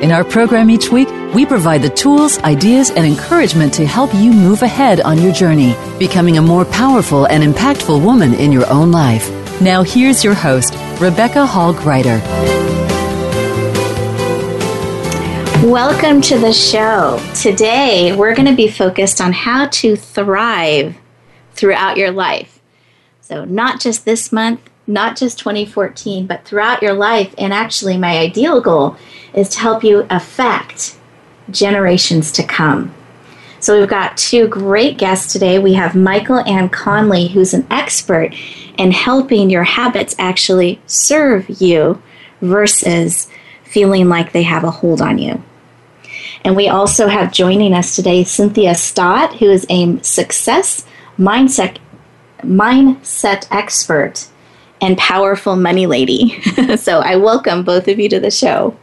In 0.00 0.12
our 0.12 0.24
program 0.24 0.70
each 0.70 0.90
week, 0.90 1.10
we 1.34 1.44
provide 1.44 1.82
the 1.82 1.90
tools, 1.90 2.38
ideas, 2.38 2.88
and 2.88 3.04
encouragement 3.04 3.74
to 3.74 3.86
help 3.86 4.14
you 4.14 4.32
move 4.32 4.62
ahead 4.62 5.02
on 5.02 5.20
your 5.20 5.30
journey, 5.30 5.76
becoming 5.98 6.38
a 6.38 6.42
more 6.42 6.64
powerful 6.64 7.26
and 7.26 7.44
impactful 7.44 8.02
woman 8.02 8.32
in 8.32 8.50
your 8.50 8.66
own 8.70 8.90
life. 8.90 9.28
Now, 9.60 9.82
here's 9.82 10.24
your 10.24 10.32
host, 10.32 10.72
Rebecca 11.02 11.44
Hall 11.44 11.74
Gruyter. 11.74 12.18
Welcome 15.70 16.22
to 16.22 16.38
the 16.38 16.54
show. 16.54 17.22
Today, 17.34 18.16
we're 18.16 18.34
going 18.34 18.48
to 18.48 18.56
be 18.56 18.68
focused 18.68 19.20
on 19.20 19.34
how 19.34 19.66
to 19.66 19.96
thrive 19.96 20.96
throughout 21.52 21.98
your 21.98 22.10
life. 22.10 22.58
So, 23.20 23.44
not 23.44 23.80
just 23.80 24.06
this 24.06 24.32
month, 24.32 24.69
not 24.90 25.16
just 25.16 25.38
2014, 25.38 26.26
but 26.26 26.44
throughout 26.44 26.82
your 26.82 26.92
life. 26.92 27.34
And 27.38 27.52
actually, 27.52 27.96
my 27.96 28.18
ideal 28.18 28.60
goal 28.60 28.96
is 29.32 29.48
to 29.50 29.60
help 29.60 29.84
you 29.84 30.06
affect 30.10 30.98
generations 31.50 32.32
to 32.32 32.42
come. 32.42 32.92
So, 33.60 33.78
we've 33.78 33.88
got 33.88 34.16
two 34.16 34.48
great 34.48 34.98
guests 34.98 35.32
today. 35.32 35.58
We 35.58 35.74
have 35.74 35.94
Michael 35.94 36.40
Ann 36.40 36.68
Conley, 36.70 37.28
who's 37.28 37.54
an 37.54 37.66
expert 37.70 38.34
in 38.78 38.90
helping 38.90 39.50
your 39.50 39.64
habits 39.64 40.14
actually 40.18 40.80
serve 40.86 41.48
you 41.60 42.02
versus 42.40 43.30
feeling 43.62 44.08
like 44.08 44.32
they 44.32 44.42
have 44.42 44.64
a 44.64 44.70
hold 44.70 45.00
on 45.00 45.18
you. 45.18 45.42
And 46.44 46.56
we 46.56 46.68
also 46.68 47.06
have 47.06 47.32
joining 47.32 47.74
us 47.74 47.94
today 47.94 48.24
Cynthia 48.24 48.74
Stott, 48.74 49.36
who 49.36 49.50
is 49.50 49.66
a 49.68 50.02
success 50.02 50.86
mindset 51.18 51.76
mindset 52.42 53.46
expert 53.50 54.26
and 54.80 54.96
powerful 54.98 55.56
money 55.56 55.86
lady. 55.86 56.40
so 56.76 57.00
I 57.00 57.16
welcome 57.16 57.64
both 57.64 57.88
of 57.88 57.98
you 57.98 58.08
to 58.08 58.20
the 58.20 58.30
show. 58.30 58.76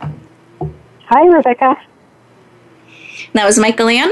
Hi, 0.00 1.26
Rebecca. 1.26 1.76
That 3.32 3.44
was 3.44 3.58
Michael 3.58 3.88
Ann. 3.88 4.10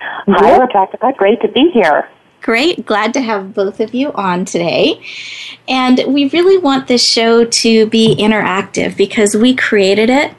Hi, 0.00 0.58
Rebecca. 0.58 1.12
Great 1.16 1.40
to 1.42 1.48
be 1.48 1.70
here. 1.72 2.08
Great. 2.40 2.84
Glad 2.84 3.14
to 3.14 3.20
have 3.20 3.54
both 3.54 3.78
of 3.78 3.94
you 3.94 4.12
on 4.14 4.44
today. 4.44 5.00
And 5.68 6.02
we 6.08 6.28
really 6.30 6.58
want 6.58 6.88
this 6.88 7.06
show 7.06 7.44
to 7.44 7.86
be 7.86 8.16
interactive 8.16 8.96
because 8.96 9.36
we 9.36 9.54
created 9.54 10.10
it 10.10 10.34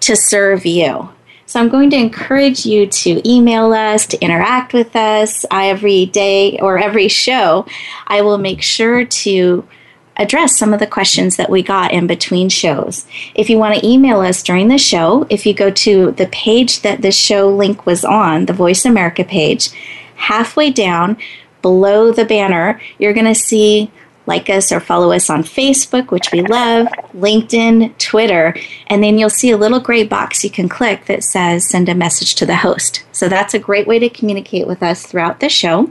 to 0.00 0.16
serve 0.16 0.64
you. 0.64 1.10
So 1.46 1.60
I'm 1.60 1.68
going 1.68 1.90
to 1.90 1.96
encourage 1.96 2.64
you 2.64 2.86
to 2.86 3.28
email 3.28 3.72
us, 3.72 4.06
to 4.06 4.20
interact 4.20 4.72
with 4.72 4.96
us. 4.96 5.44
Every 5.50 6.06
day 6.06 6.58
or 6.58 6.78
every 6.78 7.08
show, 7.08 7.66
I 8.06 8.22
will 8.22 8.38
make 8.38 8.62
sure 8.62 9.04
to 9.04 9.68
address 10.16 10.56
some 10.58 10.72
of 10.72 10.80
the 10.80 10.86
questions 10.86 11.36
that 11.36 11.50
we 11.50 11.62
got 11.62 11.92
in 11.92 12.06
between 12.06 12.48
shows. 12.48 13.04
If 13.34 13.50
you 13.50 13.58
want 13.58 13.74
to 13.74 13.86
email 13.86 14.20
us 14.20 14.42
during 14.42 14.68
the 14.68 14.78
show, 14.78 15.26
if 15.28 15.44
you 15.44 15.52
go 15.52 15.70
to 15.70 16.12
the 16.12 16.28
page 16.28 16.82
that 16.82 17.02
the 17.02 17.12
show 17.12 17.48
link 17.54 17.84
was 17.84 18.04
on, 18.04 18.46
the 18.46 18.52
Voice 18.52 18.84
America 18.84 19.24
page, 19.24 19.70
halfway 20.14 20.70
down 20.70 21.16
below 21.62 22.12
the 22.12 22.24
banner, 22.24 22.80
you're 22.98 23.12
going 23.12 23.26
to 23.26 23.34
see 23.34 23.90
like 24.26 24.48
us 24.48 24.72
or 24.72 24.80
follow 24.80 25.12
us 25.12 25.28
on 25.28 25.42
Facebook, 25.42 26.10
which 26.10 26.32
we 26.32 26.42
love, 26.42 26.86
LinkedIn, 27.14 27.96
Twitter, 27.98 28.56
and 28.86 29.02
then 29.02 29.18
you'll 29.18 29.30
see 29.30 29.50
a 29.50 29.56
little 29.56 29.80
gray 29.80 30.04
box 30.04 30.42
you 30.44 30.50
can 30.50 30.68
click 30.68 31.06
that 31.06 31.24
says 31.24 31.68
send 31.68 31.88
a 31.88 31.94
message 31.94 32.34
to 32.36 32.46
the 32.46 32.56
host. 32.56 33.04
So 33.12 33.28
that's 33.28 33.54
a 33.54 33.58
great 33.58 33.86
way 33.86 33.98
to 33.98 34.08
communicate 34.08 34.66
with 34.66 34.82
us 34.82 35.04
throughout 35.04 35.40
the 35.40 35.48
show. 35.48 35.90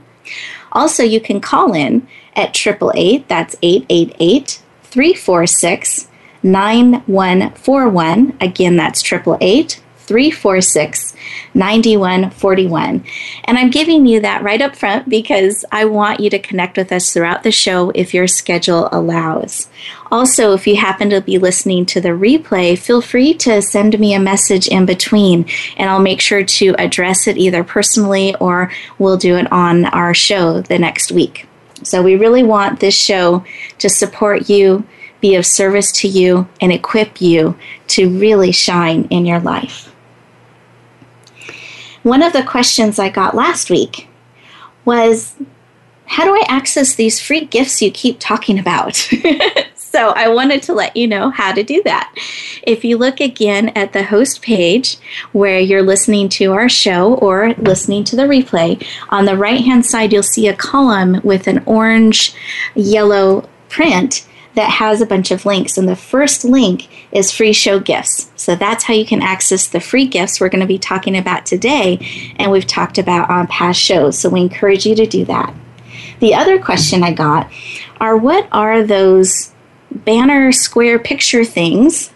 Also, 0.72 1.04
you 1.04 1.20
can 1.20 1.40
call 1.40 1.74
in 1.74 2.08
at 2.36 2.56
888, 2.56 3.28
that's 3.28 3.56
888 3.62 4.62
346 4.84 6.08
9141. 6.42 8.38
Again, 8.42 8.76
that's 8.76 9.04
888 9.04 9.83
346 10.06 11.16
9141. 11.54 13.04
And 13.46 13.58
I'm 13.58 13.70
giving 13.70 14.06
you 14.06 14.20
that 14.22 14.44
right 14.44 14.62
up 14.62 14.76
front 14.76 15.08
because 15.10 15.64
I 15.72 15.86
want 15.86 16.20
you 16.20 16.30
to 16.30 16.40
connect 16.40 16.78
with 16.78 16.92
us 16.92 17.14
throughout 17.14 17.44
the 17.44 17.52
show 17.52 17.92
if 17.92 18.14
your 18.14 18.28
schedule 18.28 18.90
allows. 18.92 19.70
Also, 20.12 20.54
if 20.54 20.68
you 20.68 20.76
happen 20.76 21.10
to 21.10 21.22
be 21.22 21.38
listening 21.38 21.86
to 21.88 22.02
the 22.02 22.10
replay, 22.10 22.78
feel 22.78 23.02
free 23.02 23.34
to 23.36 23.62
send 23.62 24.00
me 24.00 24.14
a 24.14 24.20
message 24.20 24.68
in 24.68 24.86
between 24.86 25.46
and 25.78 25.90
I'll 25.90 26.00
make 26.00 26.22
sure 26.22 26.44
to 26.44 26.76
address 26.78 27.28
it 27.28 27.38
either 27.38 27.64
personally 27.64 28.36
or 28.36 28.72
we'll 29.00 29.18
do 29.18 29.38
it 29.38 29.52
on 29.52 29.86
our 29.86 30.14
show 30.14 30.62
the 30.62 30.80
next 30.80 31.12
week. 31.12 31.48
So, 31.84 32.02
we 32.02 32.16
really 32.16 32.44
want 32.44 32.80
this 32.80 32.96
show 32.96 33.44
to 33.80 33.90
support 33.90 34.50
you, 34.50 34.86
be 35.20 35.36
of 35.36 35.46
service 35.46 35.92
to 35.94 36.08
you, 36.08 36.48
and 36.62 36.72
equip 36.72 37.20
you 37.20 37.58
to 37.88 38.10
really 38.10 38.52
shine 38.52 39.06
in 39.10 39.26
your 39.26 39.40
life. 39.40 39.93
One 42.04 42.22
of 42.22 42.34
the 42.34 42.44
questions 42.44 43.00
I 43.00 43.10
got 43.10 43.36
last 43.36 43.70
week 43.70 44.08
was 44.86 45.36
how 46.06 46.26
do 46.26 46.32
I 46.32 46.44
access 46.48 46.96
these 46.96 47.20
free 47.20 47.46
gifts 47.46 47.82
you 47.82 47.90
keep 47.90 48.20
talking 48.20 48.60
about? 48.60 48.96
so 49.76 50.10
I 50.10 50.28
wanted 50.28 50.62
to 50.64 50.74
let 50.74 50.98
you 50.98 51.08
know 51.08 51.30
how 51.30 51.54
to 51.54 51.64
do 51.64 51.82
that. 51.84 52.14
If 52.64 52.84
you 52.84 52.98
look 52.98 53.22
again 53.22 53.70
at 53.70 53.94
the 53.94 54.04
host 54.04 54.42
page 54.42 54.98
where 55.32 55.60
you're 55.60 55.82
listening 55.82 56.28
to 56.30 56.52
our 56.52 56.68
show 56.68 57.16
or 57.16 57.54
listening 57.54 58.04
to 58.06 58.16
the 58.16 58.24
replay, 58.24 58.86
on 59.10 59.26
the 59.26 59.38
right 59.38 59.62
hand 59.62 59.86
side, 59.86 60.12
you'll 60.12 60.24
see 60.24 60.48
a 60.48 60.56
column 60.56 61.22
with 61.24 61.48
an 61.48 61.64
orange 61.66 62.36
yellow 62.76 63.48
print 63.70 64.28
that 64.56 64.70
has 64.70 65.02
a 65.02 65.06
bunch 65.06 65.32
of 65.32 65.46
links. 65.46 65.78
And 65.78 65.88
the 65.88 65.96
first 65.96 66.44
link 66.44 66.88
is 67.12 67.32
free 67.32 67.54
show 67.54 67.80
gifts. 67.80 68.32
So 68.36 68.56
that's 68.56 68.84
how 68.84 68.94
you 68.94 69.06
can 69.06 69.22
access 69.22 69.68
the 69.68 69.80
free 69.80 70.06
gifts 70.06 70.40
we're 70.40 70.50
going 70.50 70.62
to 70.62 70.68
be 70.68 70.78
talking 70.78 71.18
about 71.18 71.46
today 71.46 72.34
and 72.38 72.52
we've 72.52 72.68
talked 72.68 72.98
about 72.98 73.30
on 73.30 73.48
past 73.48 73.80
shows. 73.80 74.20
So 74.20 74.30
we 74.30 74.42
encourage 74.42 74.86
you 74.86 74.96
to 74.96 75.06
do 75.06 75.26
that. 75.26 75.54
The 76.20 76.36
other 76.36 76.62
question 76.62 77.04
I 77.04 77.14
got 77.14 77.52
are 78.00 78.18
what 78.18 78.48
are 78.52 78.84
those 78.84 79.54
banner 79.92 80.52
square 80.52 81.00
picture 81.00 81.46
things 81.46 82.12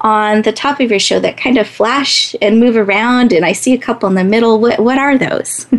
on 0.00 0.42
the 0.42 0.52
top 0.52 0.80
of 0.80 0.90
your 0.90 0.98
show 0.98 1.20
that 1.20 1.36
kind 1.36 1.58
of 1.58 1.66
flash 1.66 2.34
and 2.42 2.58
move 2.58 2.76
around 2.76 3.32
and 3.32 3.44
I 3.44 3.52
see 3.52 3.72
a 3.72 3.78
couple 3.78 4.08
in 4.08 4.14
the 4.14 4.24
middle. 4.24 4.60
What, 4.60 4.80
what 4.80 4.98
are 4.98 5.16
those? 5.16 5.66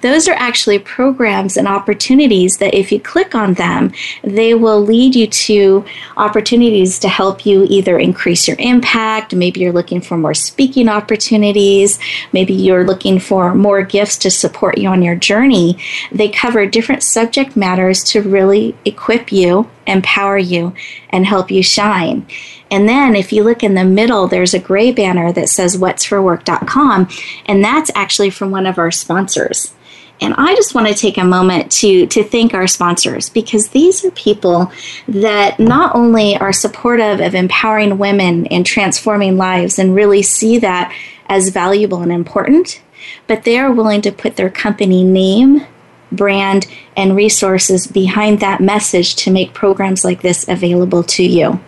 Those 0.00 0.28
are 0.28 0.34
actually 0.34 0.78
programs 0.78 1.56
and 1.56 1.66
opportunities 1.66 2.58
that 2.58 2.74
if 2.74 2.92
you 2.92 3.00
click 3.00 3.34
on 3.34 3.54
them, 3.54 3.92
they 4.22 4.54
will 4.54 4.80
lead 4.80 5.14
you 5.14 5.26
to 5.26 5.84
opportunities 6.16 6.98
to 7.00 7.08
help 7.08 7.44
you 7.44 7.66
either 7.68 7.98
increase 7.98 8.46
your 8.46 8.56
impact. 8.60 9.34
Maybe 9.34 9.60
you're 9.60 9.72
looking 9.72 10.00
for 10.00 10.16
more 10.16 10.34
speaking 10.34 10.88
opportunities. 10.88 11.98
Maybe 12.32 12.54
you're 12.54 12.84
looking 12.84 13.18
for 13.18 13.54
more 13.54 13.82
gifts 13.82 14.18
to 14.18 14.30
support 14.30 14.78
you 14.78 14.88
on 14.88 15.02
your 15.02 15.16
journey. 15.16 15.78
They 16.12 16.28
cover 16.28 16.66
different 16.66 17.02
subject 17.02 17.56
matters 17.56 18.02
to 18.04 18.22
really 18.22 18.76
equip 18.84 19.32
you, 19.32 19.68
empower 19.86 20.38
you, 20.38 20.74
and 21.10 21.26
help 21.26 21.50
you 21.50 21.62
shine. 21.62 22.26
And 22.70 22.88
then 22.88 23.16
if 23.16 23.32
you 23.32 23.44
look 23.44 23.62
in 23.62 23.74
the 23.74 23.84
middle, 23.84 24.28
there's 24.28 24.54
a 24.54 24.58
gray 24.58 24.92
banner 24.92 25.32
that 25.32 25.48
says 25.48 25.76
what'sforwork.com, 25.76 27.08
and 27.46 27.64
that's 27.64 27.90
actually 27.94 28.30
from 28.30 28.50
one 28.50 28.66
of 28.66 28.78
our 28.78 28.90
sponsors. 28.90 29.74
And 30.20 30.34
I 30.36 30.54
just 30.54 30.74
want 30.74 30.88
to 30.88 30.94
take 30.94 31.16
a 31.16 31.24
moment 31.24 31.70
to, 31.72 32.06
to 32.08 32.24
thank 32.24 32.52
our 32.52 32.66
sponsors 32.66 33.28
because 33.28 33.68
these 33.68 34.04
are 34.04 34.10
people 34.12 34.72
that 35.06 35.60
not 35.60 35.94
only 35.94 36.36
are 36.36 36.52
supportive 36.52 37.20
of 37.20 37.34
empowering 37.34 37.98
women 37.98 38.46
and 38.46 38.66
transforming 38.66 39.36
lives 39.36 39.78
and 39.78 39.94
really 39.94 40.22
see 40.22 40.58
that 40.58 40.92
as 41.26 41.50
valuable 41.50 42.02
and 42.02 42.10
important, 42.10 42.80
but 43.26 43.44
they 43.44 43.58
are 43.58 43.72
willing 43.72 44.02
to 44.02 44.10
put 44.10 44.36
their 44.36 44.50
company 44.50 45.04
name, 45.04 45.64
brand, 46.10 46.66
and 46.96 47.14
resources 47.14 47.86
behind 47.86 48.40
that 48.40 48.60
message 48.60 49.14
to 49.16 49.30
make 49.30 49.54
programs 49.54 50.04
like 50.04 50.22
this 50.22 50.48
available 50.48 51.04
to 51.04 51.22
you. 51.22 51.60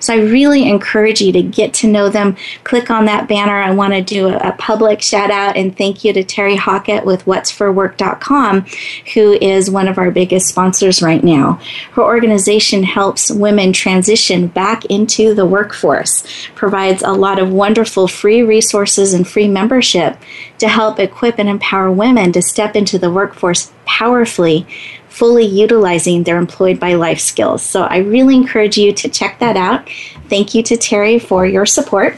So 0.00 0.14
I 0.14 0.18
really 0.18 0.68
encourage 0.68 1.20
you 1.20 1.32
to 1.32 1.42
get 1.42 1.74
to 1.74 1.86
know 1.86 2.08
them. 2.08 2.36
Click 2.64 2.90
on 2.90 3.04
that 3.06 3.28
banner. 3.28 3.56
I 3.56 3.72
want 3.72 3.92
to 3.94 4.02
do 4.02 4.28
a, 4.28 4.36
a 4.36 4.52
public 4.52 5.02
shout 5.02 5.30
out 5.30 5.56
and 5.56 5.76
thank 5.76 6.04
you 6.04 6.12
to 6.12 6.24
Terry 6.24 6.56
Hockett 6.56 7.04
with 7.04 7.24
what'sforwork.com, 7.24 8.66
who 9.14 9.32
is 9.34 9.70
one 9.70 9.88
of 9.88 9.98
our 9.98 10.10
biggest 10.10 10.48
sponsors 10.48 11.02
right 11.02 11.22
now. 11.22 11.60
Her 11.92 12.02
organization 12.02 12.82
helps 12.82 13.30
women 13.30 13.72
transition 13.72 14.48
back 14.48 14.84
into 14.86 15.34
the 15.34 15.46
workforce, 15.46 16.24
provides 16.54 17.02
a 17.02 17.12
lot 17.12 17.38
of 17.38 17.50
wonderful 17.50 18.08
free 18.08 18.42
resources 18.42 19.14
and 19.14 19.26
free 19.26 19.48
membership 19.48 20.16
to 20.58 20.68
help 20.68 20.98
equip 20.98 21.38
and 21.38 21.48
empower 21.48 21.90
women 21.90 22.32
to 22.32 22.42
step 22.42 22.76
into 22.76 22.98
the 22.98 23.10
workforce 23.10 23.72
powerfully 23.84 24.66
fully 25.12 25.44
utilizing 25.44 26.22
their 26.22 26.38
employed 26.38 26.80
by 26.80 26.94
life 26.94 27.20
skills. 27.20 27.62
So 27.62 27.82
I 27.82 27.98
really 27.98 28.34
encourage 28.34 28.78
you 28.78 28.92
to 28.94 29.08
check 29.10 29.38
that 29.40 29.58
out. 29.58 29.88
Thank 30.28 30.54
you 30.54 30.62
to 30.62 30.76
Terry 30.76 31.18
for 31.18 31.44
your 31.44 31.66
support. 31.66 32.16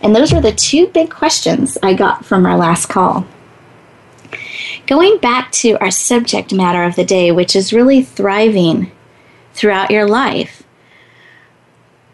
And 0.00 0.16
those 0.16 0.32
were 0.32 0.40
the 0.40 0.52
two 0.52 0.86
big 0.86 1.10
questions 1.10 1.76
I 1.82 1.92
got 1.92 2.24
from 2.24 2.46
our 2.46 2.56
last 2.56 2.86
call. 2.86 3.26
Going 4.86 5.18
back 5.18 5.52
to 5.52 5.72
our 5.80 5.90
subject 5.90 6.52
matter 6.52 6.82
of 6.82 6.96
the 6.96 7.04
day, 7.04 7.30
which 7.30 7.54
is 7.54 7.74
really 7.74 8.02
thriving 8.02 8.90
throughout 9.52 9.90
your 9.90 10.08
life, 10.08 10.62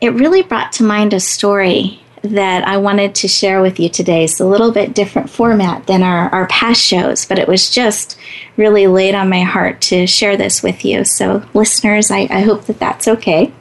it 0.00 0.12
really 0.12 0.43
brought 0.43 0.72
to 0.72 0.82
mind 0.82 1.14
a 1.14 1.20
story 1.20 2.02
that 2.32 2.67
I 2.67 2.76
wanted 2.76 3.14
to 3.17 3.28
share 3.28 3.62
with 3.62 3.78
you 3.78 3.88
today. 3.88 4.25
It's 4.25 4.40
a 4.40 4.46
little 4.46 4.73
bit 4.73 4.94
different 4.94 5.31
format 5.31 5.87
than 5.87 6.02
our, 6.02 6.28
our 6.31 6.46
past 6.46 6.82
shows, 6.82 7.25
but 7.25 7.38
it 7.38 7.49
was 7.49 7.70
just 7.70 8.19
really 8.56 8.87
laid 8.87 9.14
on 9.14 9.28
my 9.28 9.43
heart 9.43 9.81
to 9.82 10.06
share 10.06 10.37
this 10.37 10.62
with 10.62 10.84
you. 10.84 11.05
So, 11.05 11.44
listeners, 11.55 12.11
I, 12.11 12.28
I 12.31 12.40
hope 12.40 12.67
that 12.67 12.78
that's 12.78 13.08
okay. 13.08 13.52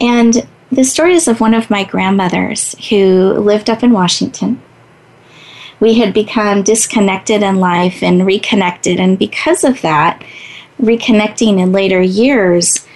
And 0.00 0.46
the 0.70 0.84
story 0.84 1.14
is 1.14 1.28
of 1.28 1.40
one 1.40 1.54
of 1.54 1.70
my 1.70 1.84
grandmothers 1.84 2.74
who 2.88 3.32
lived 3.32 3.70
up 3.70 3.82
in 3.82 3.92
Washington. 3.92 4.60
We 5.78 5.94
had 5.94 6.14
become 6.14 6.62
disconnected 6.62 7.42
in 7.42 7.56
life 7.56 8.02
and 8.02 8.26
reconnected, 8.26 8.98
and 8.98 9.18
because 9.18 9.62
of 9.62 9.82
that, 9.82 10.24
reconnecting 10.80 11.58
in 11.60 11.72
later 11.72 12.00
years, 12.00 12.86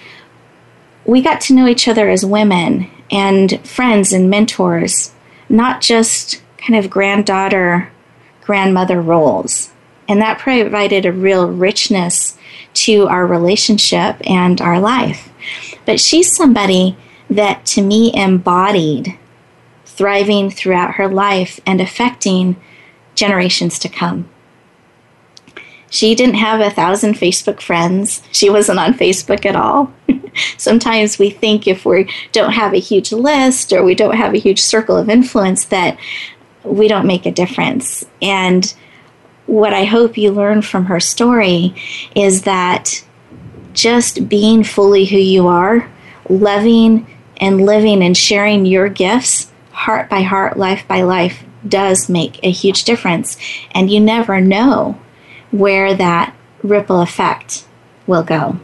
we 1.05 1.21
got 1.21 1.41
to 1.41 1.53
know 1.53 1.67
each 1.67 1.87
other 1.87 2.09
as 2.09 2.25
women 2.25 2.89
and 3.11 3.65
friends 3.67 4.13
and 4.13 4.29
mentors, 4.29 5.11
not 5.49 5.81
just 5.81 6.41
kind 6.57 6.77
of 6.77 6.89
granddaughter, 6.89 7.91
grandmother 8.41 9.01
roles. 9.01 9.71
And 10.07 10.21
that 10.21 10.39
provided 10.39 11.05
a 11.05 11.11
real 11.11 11.47
richness 11.47 12.37
to 12.73 13.07
our 13.07 13.25
relationship 13.25 14.15
and 14.25 14.61
our 14.61 14.79
life. 14.79 15.29
But 15.85 15.99
she's 15.99 16.35
somebody 16.35 16.97
that 17.29 17.65
to 17.67 17.81
me 17.81 18.11
embodied 18.13 19.17
thriving 19.85 20.49
throughout 20.49 20.95
her 20.95 21.07
life 21.07 21.59
and 21.65 21.79
affecting 21.79 22.55
generations 23.15 23.77
to 23.79 23.89
come. 23.89 24.27
She 25.89 26.15
didn't 26.15 26.35
have 26.35 26.61
a 26.61 26.69
thousand 26.69 27.15
Facebook 27.15 27.61
friends. 27.61 28.21
She 28.31 28.49
wasn't 28.49 28.79
on 28.79 28.93
Facebook 28.93 29.45
at 29.45 29.55
all. 29.55 29.93
Sometimes 30.57 31.19
we 31.19 31.29
think 31.29 31.67
if 31.67 31.85
we 31.85 32.09
don't 32.31 32.53
have 32.53 32.73
a 32.73 32.79
huge 32.79 33.11
list 33.11 33.73
or 33.73 33.83
we 33.83 33.95
don't 33.95 34.15
have 34.15 34.33
a 34.33 34.39
huge 34.39 34.61
circle 34.61 34.97
of 34.97 35.09
influence 35.09 35.65
that 35.65 35.97
we 36.63 36.87
don't 36.87 37.07
make 37.07 37.25
a 37.25 37.31
difference. 37.31 38.05
And 38.21 38.73
what 39.45 39.73
I 39.73 39.85
hope 39.85 40.17
you 40.17 40.31
learn 40.31 40.61
from 40.61 40.85
her 40.85 40.99
story 40.99 41.75
is 42.15 42.43
that 42.43 43.03
just 43.73 44.29
being 44.29 44.63
fully 44.63 45.05
who 45.05 45.17
you 45.17 45.47
are, 45.47 45.89
loving 46.29 47.07
and 47.37 47.65
living 47.65 48.03
and 48.03 48.15
sharing 48.15 48.65
your 48.65 48.89
gifts, 48.89 49.51
heart 49.71 50.09
by 50.09 50.21
heart, 50.21 50.57
life 50.57 50.87
by 50.87 51.01
life, 51.01 51.43
does 51.67 52.09
make 52.09 52.39
a 52.43 52.51
huge 52.51 52.83
difference. 52.83 53.37
And 53.71 53.89
you 53.89 53.99
never 53.99 54.39
know 54.39 54.99
where 55.51 55.93
that 55.93 56.35
ripple 56.63 57.01
effect 57.01 57.65
will 58.07 58.23
go. 58.23 58.59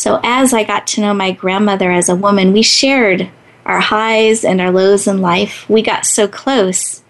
So, 0.00 0.18
as 0.24 0.54
I 0.54 0.64
got 0.64 0.86
to 0.86 1.02
know 1.02 1.12
my 1.12 1.30
grandmother 1.30 1.92
as 1.92 2.08
a 2.08 2.16
woman, 2.16 2.54
we 2.54 2.62
shared 2.62 3.28
our 3.66 3.80
highs 3.80 4.46
and 4.46 4.58
our 4.58 4.70
lows 4.70 5.06
in 5.06 5.20
life. 5.20 5.68
We 5.68 5.82
got 5.82 6.06
so 6.06 6.26
close 6.26 7.02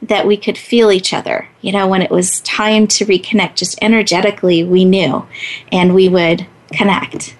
that 0.00 0.28
we 0.28 0.36
could 0.36 0.56
feel 0.56 0.92
each 0.92 1.12
other. 1.12 1.48
You 1.60 1.72
know, 1.72 1.88
when 1.88 2.02
it 2.02 2.10
was 2.12 2.42
time 2.42 2.86
to 2.86 3.04
reconnect, 3.04 3.56
just 3.56 3.76
energetically, 3.82 4.62
we 4.62 4.84
knew 4.84 5.26
and 5.72 5.92
we 5.92 6.08
would 6.08 6.46
connect. 6.72 7.36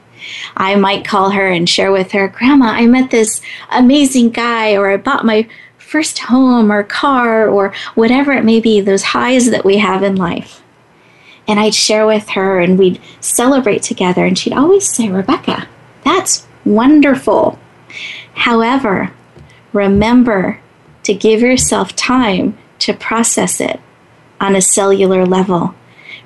I 0.56 0.74
might 0.74 1.04
call 1.04 1.30
her 1.30 1.46
and 1.46 1.68
share 1.68 1.92
with 1.92 2.10
her, 2.10 2.26
Grandma, 2.26 2.70
I 2.70 2.86
met 2.86 3.12
this 3.12 3.40
amazing 3.70 4.30
guy, 4.30 4.74
or 4.74 4.90
I 4.90 4.96
bought 4.96 5.24
my 5.24 5.48
first 5.78 6.18
home 6.18 6.72
or 6.72 6.82
car, 6.82 7.48
or 7.48 7.72
whatever 7.94 8.32
it 8.32 8.44
may 8.44 8.58
be, 8.58 8.80
those 8.80 9.04
highs 9.04 9.50
that 9.52 9.64
we 9.64 9.76
have 9.76 10.02
in 10.02 10.16
life 10.16 10.64
and 11.48 11.60
I'd 11.60 11.74
share 11.74 12.06
with 12.06 12.30
her 12.30 12.58
and 12.60 12.78
we'd 12.78 13.00
celebrate 13.20 13.82
together. 13.82 14.24
And 14.24 14.38
she'd 14.38 14.52
always 14.52 14.88
say, 14.88 15.08
Rebecca, 15.08 15.68
that's 16.04 16.46
wonderful. 16.64 17.58
However, 18.34 19.12
remember 19.72 20.60
to 21.04 21.14
give 21.14 21.40
yourself 21.40 21.94
time 21.94 22.58
to 22.80 22.92
process 22.92 23.60
it 23.60 23.80
on 24.40 24.56
a 24.56 24.60
cellular 24.60 25.24
level. 25.24 25.74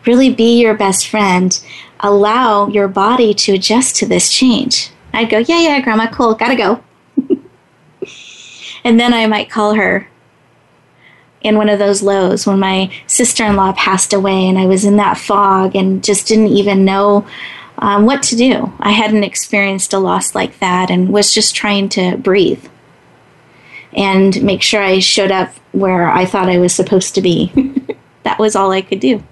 Really 0.07 0.33
be 0.33 0.61
your 0.61 0.75
best 0.75 1.07
friend. 1.07 1.61
Allow 2.01 2.69
your 2.69 2.89
body 2.89 3.35
to 3.35 3.53
adjust 3.53 3.97
to 3.97 4.07
this 4.07 4.33
change. 4.33 4.91
I'd 5.13 5.31
go, 5.31 5.39
Yeah, 5.39 5.61
yeah, 5.61 5.81
Grandma, 5.81 6.11
cool, 6.11 6.35
gotta 6.35 6.57
go. 6.57 6.83
and 8.85 8.99
then 8.99 9.13
I 9.13 9.27
might 9.27 9.51
call 9.51 9.75
her 9.75 10.09
in 11.43 11.57
one 11.57 11.69
of 11.69 11.79
those 11.79 12.03
lows 12.03 12.47
when 12.47 12.59
my 12.59 12.93
sister 13.07 13.45
in 13.45 13.57
law 13.57 13.73
passed 13.73 14.13
away 14.13 14.47
and 14.47 14.59
I 14.59 14.67
was 14.67 14.85
in 14.85 14.97
that 14.97 15.19
fog 15.19 15.75
and 15.75 16.05
just 16.05 16.27
didn't 16.27 16.49
even 16.49 16.85
know 16.85 17.27
um, 17.79 18.05
what 18.05 18.23
to 18.25 18.37
do. 18.37 18.73
I 18.79 18.93
hadn't 18.93 19.25
experienced 19.25 19.93
a 19.93 19.99
loss 19.99 20.35
like 20.35 20.59
that 20.59 20.91
and 20.91 21.11
was 21.11 21.33
just 21.33 21.55
trying 21.55 21.89
to 21.91 22.17
breathe 22.19 22.67
and 23.93 24.43
make 24.43 24.63
sure 24.63 24.83
I 24.83 24.99
showed 24.99 25.31
up 25.31 25.53
where 25.73 26.09
I 26.09 26.25
thought 26.25 26.49
I 26.49 26.59
was 26.59 26.75
supposed 26.75 27.15
to 27.15 27.23
be. 27.23 27.53
that 28.23 28.39
was 28.39 28.55
all 28.55 28.71
I 28.71 28.83
could 28.83 29.01
do. 29.01 29.23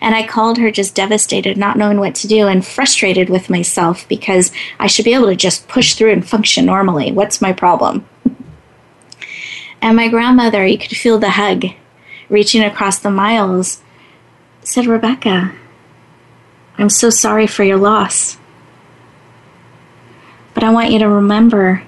And 0.00 0.14
I 0.14 0.26
called 0.26 0.58
her 0.58 0.70
just 0.70 0.94
devastated, 0.94 1.56
not 1.56 1.78
knowing 1.78 1.98
what 1.98 2.14
to 2.16 2.28
do, 2.28 2.48
and 2.48 2.66
frustrated 2.66 3.30
with 3.30 3.50
myself 3.50 4.08
because 4.08 4.50
I 4.80 4.86
should 4.86 5.04
be 5.04 5.14
able 5.14 5.28
to 5.28 5.36
just 5.36 5.68
push 5.68 5.94
through 5.94 6.12
and 6.12 6.28
function 6.28 6.66
normally. 6.66 7.12
What's 7.12 7.40
my 7.40 7.52
problem? 7.52 8.06
And 9.82 9.96
my 9.96 10.08
grandmother, 10.08 10.64
you 10.64 10.78
could 10.78 10.96
feel 10.96 11.18
the 11.18 11.30
hug 11.30 11.64
reaching 12.28 12.62
across 12.62 13.00
the 13.00 13.10
miles, 13.10 13.82
said, 14.62 14.86
Rebecca, 14.86 15.52
I'm 16.78 16.88
so 16.88 17.10
sorry 17.10 17.48
for 17.48 17.64
your 17.64 17.76
loss. 17.76 18.38
But 20.54 20.62
I 20.62 20.70
want 20.70 20.92
you 20.92 21.00
to 21.00 21.08
remember 21.08 21.82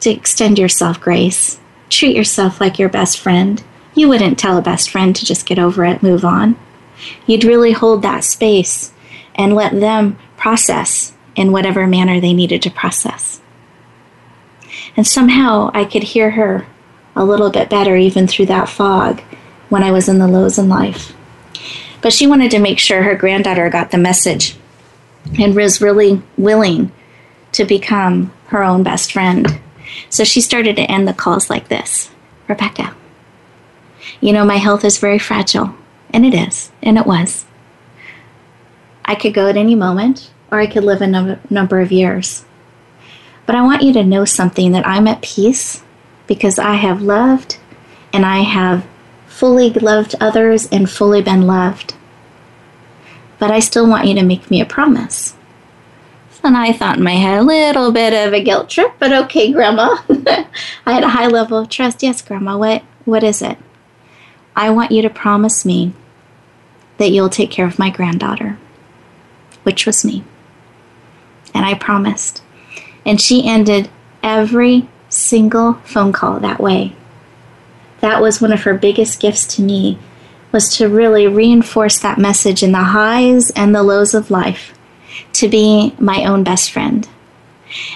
to 0.00 0.10
extend 0.10 0.58
yourself 0.58 0.98
grace. 0.98 1.60
Treat 1.90 2.16
yourself 2.16 2.60
like 2.60 2.78
your 2.78 2.88
best 2.88 3.18
friend. 3.18 3.62
You 3.94 4.08
wouldn't 4.08 4.38
tell 4.38 4.56
a 4.56 4.62
best 4.62 4.90
friend 4.90 5.14
to 5.14 5.24
just 5.24 5.46
get 5.46 5.58
over 5.58 5.84
it, 5.84 6.02
move 6.02 6.24
on. 6.24 6.56
You'd 7.26 7.44
really 7.44 7.72
hold 7.72 8.02
that 8.02 8.24
space 8.24 8.92
and 9.34 9.54
let 9.54 9.78
them 9.78 10.18
process 10.38 11.12
in 11.34 11.52
whatever 11.52 11.86
manner 11.86 12.18
they 12.18 12.32
needed 12.32 12.62
to 12.62 12.70
process. 12.70 13.40
And 14.96 15.06
somehow 15.06 15.70
I 15.74 15.84
could 15.84 16.02
hear 16.02 16.30
her 16.30 16.66
a 17.16 17.24
little 17.24 17.50
bit 17.50 17.68
better 17.70 17.96
even 17.96 18.26
through 18.26 18.46
that 18.46 18.68
fog 18.68 19.20
when 19.68 19.82
I 19.82 19.90
was 19.90 20.08
in 20.08 20.18
the 20.18 20.28
lows 20.28 20.58
in 20.58 20.68
life. 20.68 21.12
But 22.02 22.12
she 22.12 22.26
wanted 22.26 22.50
to 22.52 22.60
make 22.60 22.78
sure 22.78 23.02
her 23.02 23.16
granddaughter 23.16 23.68
got 23.70 23.90
the 23.90 23.98
message 23.98 24.56
and 25.38 25.56
was 25.56 25.80
really 25.80 26.22
willing 26.36 26.92
to 27.52 27.64
become 27.64 28.32
her 28.48 28.62
own 28.62 28.82
best 28.82 29.12
friend. 29.12 29.60
So 30.10 30.22
she 30.22 30.40
started 30.40 30.76
to 30.76 30.90
end 30.90 31.08
the 31.08 31.14
calls 31.14 31.50
like 31.50 31.68
this 31.68 32.10
Rebecca, 32.48 32.94
you 34.20 34.32
know, 34.32 34.44
my 34.44 34.56
health 34.56 34.84
is 34.84 34.98
very 34.98 35.18
fragile. 35.18 35.74
And 36.10 36.24
it 36.24 36.34
is, 36.34 36.70
and 36.82 36.96
it 36.96 37.06
was. 37.06 37.44
I 39.04 39.14
could 39.14 39.34
go 39.34 39.48
at 39.48 39.56
any 39.56 39.74
moment, 39.74 40.30
or 40.50 40.60
I 40.60 40.66
could 40.66 40.84
live 40.84 41.02
a 41.02 41.06
num- 41.06 41.40
number 41.50 41.80
of 41.80 41.92
years. 41.92 42.44
But 43.44 43.56
I 43.56 43.62
want 43.62 43.82
you 43.82 43.92
to 43.92 44.04
know 44.04 44.24
something 44.24 44.72
that 44.72 44.86
I'm 44.86 45.06
at 45.08 45.22
peace 45.22 45.82
because 46.26 46.58
I 46.58 46.74
have 46.74 47.02
loved 47.02 47.58
and 48.12 48.24
I 48.24 48.38
have 48.38 48.86
fully 49.26 49.70
loved 49.70 50.14
others 50.20 50.66
and 50.72 50.88
fully 50.88 51.22
been 51.22 51.46
loved. 51.46 51.94
But 53.38 53.50
I 53.50 53.60
still 53.60 53.88
want 53.88 54.06
you 54.06 54.14
to 54.14 54.22
make 54.22 54.50
me 54.50 54.60
a 54.60 54.66
promise. 54.66 55.34
And 56.42 56.56
I 56.56 56.72
thought 56.72 56.98
in 56.98 57.02
my 57.02 57.14
head, 57.14 57.40
a 57.40 57.42
little 57.42 57.92
bit 57.92 58.12
of 58.12 58.32
a 58.32 58.42
guilt 58.42 58.70
trip, 58.70 58.94
but 58.98 59.12
okay, 59.12 59.52
Grandma. 59.52 59.96
I 60.86 60.92
had 60.92 61.02
a 61.02 61.08
high 61.08 61.26
level 61.26 61.58
of 61.58 61.68
trust. 61.68 62.02
Yes, 62.02 62.22
Grandma, 62.22 62.56
what, 62.56 62.82
what 63.04 63.24
is 63.24 63.42
it? 63.42 63.58
I 64.54 64.70
want 64.70 64.92
you 64.92 65.02
to 65.02 65.10
promise 65.10 65.64
me 65.64 65.92
that 66.98 67.10
you'll 67.10 67.28
take 67.28 67.50
care 67.50 67.66
of 67.66 67.78
my 67.78 67.90
granddaughter, 67.90 68.58
which 69.64 69.86
was 69.86 70.04
me. 70.04 70.24
And 71.52 71.66
I 71.66 71.74
promised. 71.74 72.42
And 73.04 73.20
she 73.20 73.46
ended 73.46 73.90
every 74.22 74.88
single 75.16 75.74
phone 75.84 76.12
call 76.12 76.40
that 76.40 76.60
way. 76.60 76.94
That 78.00 78.20
was 78.20 78.40
one 78.40 78.52
of 78.52 78.62
her 78.62 78.74
biggest 78.74 79.20
gifts 79.20 79.56
to 79.56 79.62
me 79.62 79.98
was 80.52 80.76
to 80.76 80.88
really 80.88 81.26
reinforce 81.26 81.98
that 81.98 82.18
message 82.18 82.62
in 82.62 82.72
the 82.72 82.78
highs 82.78 83.50
and 83.50 83.74
the 83.74 83.82
lows 83.82 84.14
of 84.14 84.30
life 84.30 84.72
to 85.32 85.48
be 85.48 85.94
my 85.98 86.24
own 86.24 86.44
best 86.44 86.70
friend. 86.70 87.08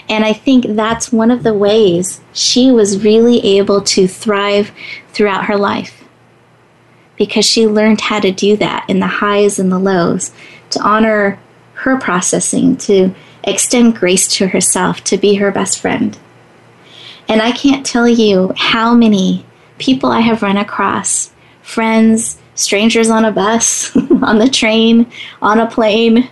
And 0.08 0.24
I 0.24 0.32
think 0.32 0.66
that's 0.66 1.12
one 1.12 1.30
of 1.30 1.42
the 1.42 1.54
ways 1.54 2.20
she 2.32 2.70
was 2.70 3.04
really 3.04 3.58
able 3.58 3.82
to 3.82 4.08
thrive 4.08 4.72
throughout 5.12 5.46
her 5.46 5.56
life 5.56 6.04
because 7.16 7.44
she 7.44 7.66
learned 7.66 8.00
how 8.00 8.18
to 8.18 8.32
do 8.32 8.56
that 8.56 8.88
in 8.88 8.98
the 8.98 9.06
highs 9.06 9.58
and 9.58 9.70
the 9.70 9.78
lows, 9.78 10.32
to 10.70 10.80
honor 10.80 11.38
her 11.74 11.98
processing, 11.98 12.76
to 12.78 13.14
extend 13.44 13.94
grace 13.94 14.26
to 14.26 14.48
herself, 14.48 15.04
to 15.04 15.18
be 15.18 15.34
her 15.34 15.50
best 15.50 15.78
friend. 15.78 16.18
And 17.30 17.40
I 17.40 17.52
can't 17.52 17.86
tell 17.86 18.08
you 18.08 18.52
how 18.56 18.92
many 18.92 19.46
people 19.78 20.10
I 20.10 20.18
have 20.18 20.42
run 20.42 20.56
across 20.56 21.30
friends, 21.62 22.40
strangers 22.56 23.08
on 23.08 23.24
a 23.24 23.30
bus, 23.30 23.94
on 24.22 24.38
the 24.38 24.50
train, 24.50 25.06
on 25.40 25.60
a 25.60 25.70
plane 25.70 26.28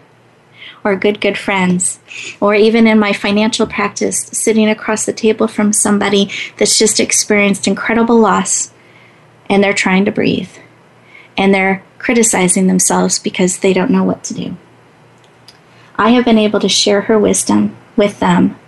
or 0.82 0.96
good, 0.96 1.20
good 1.20 1.38
friends, 1.38 2.00
or 2.40 2.56
even 2.56 2.88
in 2.88 2.98
my 2.98 3.12
financial 3.12 3.64
practice, 3.64 4.26
sitting 4.32 4.68
across 4.68 5.06
the 5.06 5.12
table 5.12 5.46
from 5.46 5.72
somebody 5.72 6.32
that's 6.56 6.76
just 6.76 6.98
experienced 6.98 7.68
incredible 7.68 8.18
loss 8.18 8.72
and 9.48 9.62
they're 9.62 9.72
trying 9.72 10.04
to 10.04 10.10
breathe 10.10 10.50
and 11.36 11.54
they're 11.54 11.80
criticizing 11.98 12.66
themselves 12.66 13.20
because 13.20 13.58
they 13.58 13.72
don't 13.72 13.92
know 13.92 14.02
what 14.02 14.24
to 14.24 14.34
do. 14.34 14.56
I 15.94 16.10
have 16.10 16.24
been 16.24 16.38
able 16.38 16.58
to 16.58 16.68
share 16.68 17.02
her 17.02 17.20
wisdom 17.20 17.76
with 17.94 18.18
them. 18.18 18.58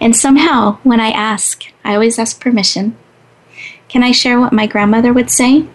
And 0.00 0.16
somehow, 0.16 0.78
when 0.82 1.00
I 1.00 1.10
ask, 1.10 1.64
I 1.84 1.94
always 1.94 2.18
ask 2.18 2.40
permission. 2.40 2.96
Can 3.88 4.02
I 4.02 4.12
share 4.12 4.40
what 4.40 4.52
my 4.52 4.66
grandmother 4.66 5.12
would 5.12 5.30
say? 5.30 5.66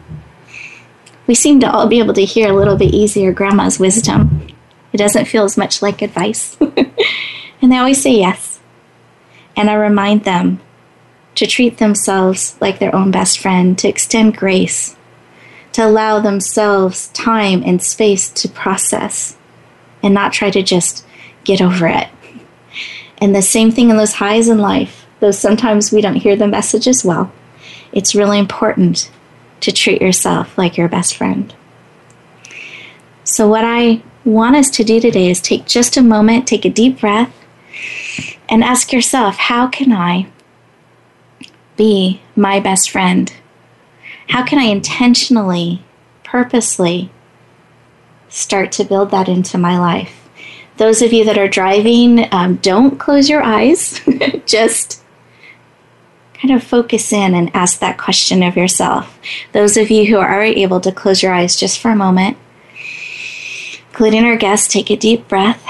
We 1.28 1.36
seem 1.36 1.60
to 1.60 1.72
all 1.72 1.88
be 1.88 2.00
able 2.00 2.14
to 2.14 2.26
hear 2.26 2.50
a 2.50 2.56
little 2.56 2.78
bit 2.78 2.94
easier 2.94 3.32
grandma's 3.32 3.80
wisdom. 3.80 4.48
It 4.94 4.98
doesn't 4.98 5.26
feel 5.26 5.44
as 5.44 5.58
much 5.58 5.82
like 5.82 6.02
advice. 6.02 6.58
and 7.62 7.72
they 7.72 7.78
always 7.78 8.02
say 8.02 8.12
yes. 8.12 8.60
And 9.56 9.70
I 9.70 9.74
remind 9.74 10.24
them 10.24 10.62
to 11.36 11.46
treat 11.46 11.78
themselves 11.78 12.58
like 12.60 12.80
their 12.80 12.96
own 12.96 13.12
best 13.12 13.38
friend, 13.38 13.78
to 13.78 13.88
extend 13.88 14.38
grace, 14.38 14.96
to 15.74 15.86
allow 15.86 16.20
themselves 16.20 17.10
time 17.10 17.62
and 17.64 17.84
space 17.84 18.30
to 18.30 18.50
process 18.50 19.38
and 20.02 20.14
not 20.14 20.34
try 20.34 20.50
to 20.50 20.64
just 20.64 21.06
get 21.44 21.62
over 21.62 21.86
it. 21.86 22.08
And 23.20 23.36
the 23.36 23.42
same 23.42 23.72
thing 23.72 23.90
in 23.90 23.98
those 23.98 24.14
highs 24.14 24.48
in 24.48 24.60
life, 24.60 25.06
though 25.20 25.32
sometimes 25.32 25.92
we 25.92 26.02
don't 26.02 26.16
hear 26.16 26.36
the 26.36 26.48
message 26.48 26.88
as 26.88 27.04
well, 27.04 27.32
it's 27.92 28.16
really 28.16 28.38
important 28.38 29.10
to 29.62 29.72
treat 29.72 30.02
yourself 30.02 30.58
like 30.58 30.78
your 30.78 30.88
best 30.88 31.16
friend. 31.16 31.54
So, 33.24 33.48
what 33.48 33.66
I 33.66 34.02
want 34.24 34.56
us 34.56 34.70
to 34.72 34.84
do 34.84 35.00
today 35.00 35.30
is 35.30 35.42
take 35.42 35.66
just 35.66 35.98
a 35.98 36.04
moment, 36.04 36.48
take 36.48 36.66
a 36.66 36.70
deep 36.70 37.00
breath, 37.00 37.34
and 38.50 38.64
ask 38.64 38.94
yourself 38.94 39.38
how 39.38 39.68
can 39.68 39.92
I 39.92 40.28
be 41.76 42.22
my 42.36 42.60
best 42.60 42.90
friend? 42.90 43.32
How 44.30 44.44
can 44.44 44.60
I 44.60 44.64
intentionally, 44.64 45.84
purposely 46.24 47.10
start 48.30 48.72
to 48.74 48.84
build 48.84 49.12
that 49.12 49.30
into 49.30 49.58
my 49.58 49.80
life? 49.80 50.27
Those 50.78 51.02
of 51.02 51.12
you 51.12 51.26
that 51.26 51.38
are 51.38 51.48
driving, 51.48 52.32
um, 52.32 52.58
don't 52.58 53.00
close 53.00 53.30
your 53.30 53.42
eyes. 53.42 54.00
just 54.46 55.04
kind 56.36 56.54
of 56.54 56.64
focus 56.64 57.12
in 57.12 57.34
and 57.34 57.56
ask 57.56 57.80
that 57.80 57.98
question 57.98 58.44
of 58.44 58.56
yourself. 58.56 59.20
Those 59.54 59.76
of 59.76 59.90
you 59.90 60.06
who 60.06 60.18
are 60.18 60.44
able 60.44 60.80
to 60.82 60.92
close 60.92 61.24
your 61.24 61.34
eyes 61.34 61.56
just 61.56 61.80
for 61.80 61.90
a 61.90 61.96
moment, 61.96 62.38
including 63.90 64.24
our 64.24 64.38
guests, 64.38 64.72
take 64.72 64.92
a 64.92 64.96
deep 64.96 65.28
breath 65.28 65.66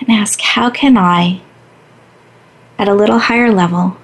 and 0.00 0.10
ask, 0.10 0.40
How 0.40 0.68
can 0.68 0.98
I, 0.98 1.40
at 2.78 2.88
a 2.88 2.94
little 2.94 3.18
higher 3.18 3.50
level, 3.50 3.96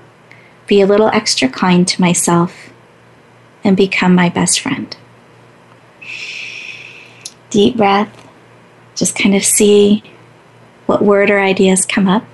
be 0.66 0.80
a 0.80 0.86
little 0.86 1.08
extra 1.08 1.48
kind 1.48 1.86
to 1.88 2.00
myself 2.00 2.70
and 3.62 3.76
become 3.76 4.14
my 4.14 4.30
best 4.30 4.60
friend? 4.60 4.96
Deep 7.50 7.76
breath, 7.76 8.28
just 8.94 9.14
kind 9.14 9.34
of 9.34 9.44
see 9.44 10.02
what 10.90 11.02
word 11.02 11.30
or 11.30 11.38
ideas 11.38 11.86
come 11.86 12.08
up. 12.08 12.24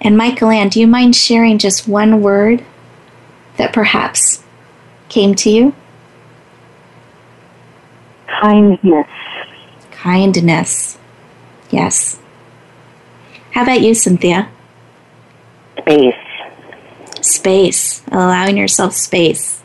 And 0.00 0.16
Michael 0.16 0.50
Ann, 0.50 0.68
do 0.68 0.80
you 0.80 0.88
mind 0.88 1.14
sharing 1.14 1.58
just 1.58 1.86
one 1.86 2.20
word 2.20 2.64
that 3.56 3.72
perhaps 3.72 4.42
came 5.08 5.36
to 5.36 5.48
you? 5.48 5.74
Kindness. 8.40 9.06
Kindness. 9.92 10.98
Yes. 11.70 12.18
How 13.52 13.62
about 13.62 13.82
you, 13.82 13.94
Cynthia? 13.94 14.50
Space. 15.78 16.14
Space. 17.20 18.02
Allowing 18.10 18.56
yourself 18.56 18.94
space. 18.94 19.62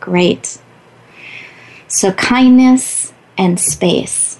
Great. 0.00 0.58
So, 1.88 2.12
kindness 2.12 3.14
and 3.38 3.58
space. 3.58 4.31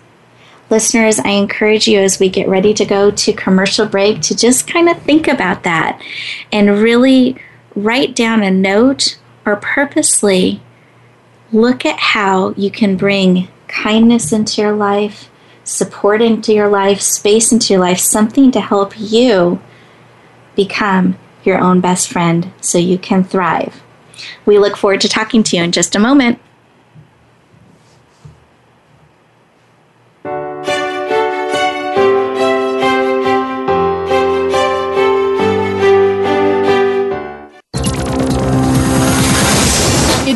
Listeners, 0.72 1.18
I 1.18 1.32
encourage 1.32 1.86
you 1.86 2.00
as 2.00 2.18
we 2.18 2.30
get 2.30 2.48
ready 2.48 2.72
to 2.72 2.86
go 2.86 3.10
to 3.10 3.32
commercial 3.34 3.84
break 3.84 4.22
to 4.22 4.34
just 4.34 4.66
kind 4.66 4.88
of 4.88 4.96
think 5.02 5.28
about 5.28 5.64
that 5.64 6.00
and 6.50 6.80
really 6.80 7.36
write 7.76 8.16
down 8.16 8.42
a 8.42 8.50
note 8.50 9.18
or 9.44 9.56
purposely 9.56 10.62
look 11.52 11.84
at 11.84 11.98
how 11.98 12.52
you 12.52 12.70
can 12.70 12.96
bring 12.96 13.48
kindness 13.68 14.32
into 14.32 14.62
your 14.62 14.72
life, 14.72 15.28
support 15.62 16.22
into 16.22 16.54
your 16.54 16.68
life, 16.68 17.02
space 17.02 17.52
into 17.52 17.74
your 17.74 17.82
life, 17.82 17.98
something 17.98 18.50
to 18.50 18.60
help 18.62 18.98
you 18.98 19.60
become 20.56 21.18
your 21.44 21.58
own 21.58 21.82
best 21.82 22.08
friend 22.08 22.50
so 22.62 22.78
you 22.78 22.96
can 22.96 23.22
thrive. 23.22 23.82
We 24.46 24.58
look 24.58 24.78
forward 24.78 25.02
to 25.02 25.08
talking 25.10 25.42
to 25.42 25.56
you 25.58 25.64
in 25.64 25.72
just 25.72 25.94
a 25.94 25.98
moment. 25.98 26.38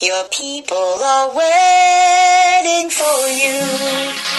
Your 0.00 0.28
people 0.30 0.76
are 0.76 1.26
waiting 1.34 2.88
for 2.88 3.26
you. 3.26 3.68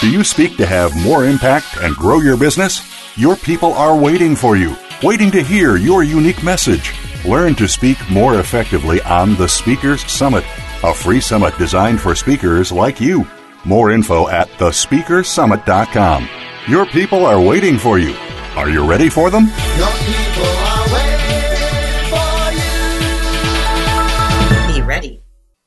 Do 0.00 0.10
you 0.10 0.24
speak 0.24 0.56
to 0.56 0.64
have 0.64 0.96
more 1.04 1.26
impact 1.26 1.76
and 1.82 1.94
grow 1.94 2.20
your 2.20 2.38
business? 2.38 2.80
Your 3.18 3.36
people 3.36 3.74
are 3.74 3.94
waiting 3.94 4.34
for 4.34 4.56
you, 4.56 4.74
waiting 5.02 5.30
to 5.32 5.42
hear 5.42 5.76
your 5.76 6.02
unique 6.02 6.42
message. 6.42 6.94
Learn 7.26 7.54
to 7.56 7.68
speak 7.68 7.98
more 8.08 8.40
effectively 8.40 9.02
on 9.02 9.36
the 9.36 9.46
Speakers 9.46 10.10
Summit, 10.10 10.44
a 10.82 10.94
free 10.94 11.20
summit 11.20 11.52
designed 11.58 12.00
for 12.00 12.14
speakers 12.14 12.72
like 12.72 12.98
you. 12.98 13.26
More 13.66 13.90
info 13.90 14.30
at 14.30 14.48
thespeakersummit.com. 14.52 16.26
Your 16.68 16.86
people 16.86 17.26
are 17.26 17.38
waiting 17.38 17.76
for 17.76 17.98
you. 17.98 18.14
Are 18.56 18.70
you 18.70 18.88
ready 18.88 19.10
for 19.10 19.28
them? 19.28 19.48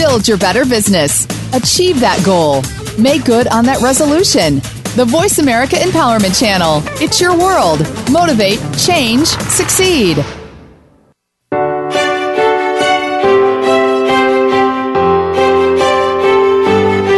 Build 0.00 0.26
your 0.26 0.38
better 0.38 0.64
business. 0.64 1.26
Achieve 1.52 2.00
that 2.00 2.22
goal. 2.24 2.62
Make 2.98 3.26
good 3.26 3.46
on 3.48 3.66
that 3.66 3.82
resolution. 3.82 4.60
The 4.96 5.04
Voice 5.04 5.38
America 5.38 5.76
Empowerment 5.76 6.40
Channel. 6.40 6.82
It's 7.02 7.20
your 7.20 7.36
world. 7.36 7.80
Motivate, 8.10 8.60
change, 8.78 9.26
succeed. 9.26 10.16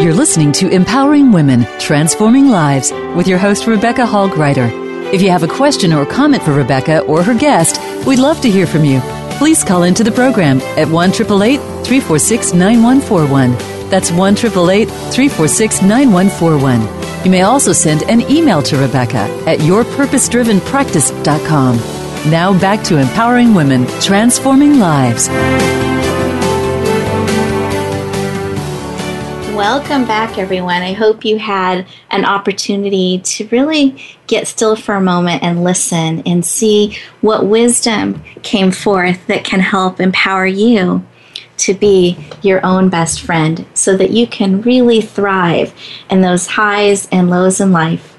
You're 0.03 0.13
listening 0.13 0.51
to 0.51 0.69
Empowering 0.69 1.31
Women, 1.31 1.65
Transforming 1.79 2.49
Lives 2.49 2.91
with 3.15 3.29
your 3.29 3.39
host, 3.39 3.69
Rebecca 3.69 4.05
Hall. 4.05 4.29
If 4.35 5.23
you 5.23 5.31
have 5.31 5.45
a 5.45 5.49
question 5.49 5.93
or 5.93 6.05
comment 6.05 6.43
for 6.43 6.53
Rebecca 6.53 7.03
or 7.03 7.23
her 7.23 7.39
guest, 7.39 7.81
we'd 8.05 8.19
love 8.19 8.41
to 8.41 8.51
hear 8.51 8.67
from 8.67 8.85
you. 8.85 9.01
Please 9.43 9.65
call 9.65 9.83
into 9.83 10.05
the 10.05 10.13
program 10.13 10.61
at 10.79 10.89
1 10.89 11.11
346 11.11 12.53
9141. 12.53 13.51
That's 13.91 14.13
1 14.13 14.37
346 14.37 15.83
9141. 15.83 17.25
You 17.25 17.31
may 17.33 17.43
also 17.43 17.73
send 17.73 18.05
an 18.05 18.21
email 18.31 18.63
to 18.63 18.77
Rebecca 18.77 19.19
at 19.49 19.59
yourpurposedrivenpractice.com. 19.59 21.77
Now 22.31 22.57
back 22.61 22.85
to 22.85 22.99
empowering 22.99 23.53
women, 23.53 23.89
transforming 24.01 24.79
lives. 24.79 25.29
Welcome 29.53 30.07
back, 30.07 30.39
everyone. 30.39 30.81
I 30.81 30.95
hope 30.95 31.27
you 31.27 31.39
had 31.39 31.87
an 32.11 32.25
opportunity 32.25 33.19
to 33.19 33.47
really 33.49 34.03
get 34.27 34.49
still 34.49 34.77
for 34.77 34.95
a 34.95 35.01
moment 35.01 35.43
and 35.43 35.63
listen 35.63 36.23
and 36.25 36.43
see 36.43 36.97
what 37.21 37.45
wisdom 37.45 38.25
came 38.43 38.73
forth 38.73 39.27
that 39.27 39.45
can 39.45 39.61
help 39.61 40.01
empower 40.01 40.47
you 40.47 41.07
to 41.59 41.75
be 41.75 42.17
your 42.41 42.65
own 42.65 42.89
best 42.89 43.21
friend 43.21 43.67
so 43.75 43.95
that 43.95 44.11
you 44.11 44.27
can 44.27 44.63
really 44.63 45.03
thrive 45.03 45.75
in 46.09 46.23
those 46.23 46.47
highs 46.47 47.07
and 47.13 47.29
lows 47.29 47.61
in 47.61 47.73
life 47.73 48.17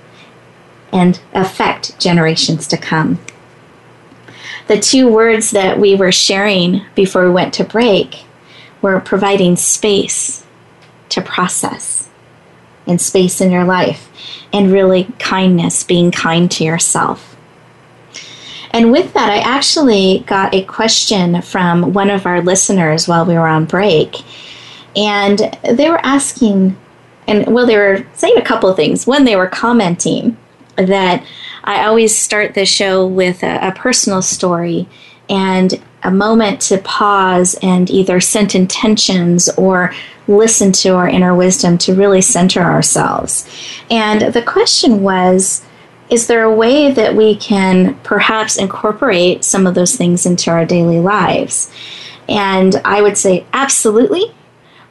and 0.92 1.20
affect 1.34 2.00
generations 2.00 2.68
to 2.68 2.78
come. 2.78 3.18
The 4.68 4.80
two 4.80 5.12
words 5.12 5.50
that 5.50 5.80
we 5.80 5.96
were 5.96 6.12
sharing 6.12 6.84
before 6.94 7.26
we 7.26 7.32
went 7.32 7.56
to 7.56 7.64
break 7.64 8.24
were 8.84 9.00
providing 9.00 9.56
space 9.56 10.43
to 11.14 11.22
process 11.22 12.10
and 12.86 13.00
space 13.00 13.40
in 13.40 13.52
your 13.52 13.64
life, 13.64 14.10
and 14.52 14.72
really 14.72 15.06
kindness, 15.18 15.84
being 15.84 16.12
kind 16.12 16.52
to 16.52 16.64
yourself. 16.64 17.38
And 18.72 18.92
with 18.92 19.14
that, 19.14 19.30
I 19.30 19.38
actually 19.38 20.24
got 20.28 20.54
a 20.54 20.66
question 20.66 21.42
from 21.42 21.94
one 21.94 22.10
of 22.10 22.26
our 22.26 22.42
listeners 22.42 23.08
while 23.08 23.26
we 23.26 23.36
were 23.36 23.48
on 23.48 23.66
break. 23.66 24.18
And 24.96 25.58
they 25.64 25.90
were 25.90 26.04
asking, 26.04 26.76
and 27.28 27.54
well, 27.54 27.66
they 27.66 27.78
were 27.78 28.06
saying 28.14 28.38
a 28.38 28.42
couple 28.42 28.70
of 28.70 28.76
things. 28.76 29.08
One, 29.08 29.26
they 29.26 29.36
were 29.36 29.48
commenting 29.48 30.36
that 30.76 31.24
I 31.64 31.86
always 31.86 32.18
start 32.18 32.56
the 32.56 32.66
show 32.66 33.08
with 33.08 33.44
a, 33.44 33.68
a 33.68 33.72
personal 33.72 34.22
story 34.22 34.90
and 35.30 35.82
a 36.04 36.12
moment 36.12 36.62
to 36.62 36.78
pause 36.80 37.56
and 37.62 37.90
either 37.90 38.20
set 38.20 38.56
intentions 38.56 39.50
or 39.58 39.94
listen 40.28 40.72
to 40.72 40.90
our 40.90 41.08
inner 41.08 41.36
wisdom 41.36 41.78
to 41.78 41.94
really 41.94 42.22
center 42.22 42.62
ourselves. 42.62 43.48
And 43.90 44.34
the 44.34 44.42
question 44.42 45.02
was 45.02 45.66
is 46.10 46.28
there 46.28 46.44
a 46.44 46.54
way 46.54 46.92
that 46.92 47.16
we 47.16 47.36
can 47.36 47.96
perhaps 48.04 48.58
incorporate 48.58 49.44
some 49.44 49.66
of 49.66 49.74
those 49.74 49.96
things 49.96 50.26
into 50.26 50.52
our 50.52 50.66
daily 50.66 51.00
lives? 51.00 51.72
And 52.30 52.76
I 52.86 53.02
would 53.02 53.18
say 53.18 53.46
absolutely, 53.54 54.34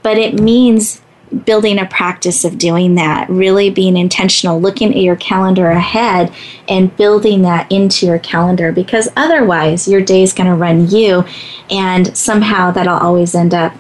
but 0.03 0.19
it 0.19 0.41
means 0.41 1.01
building 1.33 1.79
a 1.79 1.87
practice 1.87 2.45
of 2.45 2.59
doing 2.59 2.95
that, 2.95 3.29
really 3.29 3.71
being 3.71 3.97
intentional, 3.97 4.61
looking 4.61 4.91
at 4.91 5.01
your 5.01 5.17
calendar 5.17 5.71
ahead 5.71 6.33
and 6.69 6.95
building 6.97 7.43
that 7.43 7.71
into 7.71 8.07
your 8.07 8.19
calendar 8.19 8.73
because 8.73 9.09
otherwise 9.17 9.89
your 9.89 10.01
day 10.01 10.23
is 10.23 10.33
going 10.33 10.49
to 10.49 10.55
run 10.55 10.89
you 10.89 11.25
and 11.71 12.17
somehow 12.17 12.71
that'll 12.71 12.99
always 12.99 13.35
end 13.35 13.55
up 13.55 13.75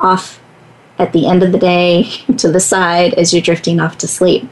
off 0.00 0.40
at 0.98 1.12
the 1.12 1.26
end 1.26 1.42
of 1.42 1.52
the 1.52 1.58
day 1.58 2.02
to 2.36 2.50
the 2.50 2.60
side 2.60 3.14
as 3.14 3.32
you're 3.32 3.42
drifting 3.42 3.80
off 3.80 3.98
to 3.98 4.08
sleep. 4.08 4.48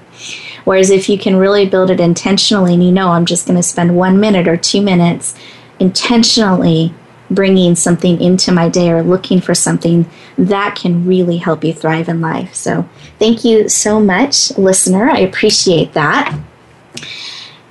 Whereas 0.65 0.91
if 0.91 1.09
you 1.09 1.19
can 1.19 1.37
really 1.37 1.67
build 1.67 1.91
it 1.91 2.01
intentionally 2.01 2.75
and 2.75 2.85
you 2.85 2.93
know, 2.93 3.11
I'm 3.11 3.27
just 3.27 3.47
going 3.47 3.57
to 3.57 3.63
spend 3.63 3.97
one 3.97 4.21
minute 4.21 4.47
or 4.47 4.57
two 4.57 4.83
minutes 4.83 5.35
intentionally 5.79 6.95
bringing 7.31 7.75
something 7.75 8.21
into 8.21 8.53
my 8.53 8.69
day 8.69 8.91
or 8.91 9.03
looking 9.03 9.41
for 9.41 9.55
something, 9.55 10.09
that 10.37 10.75
can 10.75 11.07
really 11.07 11.37
help 11.39 11.65
you 11.65 11.73
thrive 11.73 12.09
in 12.09 12.21
life. 12.21 12.55
So 12.55 12.89
thank 13.19 13.45
you 13.45 13.69
so 13.69 14.01
much, 14.01 14.57
listener. 14.59 15.09
I 15.09 15.19
appreciate 15.19 15.93
that. 15.93 16.39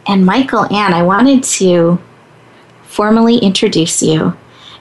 And 0.07 0.25
Michael 0.25 0.65
Ann, 0.73 0.93
I 0.93 1.03
wanted 1.03 1.43
to 1.43 1.99
formally 2.83 3.37
introduce 3.37 4.01
you 4.01 4.35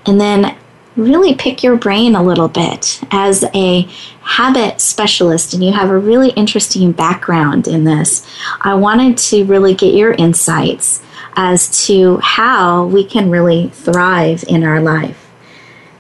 and 0.07 0.21
then 0.21 0.57
really 0.97 1.35
pick 1.35 1.63
your 1.63 1.77
brain 1.77 2.15
a 2.15 2.23
little 2.23 2.49
bit 2.49 3.01
as 3.11 3.45
a 3.55 3.83
habit 4.23 4.81
specialist 4.81 5.55
and 5.55 5.63
you 5.63 5.73
have 5.73 5.91
a 5.91 5.99
really 5.99 6.31
interesting 6.31 6.93
background 6.93 7.69
in 7.69 7.85
this. 7.85 8.27
I 8.63 8.75
wanted 8.75 9.17
to 9.19 9.45
really 9.45 9.75
get 9.75 9.95
your 9.95 10.13
insights 10.13 11.03
as 11.39 11.87
to 11.87 12.17
how 12.17 12.85
we 12.87 13.05
can 13.05 13.31
really 13.31 13.69
thrive 13.69 14.45
in 14.49 14.65
our 14.65 14.81
life. 14.81 15.31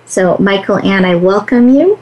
So, 0.05 0.37
Michael 0.39 0.79
Ann, 0.79 1.05
I 1.05 1.15
welcome 1.15 1.69
you 1.69 2.01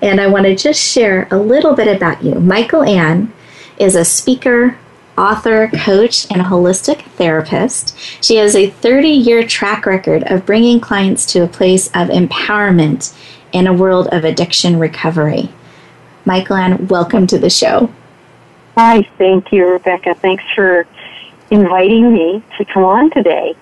and 0.00 0.18
I 0.18 0.26
want 0.28 0.46
to 0.46 0.56
just 0.56 0.80
share 0.80 1.28
a 1.30 1.36
little 1.36 1.74
bit 1.74 1.94
about 1.94 2.24
you. 2.24 2.36
Michael 2.36 2.82
Ann 2.82 3.34
is 3.78 3.96
a 3.96 4.04
speaker, 4.04 4.78
author, 5.18 5.68
coach, 5.74 6.26
and 6.30 6.40
holistic 6.40 7.02
therapist. 7.02 7.98
She 8.24 8.36
has 8.36 8.56
a 8.56 8.70
30 8.70 9.08
year 9.08 9.46
track 9.46 9.84
record 9.84 10.22
of 10.22 10.46
bringing 10.46 10.80
clients 10.80 11.26
to 11.32 11.40
a 11.40 11.48
place 11.48 11.88
of 11.88 12.08
empowerment 12.08 13.14
in 13.52 13.66
a 13.66 13.74
world 13.74 14.08
of 14.10 14.24
addiction 14.24 14.78
recovery. 14.78 15.50
Michael 16.24 16.56
Ann, 16.56 16.88
welcome 16.88 17.26
to 17.26 17.38
the 17.38 17.50
show. 17.50 17.92
Hi, 18.78 19.02
thank 19.18 19.52
you, 19.52 19.66
Rebecca. 19.66 20.14
Thanks 20.14 20.44
for 20.54 20.86
inviting 21.50 22.12
me 22.12 22.42
to 22.58 22.64
come 22.64 22.84
on 22.84 23.10
today. 23.10 23.54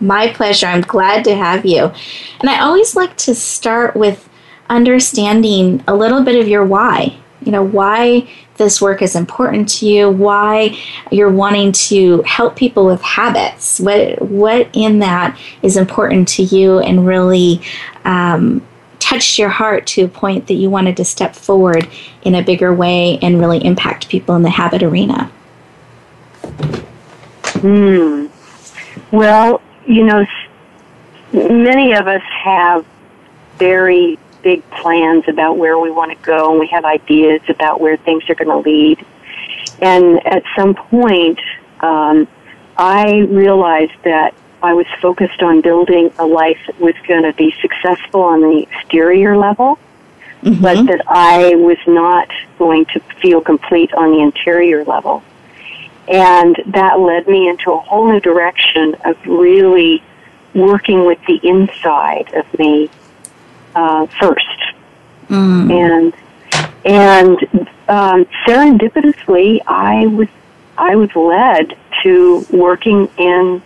My 0.00 0.28
pleasure. 0.28 0.66
I'm 0.66 0.82
glad 0.82 1.24
to 1.24 1.34
have 1.34 1.66
you. 1.66 1.92
And 2.40 2.48
I 2.48 2.60
always 2.60 2.94
like 2.94 3.16
to 3.18 3.34
start 3.34 3.96
with 3.96 4.28
understanding 4.70 5.82
a 5.88 5.96
little 5.96 6.22
bit 6.22 6.40
of 6.40 6.48
your 6.48 6.64
why. 6.64 7.16
You 7.40 7.52
know, 7.52 7.62
why 7.62 8.28
this 8.56 8.80
work 8.80 9.00
is 9.00 9.16
important 9.16 9.68
to 9.68 9.86
you, 9.86 10.10
why 10.10 10.76
you're 11.10 11.30
wanting 11.30 11.72
to 11.72 12.22
help 12.22 12.56
people 12.56 12.84
with 12.84 13.00
habits, 13.00 13.80
what 13.80 14.20
what 14.20 14.68
in 14.72 14.98
that 14.98 15.38
is 15.62 15.76
important 15.76 16.28
to 16.28 16.42
you, 16.42 16.80
and 16.80 17.06
really 17.06 17.62
um, 18.04 18.66
touched 18.98 19.38
your 19.38 19.48
heart 19.48 19.86
to 19.86 20.02
a 20.02 20.08
point 20.08 20.48
that 20.48 20.54
you 20.54 20.68
wanted 20.68 20.96
to 20.96 21.04
step 21.04 21.34
forward 21.34 21.88
in 22.22 22.34
a 22.34 22.42
bigger 22.42 22.74
way 22.74 23.18
and 23.22 23.40
really 23.40 23.64
impact 23.64 24.08
people 24.08 24.34
in 24.34 24.42
the 24.42 24.50
habit 24.50 24.82
arena. 24.82 25.30
Hmm. 27.60 28.26
Well, 29.10 29.62
you 29.86 30.04
know, 30.04 30.26
many 31.32 31.92
of 31.94 32.06
us 32.06 32.22
have 32.22 32.84
very 33.58 34.18
big 34.42 34.68
plans 34.70 35.24
about 35.28 35.56
where 35.56 35.78
we 35.78 35.90
want 35.90 36.10
to 36.10 36.24
go 36.24 36.50
and 36.50 36.60
we 36.60 36.68
have 36.68 36.84
ideas 36.84 37.40
about 37.48 37.80
where 37.80 37.96
things 37.96 38.22
are 38.28 38.34
going 38.34 38.48
to 38.48 38.58
lead. 38.58 39.04
And 39.80 40.24
at 40.26 40.42
some 40.56 40.74
point, 40.74 41.40
um, 41.80 42.28
I 42.76 43.18
realized 43.28 43.92
that 44.04 44.34
I 44.62 44.74
was 44.74 44.86
focused 45.00 45.42
on 45.42 45.60
building 45.60 46.12
a 46.18 46.26
life 46.26 46.58
that 46.66 46.80
was 46.80 46.94
going 47.06 47.22
to 47.22 47.32
be 47.32 47.54
successful 47.60 48.22
on 48.22 48.40
the 48.40 48.66
exterior 48.70 49.36
level, 49.36 49.78
mm-hmm. 50.42 50.62
but 50.62 50.86
that 50.86 51.02
I 51.08 51.54
was 51.54 51.78
not 51.86 52.28
going 52.58 52.86
to 52.86 53.00
feel 53.20 53.40
complete 53.40 53.92
on 53.94 54.10
the 54.12 54.20
interior 54.20 54.84
level. 54.84 55.22
And 56.08 56.56
that 56.66 56.98
led 57.00 57.28
me 57.28 57.48
into 57.48 57.70
a 57.72 57.78
whole 57.78 58.10
new 58.10 58.20
direction 58.20 58.94
of 59.04 59.16
really 59.26 60.02
working 60.54 61.04
with 61.04 61.18
the 61.26 61.38
inside 61.42 62.32
of 62.34 62.58
me 62.58 62.90
uh, 63.74 64.06
first, 64.18 64.46
and 65.70 66.14
and 66.84 67.68
um, 67.88 68.24
serendipitously, 68.46 69.60
I 69.66 70.06
was 70.06 70.28
I 70.78 70.96
was 70.96 71.14
led 71.14 71.76
to 72.02 72.46
working 72.50 73.08
in 73.18 73.62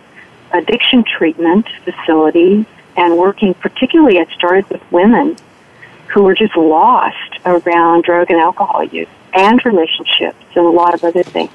addiction 0.51 1.03
treatment 1.03 1.67
facilities 1.85 2.65
and 2.97 3.17
working 3.17 3.53
particularly. 3.53 4.19
I 4.19 4.25
started 4.35 4.69
with 4.69 4.81
women 4.91 5.37
who 6.07 6.23
were 6.23 6.35
just 6.35 6.55
lost 6.57 7.39
around 7.45 8.03
drug 8.03 8.29
and 8.29 8.39
alcohol 8.39 8.83
use 8.83 9.07
and 9.33 9.63
relationships 9.65 10.43
and 10.55 10.65
a 10.65 10.69
lot 10.69 10.93
of 10.93 11.03
other 11.03 11.23
things. 11.23 11.51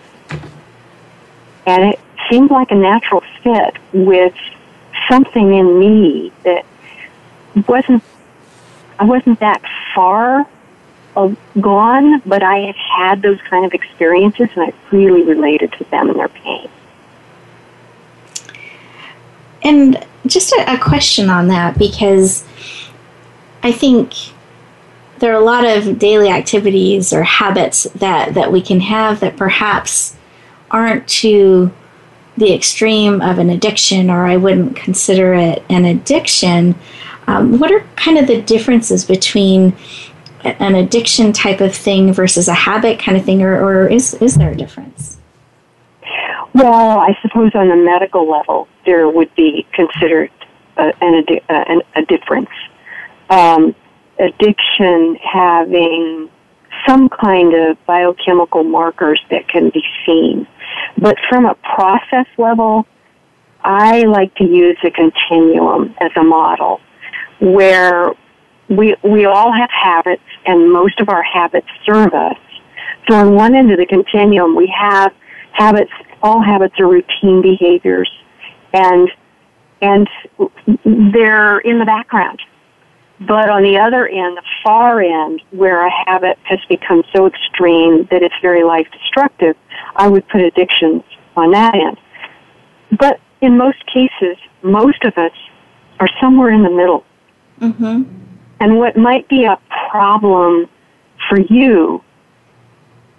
And 1.69 1.93
it 1.93 2.01
seemed 2.31 2.51
like 2.51 2.71
a 2.71 2.75
natural 2.75 3.23
fit 3.43 3.77
with 3.93 4.35
something 5.07 5.55
in 5.55 5.79
me 5.79 6.33
that 6.45 6.65
wasn't 7.69 8.03
I 8.99 9.05
wasn't 9.05 9.39
that 9.41 9.63
far 9.95 10.47
gone, 11.61 12.21
but 12.21 12.43
I 12.43 12.59
had 12.59 12.77
had 12.77 13.23
those 13.23 13.39
kind 13.51 13.67
of 13.67 13.75
experiences 13.75 14.49
and 14.55 14.65
I 14.65 14.73
really 14.91 15.23
related 15.23 15.73
to 15.75 15.85
them 15.85 16.09
and 16.09 16.19
their 16.19 16.29
pain. 16.29 16.71
And 19.63 20.07
just 20.27 20.53
a, 20.53 20.75
a 20.75 20.79
question 20.79 21.29
on 21.29 21.49
that 21.49 21.79
because 21.79 22.45
I 23.63 23.73
think 23.73 24.15
there 25.19 25.33
are 25.33 25.41
a 25.41 25.45
lot 25.45 25.65
of 25.65 25.99
daily 25.99 26.31
activities 26.31 27.13
or 27.13 27.25
habits 27.25 27.85
that, 27.97 28.35
that 28.35 28.51
we 28.51 28.63
can 28.63 28.81
have 28.81 29.21
that 29.21 29.37
perhaps 29.37 30.17
aren't 30.71 31.07
to 31.09 31.73
the 32.37 32.55
extreme 32.55 33.21
of 33.21 33.39
an 33.39 33.51
addiction, 33.51 34.11
or 34.11 34.27
I 34.27 34.37
wouldn't 34.37 34.77
consider 34.77 35.35
it 35.35 35.63
an 35.69 35.85
addiction. 35.85 36.75
Um, 37.27 37.59
what 37.59 37.73
are 37.73 37.81
kind 37.97 38.17
of 38.17 38.27
the 38.27 38.41
differences 38.41 39.05
between 39.05 39.77
an 40.45 40.75
addiction 40.75 41.33
type 41.33 41.61
of 41.61 41.75
thing 41.75 42.13
versus 42.13 42.49
a 42.49 42.55
habit 42.55 42.99
kind 42.99 43.19
of 43.19 43.25
thing, 43.25 43.43
or, 43.43 43.61
or 43.61 43.89
is, 43.89 44.15
is 44.15 44.37
there 44.37 44.51
a 44.51 44.57
difference? 44.57 45.19
Well, 46.55 46.99
I 46.99 47.17
suppose 47.23 47.53
on 47.55 47.71
a 47.71 47.77
medical 47.77 48.31
level, 48.31 48.69
there 48.87 49.09
would 49.09 49.35
be 49.35 49.67
considered 49.73 50.31
uh, 50.77 50.93
an, 51.01 51.83
a 51.95 52.03
difference. 52.03 52.51
Um, 53.31 53.75
addiction 54.19 55.17
having 55.17 56.31
some 56.87 57.09
kind 57.09 57.55
of 57.55 57.85
biochemical 57.87 58.65
markers 58.65 59.21
that 59.31 59.49
can 59.49 59.71
be 59.71 59.85
seen. 60.07 60.47
But 61.01 61.17
from 61.29 61.47
a 61.47 61.55
process 61.55 62.27
level, 62.39 62.87
I 63.63 64.03
like 64.03 64.35
to 64.37 64.45
use 64.45 64.79
a 64.85 64.91
continuum 64.91 65.95
as 66.01 66.11
a 66.17 66.23
model 66.23 66.81
where 67.41 68.13
we, 68.69 68.97
we 69.03 69.25
all 69.25 69.53
have 69.53 69.71
habits 69.71 70.23
and 70.45 70.73
most 70.73 71.01
of 71.01 71.09
our 71.09 71.23
habits 71.23 71.67
serve 71.87 72.13
us. 72.13 72.37
So 73.09 73.17
on 73.17 73.35
one 73.35 73.55
end 73.55 73.71
of 73.71 73.79
the 73.79 73.87
continuum, 73.87 74.57
we 74.57 74.73
have 74.77 75.13
habits, 75.53 75.91
all 76.23 76.43
habits 76.43 76.75
are 76.79 76.89
routine 76.89 77.43
behaviors 77.43 78.11
and, 78.73 79.09
and 79.81 80.09
they're 80.85 81.59
in 81.61 81.79
the 81.79 81.87
background. 81.87 82.41
But 83.21 83.51
on 83.51 83.63
the 83.63 83.77
other 83.79 84.07
end, 84.07 84.37
the 84.37 84.43
far 84.63 85.01
end, 85.01 85.43
where 85.51 85.85
a 85.85 85.91
habit 85.91 86.39
has 86.45 86.61
become 86.69 87.03
so 87.15 87.27
extreme 87.27 88.07
that 88.11 88.23
it's 88.23 88.35
very 88.41 88.63
life 88.63 88.87
destructive, 88.93 89.57
I 89.97 90.07
would 90.09 90.29
put 90.29 90.41
addictions 90.41 91.03
on 91.37 91.51
that 91.51 91.75
end. 91.75 91.99
But 92.99 93.21
in 93.41 93.57
most 93.57 93.85
cases, 93.87 94.37
most 94.63 95.05
of 95.05 95.19
us 95.19 95.33
are 96.01 96.09
somewhere 96.21 96.51
in 96.51 96.63
the 96.63 96.71
middle. 96.71 97.05
Mm-hmm. 97.61 98.03
And 98.61 98.79
what 98.79 98.97
might 98.97 99.29
be 99.29 99.45
a 99.45 99.59
problem 99.91 100.69
for 101.29 101.41
you 101.41 102.03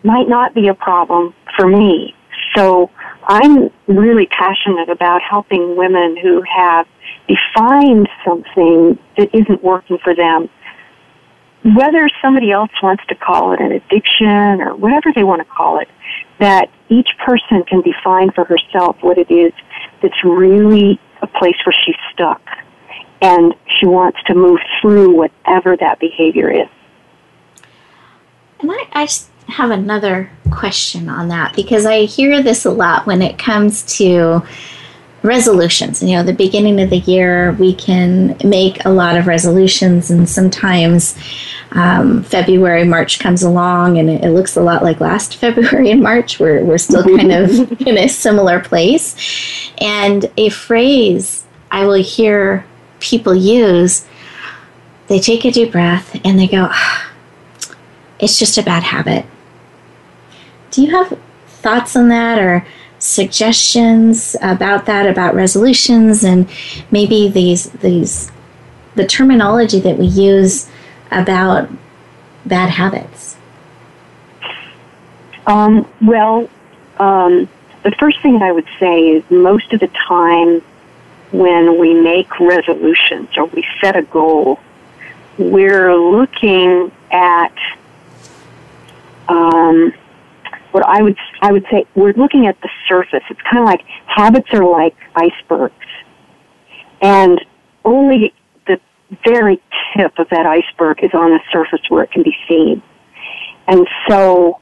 might 0.04 0.30
not 0.30 0.54
be 0.54 0.68
a 0.70 0.74
problem 0.74 1.34
for 1.58 1.68
me. 1.68 2.16
So 2.56 2.90
I'm 3.30 3.70
really 3.86 4.26
passionate 4.26 4.90
about 4.90 5.22
helping 5.22 5.78
women 5.78 6.18
who 6.18 6.42
have 6.42 6.88
defined 7.28 8.10
something 8.26 8.98
that 9.18 9.30
isn't 9.36 9.64
working 9.64 10.00
for 10.04 10.16
them. 10.16 10.50
Whether 11.64 12.10
somebody 12.24 12.52
else 12.52 12.72
wants 12.82 13.04
to 13.08 13.14
call 13.14 13.54
it 13.54 13.60
an 13.60 13.72
addiction 13.72 14.62
or 14.62 14.76
whatever 14.76 15.12
they 15.14 15.24
want 15.24 15.42
to 15.42 15.46
call 15.46 15.80
it, 15.80 15.88
that 16.40 16.72
each 16.90 17.10
person 17.24 17.64
can 17.68 17.82
define 17.82 18.32
for 18.32 18.46
herself 18.46 18.98
what 19.02 19.20
it 19.20 19.30
is 19.30 19.54
that's 20.02 20.24
really 20.24 21.00
a 21.22 21.28
place 21.28 21.56
where 21.66 21.76
she's 21.86 21.98
stuck 22.12 22.42
and 23.22 23.54
she 23.78 23.86
wants 23.86 24.18
to 24.26 24.34
move 24.34 24.60
through 24.82 25.16
whatever 25.16 25.78
that 25.78 26.00
behavior 26.00 26.50
is. 26.50 26.70
And 28.60 28.72
I, 28.72 28.88
I 28.94 29.08
have 29.50 29.72
another 29.72 30.30
question 30.52 31.10
on 31.10 31.28
that 31.30 31.56
because 31.56 31.86
I 31.86 32.06
hear 32.06 32.42
this 32.42 32.66
a 32.66 32.72
lot 32.72 33.06
when 33.06 33.22
it 33.22 33.38
comes 33.38 33.84
to 33.98 34.44
resolutions. 35.24 36.02
You 36.02 36.18
know, 36.18 36.24
the 36.24 36.34
beginning 36.34 36.80
of 36.80 36.90
the 36.90 37.00
year, 37.00 37.54
we 37.54 37.74
can 37.74 38.38
make 38.44 38.84
a 38.86 38.90
lot 38.90 39.18
of 39.18 39.28
resolutions, 39.28 40.10
and 40.10 40.30
sometimes 40.30 41.18
um, 41.72 42.24
February, 42.24 42.86
March 42.86 43.20
comes 43.20 43.44
along, 43.44 43.98
and 43.98 44.10
it, 44.10 44.24
it, 44.24 44.32
looks 44.32 44.56
a 44.56 44.62
lot 44.62 44.84
like 44.84 45.00
last 45.00 45.36
February 45.40 45.92
and 45.92 46.02
March. 46.02 46.40
We're, 46.40 46.64
we're 46.64 46.78
still 46.78 47.04
kind 47.18 47.32
of 47.32 47.82
in 47.82 47.98
a 47.98 48.08
similar 48.08 48.60
place. 48.60 49.16
And 49.80 50.32
a 50.38 50.50
phrase 50.50 51.46
I 51.72 51.86
will 51.86 52.02
hear 52.02 52.66
people 53.00 53.36
use, 53.36 54.06
they 55.08 55.20
take 55.20 55.46
a 55.46 55.52
deep 55.52 55.72
breath 55.72 56.20
and 56.24 56.38
they 56.38 56.48
go, 56.48 56.68
ah, 56.70 57.12
it's 58.20 58.38
just 58.38 58.58
a 58.58 58.64
bad 58.64 58.84
habit. 58.84 59.26
Do 60.72 60.82
you 60.82 60.92
have 60.92 61.18
thoughts 61.48 61.96
on 61.96 62.10
that 62.10 62.40
or 62.40 62.66
suggestions 63.00 64.36
about 64.42 64.86
that, 64.86 65.08
about 65.08 65.34
resolutions 65.34 66.24
and 66.24 66.50
maybe 66.92 67.30
these 67.30 67.70
these 67.72 68.32
the 68.96 69.06
terminology 69.06 69.80
that 69.80 69.98
we 69.98 70.06
use 70.06 70.70
about 71.12 71.70
bad 72.46 72.70
habits? 72.70 73.38
Um, 75.48 75.88
well, 76.02 76.50
um, 76.98 77.48
the 77.84 77.92
first 77.92 78.22
thing 78.22 78.42
I 78.42 78.52
would 78.52 78.68
say 78.80 79.10
is 79.10 79.24
most 79.32 79.74
of 79.74 79.80
the 79.80 79.88
time 79.88 80.62
when 81.32 81.80
we 81.80 81.94
make 81.94 82.40
resolutions 82.40 83.30
or 83.38 83.46
we 83.46 83.66
set 83.82 83.96
a 83.96 84.02
goal, 84.04 84.60
we're 85.38 85.96
looking 85.96 86.92
at 87.12 87.54
um, 89.28 89.94
what 90.72 90.86
I 90.86 91.02
would 91.02 91.18
I 91.42 91.52
would 91.52 91.66
say 91.72 91.86
we're 91.96 92.14
looking 92.14 92.48
at 92.48 92.60
the 92.62 92.70
surface. 92.88 93.24
It's 93.30 93.42
kind 93.42 93.60
of 93.60 93.66
like 93.66 93.82
habits 94.06 94.48
are 94.54 94.64
like 94.64 94.96
icebergs, 95.16 95.74
and 97.02 97.44
only 97.84 98.34
the 98.68 98.80
very 99.24 99.62
tip 99.96 100.18
of 100.20 100.30
that 100.30 100.46
iceberg 100.46 101.04
is 101.04 101.14
on 101.14 101.32
the 101.32 101.40
surface 101.52 101.82
where 101.90 102.04
it 102.04 102.12
can 102.12 102.24
be 102.24 102.36
seen. 102.48 102.82
And 103.68 103.88
so, 104.08 104.60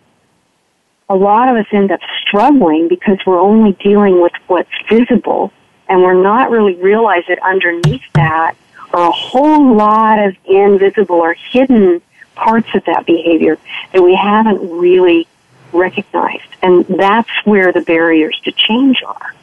a 1.09 1.15
lot 1.15 1.49
of 1.49 1.57
us 1.57 1.65
end 1.71 1.91
up 1.91 2.01
struggling 2.21 2.87
because 2.87 3.17
we're 3.25 3.39
only 3.39 3.73
dealing 3.73 4.21
with 4.21 4.33
what's 4.47 4.69
visible, 4.89 5.51
and 5.87 6.01
we're 6.01 6.21
not 6.21 6.51
really 6.51 6.75
realizing 6.75 7.35
that 7.35 7.39
underneath 7.43 8.03
that 8.13 8.55
are 8.93 9.09
a 9.09 9.11
whole 9.11 9.75
lot 9.75 10.19
of 10.19 10.35
invisible 10.45 11.17
or 11.17 11.33
hidden 11.33 12.01
parts 12.35 12.67
of 12.75 12.85
that 12.85 13.05
behavior 13.05 13.57
that 13.93 14.01
we 14.01 14.15
haven't 14.15 14.59
really 14.77 15.27
recognized. 15.73 16.47
And 16.61 16.85
that's 16.85 17.29
where 17.45 17.71
the 17.71 17.81
barriers 17.81 18.39
to 18.43 18.51
change 18.51 19.01
are. 19.05 19.33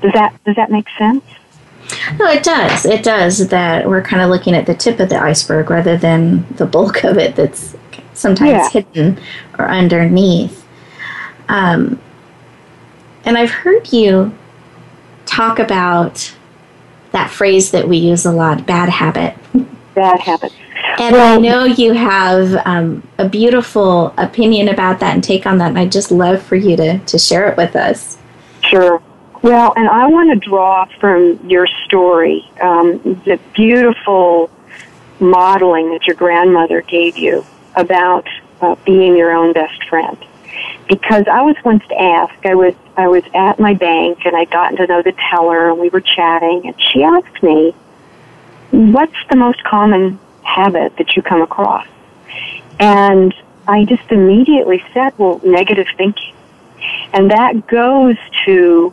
Does 0.00 0.12
that 0.12 0.44
does 0.44 0.56
that 0.56 0.70
make 0.70 0.88
sense? 0.98 1.24
No, 2.18 2.26
it 2.26 2.42
does. 2.42 2.84
It 2.84 3.02
does 3.02 3.48
that 3.48 3.88
we're 3.88 4.02
kind 4.02 4.22
of 4.22 4.30
looking 4.30 4.54
at 4.54 4.66
the 4.66 4.74
tip 4.74 5.00
of 5.00 5.08
the 5.08 5.20
iceberg 5.20 5.70
rather 5.70 5.96
than 5.96 6.46
the 6.56 6.66
bulk 6.66 7.04
of 7.04 7.18
it 7.18 7.36
that's 7.36 7.76
sometimes 8.14 8.50
yeah. 8.50 8.68
hidden 8.70 9.20
or 9.58 9.68
underneath. 9.68 10.66
Um, 11.48 12.00
and 13.24 13.36
I've 13.36 13.50
heard 13.50 13.92
you 13.92 14.36
talk 15.26 15.58
about 15.58 16.34
that 17.12 17.30
phrase 17.30 17.70
that 17.70 17.88
we 17.88 17.98
use 17.98 18.24
a 18.24 18.32
lot 18.32 18.66
bad 18.66 18.88
habit. 18.88 19.36
Bad 19.94 20.20
habit. 20.20 20.52
And 20.98 21.14
well, 21.14 21.38
I 21.38 21.40
know 21.40 21.64
you 21.64 21.92
have 21.92 22.54
um, 22.66 23.06
a 23.18 23.28
beautiful 23.28 24.14
opinion 24.18 24.68
about 24.68 25.00
that 25.00 25.14
and 25.14 25.24
take 25.24 25.46
on 25.46 25.58
that, 25.58 25.68
and 25.68 25.78
I'd 25.78 25.92
just 25.92 26.10
love 26.10 26.42
for 26.42 26.56
you 26.56 26.76
to, 26.76 26.98
to 26.98 27.18
share 27.18 27.48
it 27.48 27.56
with 27.56 27.76
us. 27.76 28.18
Sure. 28.62 29.02
Well, 29.42 29.72
and 29.76 29.88
I 29.88 30.06
want 30.06 30.30
to 30.30 30.48
draw 30.48 30.84
from 31.00 31.40
your 31.48 31.66
story 31.84 32.48
um, 32.60 32.98
the 33.24 33.40
beautiful 33.54 34.50
modeling 35.18 35.90
that 35.92 36.06
your 36.06 36.14
grandmother 36.14 36.82
gave 36.82 37.16
you 37.16 37.44
about 37.74 38.28
uh, 38.60 38.76
being 38.84 39.16
your 39.16 39.32
own 39.32 39.52
best 39.52 39.82
friend. 39.88 40.16
Because 40.88 41.26
I 41.26 41.42
was 41.42 41.56
once 41.64 41.82
asked, 41.98 42.44
I 42.44 42.54
was 42.54 42.74
I 42.96 43.08
was 43.08 43.24
at 43.34 43.58
my 43.58 43.72
bank 43.72 44.26
and 44.26 44.36
I'd 44.36 44.50
gotten 44.50 44.76
to 44.76 44.86
know 44.86 45.00
the 45.00 45.14
teller 45.30 45.70
and 45.70 45.78
we 45.78 45.88
were 45.88 46.02
chatting, 46.02 46.62
and 46.66 46.80
she 46.80 47.02
asked 47.02 47.42
me, 47.42 47.74
"What's 48.70 49.16
the 49.30 49.36
most 49.36 49.64
common 49.64 50.20
habit 50.42 50.96
that 50.96 51.16
you 51.16 51.22
come 51.22 51.42
across. 51.42 51.86
And 52.78 53.34
I 53.66 53.84
just 53.84 54.10
immediately 54.10 54.82
said, 54.92 55.16
well, 55.18 55.40
negative 55.44 55.86
thinking. 55.96 56.34
And 57.12 57.30
that 57.30 57.66
goes 57.66 58.16
to 58.44 58.92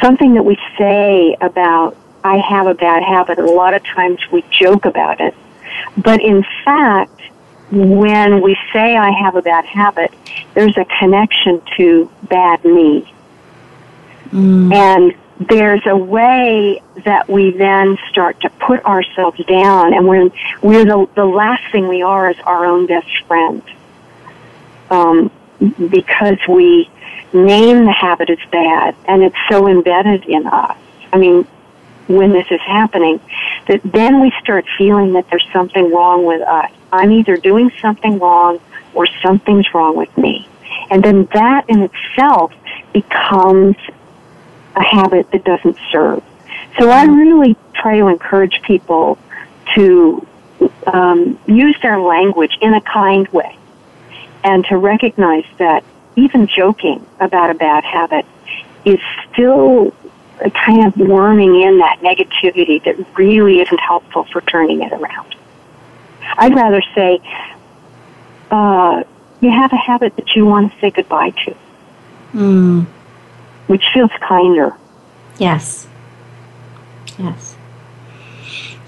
something 0.00 0.34
that 0.34 0.44
we 0.44 0.58
say 0.78 1.36
about, 1.40 1.96
I 2.24 2.38
have 2.38 2.66
a 2.66 2.74
bad 2.74 3.02
habit. 3.02 3.38
And 3.38 3.48
a 3.48 3.52
lot 3.52 3.74
of 3.74 3.84
times 3.84 4.20
we 4.32 4.42
joke 4.50 4.84
about 4.84 5.20
it. 5.20 5.34
But 5.96 6.20
in 6.22 6.44
fact, 6.64 7.20
when 7.70 8.40
we 8.40 8.56
say 8.72 8.96
I 8.96 9.10
have 9.10 9.36
a 9.36 9.42
bad 9.42 9.66
habit, 9.66 10.12
there's 10.54 10.76
a 10.78 10.86
connection 10.98 11.60
to 11.76 12.10
bad 12.28 12.64
me. 12.64 13.12
Mm. 14.30 14.72
And 14.72 15.14
there's 15.40 15.86
a 15.86 15.96
way 15.96 16.82
that 17.04 17.28
we 17.28 17.52
then 17.52 17.96
start 18.10 18.40
to 18.40 18.50
put 18.50 18.84
ourselves 18.84 19.42
down 19.46 19.94
and 19.94 20.06
when 20.06 20.32
we're 20.62 20.84
the, 20.84 21.08
the 21.14 21.24
last 21.24 21.62
thing 21.70 21.86
we 21.86 22.02
are 22.02 22.30
is 22.30 22.38
our 22.40 22.64
own 22.64 22.86
best 22.86 23.24
friend. 23.26 23.62
Um, 24.90 25.30
because 25.90 26.38
we 26.48 26.90
name 27.32 27.84
the 27.84 27.92
habit 27.92 28.30
as 28.30 28.38
bad 28.50 28.96
and 29.06 29.22
it's 29.22 29.36
so 29.50 29.68
embedded 29.68 30.24
in 30.24 30.46
us. 30.46 30.76
I 31.12 31.18
mean, 31.18 31.46
when 32.08 32.32
this 32.32 32.46
is 32.50 32.60
happening, 32.60 33.20
that 33.68 33.80
then 33.84 34.20
we 34.20 34.32
start 34.40 34.64
feeling 34.76 35.12
that 35.12 35.28
there's 35.30 35.46
something 35.52 35.92
wrong 35.92 36.24
with 36.24 36.42
us. 36.42 36.70
I'm 36.90 37.12
either 37.12 37.36
doing 37.36 37.70
something 37.80 38.18
wrong 38.18 38.60
or 38.94 39.06
something's 39.22 39.72
wrong 39.74 39.94
with 39.94 40.16
me. 40.16 40.48
And 40.90 41.02
then 41.02 41.28
that 41.34 41.68
in 41.68 41.82
itself 41.82 42.52
becomes 42.92 43.76
a 44.78 44.84
habit 44.84 45.30
that 45.32 45.44
doesn't 45.44 45.76
serve. 45.90 46.22
So 46.78 46.90
I 46.90 47.04
really 47.04 47.56
try 47.74 47.98
to 47.98 48.06
encourage 48.06 48.62
people 48.62 49.18
to 49.74 50.26
um, 50.86 51.38
use 51.46 51.76
their 51.82 52.00
language 52.00 52.56
in 52.60 52.74
a 52.74 52.80
kind 52.80 53.26
way 53.28 53.56
and 54.44 54.64
to 54.66 54.76
recognize 54.76 55.44
that 55.58 55.84
even 56.16 56.46
joking 56.46 57.04
about 57.20 57.50
a 57.50 57.54
bad 57.54 57.84
habit 57.84 58.24
is 58.84 59.00
still 59.30 59.92
kind 60.54 60.86
of 60.86 60.96
worming 60.96 61.60
in 61.60 61.78
that 61.78 61.98
negativity 62.00 62.82
that 62.84 62.96
really 63.16 63.60
isn't 63.60 63.80
helpful 63.80 64.24
for 64.24 64.40
turning 64.42 64.82
it 64.82 64.92
around. 64.92 65.34
I'd 66.36 66.54
rather 66.54 66.82
say, 66.94 67.20
uh, 68.50 69.02
you 69.40 69.50
have 69.50 69.72
a 69.72 69.76
habit 69.76 70.14
that 70.16 70.36
you 70.36 70.46
want 70.46 70.72
to 70.72 70.80
say 70.80 70.90
goodbye 70.90 71.30
to. 71.30 71.56
Mm 72.34 72.86
which 73.68 73.84
feels 73.94 74.10
kinder. 74.20 74.76
Yes. 75.38 75.86
Yes. 77.18 77.56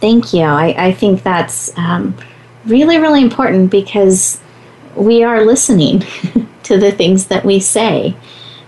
Thank 0.00 0.32
you. 0.32 0.42
I, 0.42 0.74
I 0.86 0.92
think 0.92 1.22
that's 1.22 1.76
um, 1.78 2.16
really, 2.64 2.98
really 2.98 3.22
important 3.22 3.70
because 3.70 4.40
we 4.96 5.22
are 5.22 5.44
listening 5.44 6.00
to 6.64 6.78
the 6.78 6.92
things 6.92 7.26
that 7.26 7.44
we 7.44 7.60
say. 7.60 8.16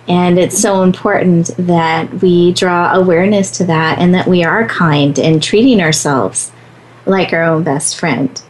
And 0.08 0.38
it's 0.38 0.58
so 0.58 0.82
important 0.82 1.50
that 1.58 2.12
we 2.22 2.52
draw 2.52 2.92
awareness 2.92 3.50
to 3.58 3.64
that 3.64 3.98
and 3.98 4.14
that 4.14 4.26
we 4.26 4.44
are 4.44 4.66
kind 4.66 5.18
and 5.18 5.42
treating 5.42 5.80
ourselves 5.80 6.50
like 7.06 7.32
our 7.32 7.44
own 7.44 7.62
best 7.62 7.98
friend. 7.98 8.42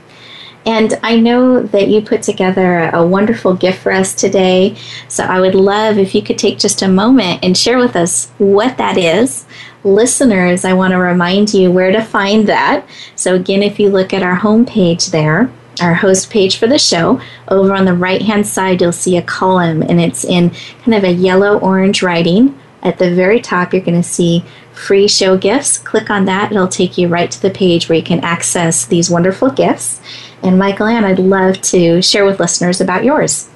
And 0.65 0.99
I 1.03 1.19
know 1.19 1.63
that 1.63 1.89
you 1.89 2.01
put 2.03 2.23
together 2.23 2.91
a 2.93 3.05
wonderful 3.05 3.55
gift 3.55 3.81
for 3.81 3.91
us 3.91 4.15
today. 4.15 4.77
So 5.09 5.25
I 5.25 5.41
would 5.41 5.55
love 5.55 5.99
if 5.99 6.15
you 6.15 6.23
could 6.23 6.39
take 6.39 6.59
just 6.59 6.83
a 6.83 6.89
moment 6.89 7.43
and 7.43 7.57
share 7.57 7.79
with 7.79 7.97
us 7.97 8.31
what 8.39 8.77
that 8.77 8.97
is. 8.97 9.45
Listeners, 9.85 10.65
I 10.65 10.75
want 10.75 10.93
to 10.93 10.99
remind 10.99 11.53
you 11.53 11.73
where 11.73 11.91
to 11.91 12.03
find 12.03 12.47
that. 12.47 12.87
So, 13.17 13.35
again, 13.35 13.65
if 13.65 13.81
you 13.81 13.91
look 13.91 14.13
at 14.13 14.23
our 14.23 14.39
homepage 14.39 15.11
there, 15.11 15.51
our 15.81 15.95
host 15.95 16.31
page 16.31 16.59
for 16.59 16.69
the 16.69 16.79
show, 16.79 17.21
over 17.49 17.75
on 17.75 17.85
the 17.85 17.95
right 17.95 18.23
hand 18.23 18.47
side, 18.47 18.81
you'll 18.81 18.93
see 18.93 19.17
a 19.17 19.23
column 19.23 19.83
and 19.83 20.01
it's 20.01 20.25
in 20.25 20.51
kind 20.85 20.95
of 20.95 21.03
a 21.03 21.13
yellow 21.13 21.59
orange 21.59 22.03
writing. 22.03 22.57
At 22.85 22.99
the 22.99 23.13
very 23.13 23.41
top, 23.41 23.73
you're 23.73 23.83
going 23.83 24.01
to 24.01 24.09
see 24.09 24.45
free 24.73 25.09
show 25.09 25.37
gifts. 25.37 25.79
Click 25.79 26.11
on 26.11 26.25
that, 26.27 26.53
it'll 26.53 26.69
take 26.69 26.99
you 26.99 27.09
right 27.09 27.31
to 27.31 27.43
the 27.43 27.51
page 27.51 27.89
where 27.89 27.99
you 27.99 28.05
can 28.05 28.21
access 28.21 28.85
these 28.85 29.11
wonderful 29.11 29.51
gifts. 29.51 30.01
And 30.43 30.59
Michael 30.59 30.87
Ann, 30.87 31.05
I'd 31.05 31.19
love 31.19 31.61
to 31.63 32.03
share 32.03 32.25
with 32.25 32.41
listeners 32.41 32.81
about 32.81 33.05
yours. 33.05 33.49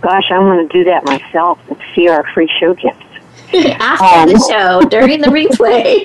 Gosh, 0.00 0.30
I 0.30 0.38
want 0.38 0.70
to 0.70 0.78
do 0.78 0.84
that 0.84 1.04
myself 1.04 1.58
and 1.68 1.78
see 1.94 2.08
our 2.08 2.24
free 2.32 2.50
show 2.60 2.74
gifts. 2.74 3.04
After 3.78 4.20
um, 4.20 4.28
the 4.28 4.46
show, 4.50 4.88
during 4.88 5.20
the 5.20 5.26
replay. 5.28 6.04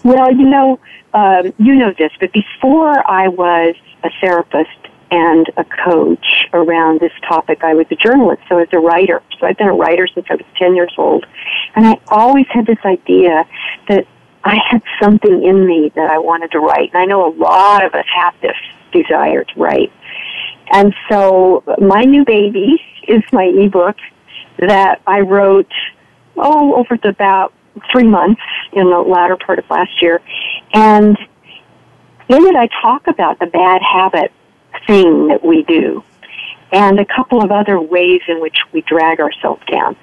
well, 0.04 0.32
you 0.32 0.48
know, 0.48 0.80
um, 1.14 1.52
you 1.58 1.74
know 1.74 1.92
this, 1.98 2.12
but 2.18 2.32
before 2.32 3.08
I 3.08 3.28
was 3.28 3.74
a 4.02 4.10
therapist 4.20 4.70
and 5.10 5.48
a 5.56 5.64
coach 5.64 6.46
around 6.52 7.00
this 7.00 7.12
topic, 7.28 7.62
I 7.62 7.74
was 7.74 7.86
a 7.90 7.96
journalist, 7.96 8.42
so 8.48 8.56
I 8.56 8.60
was 8.60 8.68
a 8.72 8.78
writer. 8.78 9.22
So 9.38 9.46
I've 9.46 9.56
been 9.56 9.68
a 9.68 9.74
writer 9.74 10.06
since 10.06 10.26
I 10.28 10.34
was 10.34 10.44
10 10.56 10.74
years 10.74 10.92
old. 10.98 11.26
And 11.74 11.86
I 11.86 11.98
always 12.08 12.46
had 12.50 12.66
this 12.66 12.78
idea 12.84 13.46
that 13.88 14.06
I 14.46 14.58
had 14.70 14.82
something 15.02 15.42
in 15.42 15.66
me 15.66 15.90
that 15.96 16.08
I 16.08 16.18
wanted 16.18 16.52
to 16.52 16.60
write. 16.60 16.90
And 16.94 17.02
I 17.02 17.04
know 17.04 17.26
a 17.26 17.34
lot 17.34 17.84
of 17.84 17.94
us 17.94 18.04
have 18.14 18.34
this 18.40 18.56
desire 18.92 19.42
to 19.42 19.60
write. 19.60 19.92
And 20.72 20.94
so 21.10 21.64
my 21.78 22.02
new 22.02 22.24
baby 22.24 22.80
is 23.08 23.22
my 23.32 23.44
ebook 23.44 23.96
that 24.58 25.02
I 25.04 25.20
wrote, 25.20 25.72
oh, 26.36 26.76
over 26.76 26.96
the 26.96 27.08
about 27.08 27.52
three 27.90 28.06
months 28.06 28.40
in 28.72 28.88
the 28.88 28.98
latter 28.98 29.36
part 29.36 29.58
of 29.58 29.68
last 29.68 30.00
year. 30.00 30.22
And 30.72 31.18
in 32.28 32.46
it 32.46 32.54
I 32.54 32.68
talk 32.80 33.08
about 33.08 33.40
the 33.40 33.46
bad 33.46 33.82
habit 33.82 34.32
thing 34.86 35.28
that 35.28 35.44
we 35.44 35.64
do 35.64 36.04
and 36.72 37.00
a 37.00 37.04
couple 37.04 37.42
of 37.42 37.50
other 37.50 37.80
ways 37.80 38.20
in 38.28 38.40
which 38.40 38.58
we 38.72 38.82
drag 38.82 39.20
ourselves 39.20 39.62
down. 39.70 39.96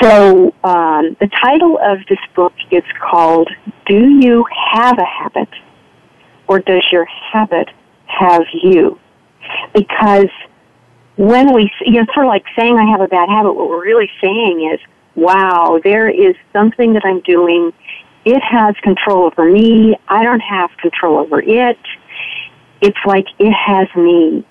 So 0.00 0.54
um, 0.64 1.16
the 1.20 1.28
title 1.42 1.78
of 1.82 1.98
this 2.08 2.18
book 2.34 2.52
is 2.70 2.82
called 3.00 3.48
"Do 3.86 4.08
You 4.08 4.44
Have 4.72 4.98
a 4.98 5.04
Habit, 5.04 5.48
or 6.48 6.58
Does 6.60 6.84
Your 6.90 7.06
Habit 7.06 7.70
Have 8.06 8.44
You?" 8.52 8.98
Because 9.74 10.28
when 11.16 11.54
we, 11.54 11.70
you 11.82 12.00
know, 12.00 12.06
sort 12.12 12.26
of 12.26 12.30
like 12.30 12.44
saying 12.56 12.76
I 12.78 12.90
have 12.90 13.00
a 13.00 13.08
bad 13.08 13.28
habit, 13.28 13.54
what 13.54 13.68
we're 13.68 13.84
really 13.84 14.10
saying 14.20 14.70
is, 14.72 14.80
"Wow, 15.14 15.80
there 15.82 16.08
is 16.08 16.34
something 16.52 16.92
that 16.92 17.04
I'm 17.04 17.20
doing. 17.20 17.72
It 18.24 18.42
has 18.42 18.74
control 18.82 19.24
over 19.24 19.50
me. 19.50 19.96
I 20.08 20.24
don't 20.24 20.40
have 20.40 20.70
control 20.78 21.18
over 21.18 21.40
it. 21.40 21.78
It's 22.82 22.98
like 23.06 23.26
it 23.38 23.52
has 23.52 23.88
me. 23.96 24.44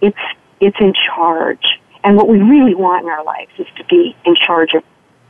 It's 0.00 0.18
it's 0.60 0.76
in 0.80 0.92
charge." 1.06 1.79
And 2.04 2.16
what 2.16 2.28
we 2.28 2.38
really 2.38 2.74
want 2.74 3.04
in 3.04 3.10
our 3.10 3.24
lives 3.24 3.50
is 3.58 3.66
to 3.76 3.84
be 3.84 4.16
in 4.24 4.34
charge 4.34 4.74
of, 4.74 4.82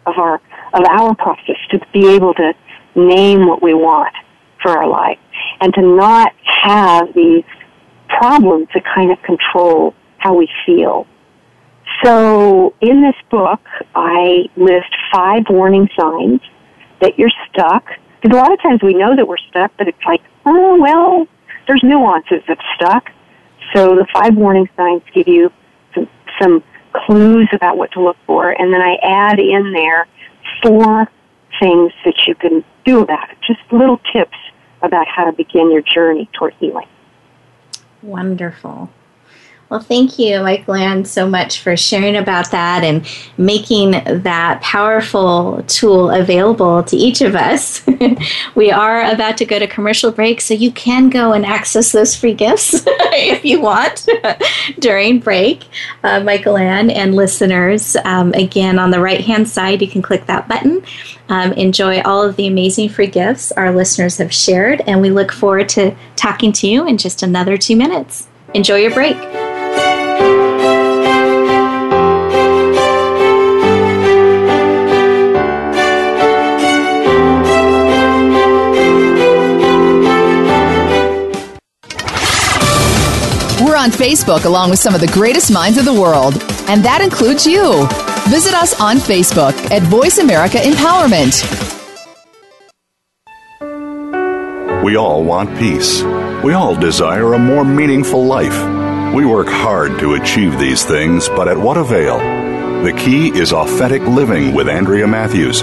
of 0.06 0.18
our 0.18 0.40
of 0.72 0.84
our 0.84 1.14
process, 1.16 1.56
to 1.70 1.80
be 1.92 2.08
able 2.08 2.32
to 2.34 2.52
name 2.94 3.46
what 3.46 3.60
we 3.62 3.74
want 3.74 4.14
for 4.62 4.70
our 4.70 4.88
life, 4.88 5.18
and 5.60 5.74
to 5.74 5.82
not 5.82 6.32
have 6.44 7.12
these 7.14 7.44
problems 8.08 8.68
that 8.74 8.84
kind 8.84 9.10
of 9.10 9.20
control 9.22 9.94
how 10.18 10.34
we 10.34 10.48
feel. 10.64 11.06
So 12.04 12.74
in 12.80 13.02
this 13.02 13.16
book, 13.30 13.60
I 13.94 14.48
list 14.56 14.94
five 15.12 15.44
warning 15.50 15.88
signs 15.98 16.40
that 17.00 17.18
you're 17.18 17.32
stuck. 17.50 17.84
Because 18.20 18.36
a 18.36 18.40
lot 18.40 18.52
of 18.52 18.60
times 18.62 18.82
we 18.82 18.94
know 18.94 19.16
that 19.16 19.26
we're 19.26 19.38
stuck, 19.48 19.72
but 19.76 19.88
it's 19.88 20.04
like, 20.06 20.20
oh, 20.44 20.78
well, 20.80 21.26
there's 21.66 21.82
nuances 21.82 22.42
of 22.48 22.58
stuck. 22.74 23.10
So 23.74 23.96
the 23.96 24.06
five 24.12 24.36
warning 24.36 24.68
signs 24.76 25.02
give 25.14 25.26
you 25.26 25.52
some 26.40 26.62
clues 26.92 27.48
about 27.52 27.76
what 27.76 27.92
to 27.92 28.02
look 28.02 28.16
for, 28.26 28.50
and 28.50 28.72
then 28.72 28.80
I 28.80 28.96
add 29.02 29.38
in 29.38 29.72
there 29.72 30.06
four 30.62 31.10
things 31.60 31.92
that 32.04 32.26
you 32.26 32.34
can 32.34 32.64
do 32.84 33.00
about 33.00 33.30
it. 33.30 33.38
Just 33.46 33.60
little 33.70 34.00
tips 34.12 34.36
about 34.82 35.06
how 35.06 35.24
to 35.24 35.32
begin 35.32 35.70
your 35.70 35.82
journey 35.82 36.28
toward 36.32 36.54
healing. 36.54 36.88
Wonderful. 38.02 38.90
Well, 39.70 39.78
thank 39.78 40.18
you, 40.18 40.40
Michael 40.40 40.74
Ann, 40.74 41.04
so 41.04 41.28
much 41.28 41.60
for 41.60 41.76
sharing 41.76 42.16
about 42.16 42.50
that 42.50 42.82
and 42.82 43.06
making 43.38 43.92
that 43.92 44.60
powerful 44.62 45.62
tool 45.68 46.10
available 46.10 46.82
to 46.82 46.96
each 46.96 47.20
of 47.20 47.36
us. 47.36 47.86
we 48.56 48.72
are 48.72 49.08
about 49.08 49.36
to 49.36 49.44
go 49.44 49.60
to 49.60 49.68
commercial 49.68 50.10
break, 50.10 50.40
so 50.40 50.54
you 50.54 50.72
can 50.72 51.08
go 51.08 51.32
and 51.34 51.46
access 51.46 51.92
those 51.92 52.16
free 52.16 52.34
gifts 52.34 52.82
if 52.86 53.44
you 53.44 53.60
want 53.60 54.08
during 54.80 55.20
break. 55.20 55.62
Uh, 56.02 56.18
Michael 56.18 56.56
Ann 56.56 56.90
and 56.90 57.14
listeners, 57.14 57.94
um, 58.04 58.32
again, 58.32 58.76
on 58.76 58.90
the 58.90 58.98
right 58.98 59.20
hand 59.20 59.48
side, 59.48 59.80
you 59.82 59.88
can 59.88 60.02
click 60.02 60.26
that 60.26 60.48
button. 60.48 60.82
Um, 61.28 61.52
enjoy 61.52 62.00
all 62.00 62.24
of 62.24 62.34
the 62.34 62.48
amazing 62.48 62.88
free 62.88 63.06
gifts 63.06 63.52
our 63.52 63.72
listeners 63.72 64.18
have 64.18 64.34
shared, 64.34 64.80
and 64.88 65.00
we 65.00 65.10
look 65.10 65.30
forward 65.30 65.68
to 65.70 65.94
talking 66.16 66.50
to 66.54 66.66
you 66.66 66.88
in 66.88 66.98
just 66.98 67.22
another 67.22 67.56
two 67.56 67.76
minutes. 67.76 68.26
Enjoy 68.52 68.78
your 68.78 68.92
break. 68.92 69.16
On 83.80 83.90
Facebook 83.90 84.44
along 84.44 84.68
with 84.68 84.78
some 84.78 84.94
of 84.94 85.00
the 85.00 85.06
greatest 85.06 85.50
minds 85.50 85.78
of 85.78 85.86
the 85.86 85.92
world, 85.92 86.34
and 86.68 86.84
that 86.84 87.00
includes 87.00 87.46
you. 87.46 87.88
Visit 88.28 88.52
us 88.52 88.78
on 88.78 88.98
Facebook 88.98 89.54
at 89.70 89.82
Voice 89.84 90.18
America 90.18 90.58
Empowerment. 90.58 91.40
We 94.84 94.96
all 94.96 95.24
want 95.24 95.58
peace. 95.58 96.02
We 96.44 96.52
all 96.52 96.76
desire 96.76 97.32
a 97.32 97.38
more 97.38 97.64
meaningful 97.64 98.22
life. 98.22 99.14
We 99.14 99.24
work 99.24 99.48
hard 99.48 99.98
to 100.00 100.14
achieve 100.14 100.58
these 100.58 100.84
things, 100.84 101.30
but 101.30 101.48
at 101.48 101.56
what 101.56 101.78
avail? 101.78 102.18
The 102.84 102.92
key 102.92 103.28
is 103.28 103.54
authentic 103.54 104.02
living 104.02 104.54
with 104.54 104.68
Andrea 104.68 105.06
Matthews. 105.06 105.62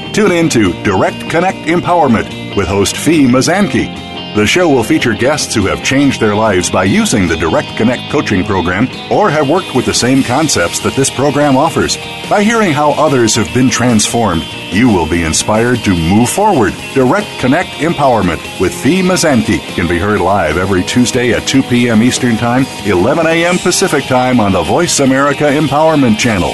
Tune 0.13 0.33
in 0.33 0.49
to 0.49 0.73
Direct 0.83 1.29
Connect 1.29 1.57
Empowerment 1.59 2.57
with 2.57 2.67
host 2.67 2.97
Fee 2.97 3.27
Mazanke. 3.27 4.35
The 4.35 4.45
show 4.45 4.67
will 4.67 4.83
feature 4.83 5.13
guests 5.13 5.55
who 5.55 5.67
have 5.67 5.85
changed 5.85 6.19
their 6.19 6.35
lives 6.35 6.69
by 6.69 6.83
using 6.83 7.27
the 7.29 7.37
Direct 7.37 7.77
Connect 7.77 8.11
coaching 8.11 8.43
program 8.43 8.89
or 9.09 9.29
have 9.29 9.47
worked 9.49 9.73
with 9.73 9.85
the 9.85 9.93
same 9.93 10.21
concepts 10.21 10.79
that 10.81 10.97
this 10.97 11.09
program 11.09 11.55
offers. 11.55 11.95
By 12.29 12.43
hearing 12.43 12.73
how 12.73 12.91
others 12.91 13.35
have 13.35 13.53
been 13.53 13.69
transformed, 13.69 14.43
you 14.69 14.89
will 14.89 15.07
be 15.07 15.23
inspired 15.23 15.79
to 15.85 15.91
move 15.91 16.29
forward. 16.29 16.73
Direct 16.93 17.27
Connect 17.39 17.69
Empowerment 17.79 18.59
with 18.59 18.73
Fee 18.73 19.01
Mazanke 19.01 19.59
can 19.75 19.87
be 19.87 19.97
heard 19.97 20.19
live 20.19 20.57
every 20.57 20.83
Tuesday 20.83 21.31
at 21.31 21.47
2 21.47 21.63
p.m. 21.63 22.03
Eastern 22.03 22.35
Time, 22.35 22.65
11 22.85 23.27
a.m. 23.27 23.57
Pacific 23.57 24.03
Time 24.05 24.41
on 24.41 24.51
the 24.51 24.63
Voice 24.63 24.99
America 24.99 25.45
Empowerment 25.45 26.17
Channel. 26.17 26.53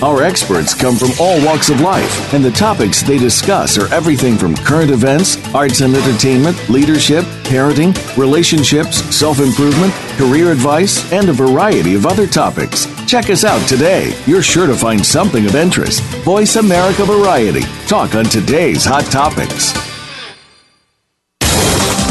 Our 0.00 0.22
experts 0.22 0.74
come 0.74 0.94
from 0.94 1.10
all 1.18 1.44
walks 1.44 1.70
of 1.70 1.80
life, 1.80 2.32
and 2.32 2.44
the 2.44 2.52
topics 2.52 3.02
they 3.02 3.18
discuss 3.18 3.76
are 3.76 3.92
everything 3.92 4.36
from 4.36 4.54
current 4.54 4.92
events, 4.92 5.36
arts 5.52 5.80
and 5.80 5.92
entertainment, 5.92 6.56
leadership, 6.68 7.24
parenting, 7.42 7.96
relationships, 8.16 8.98
self 9.12 9.40
improvement, 9.40 9.92
career 10.16 10.52
advice, 10.52 11.12
and 11.12 11.28
a 11.28 11.32
variety 11.32 11.96
of 11.96 12.06
other 12.06 12.28
topics. 12.28 12.86
Check 13.06 13.28
us 13.28 13.44
out 13.44 13.66
today. 13.66 14.16
You're 14.24 14.42
sure 14.42 14.68
to 14.68 14.74
find 14.76 15.04
something 15.04 15.44
of 15.46 15.56
interest. 15.56 16.00
Voice 16.22 16.54
America 16.54 17.04
Variety. 17.04 17.62
Talk 17.88 18.14
on 18.14 18.26
today's 18.26 18.84
hot 18.84 19.04
topics. 19.06 19.72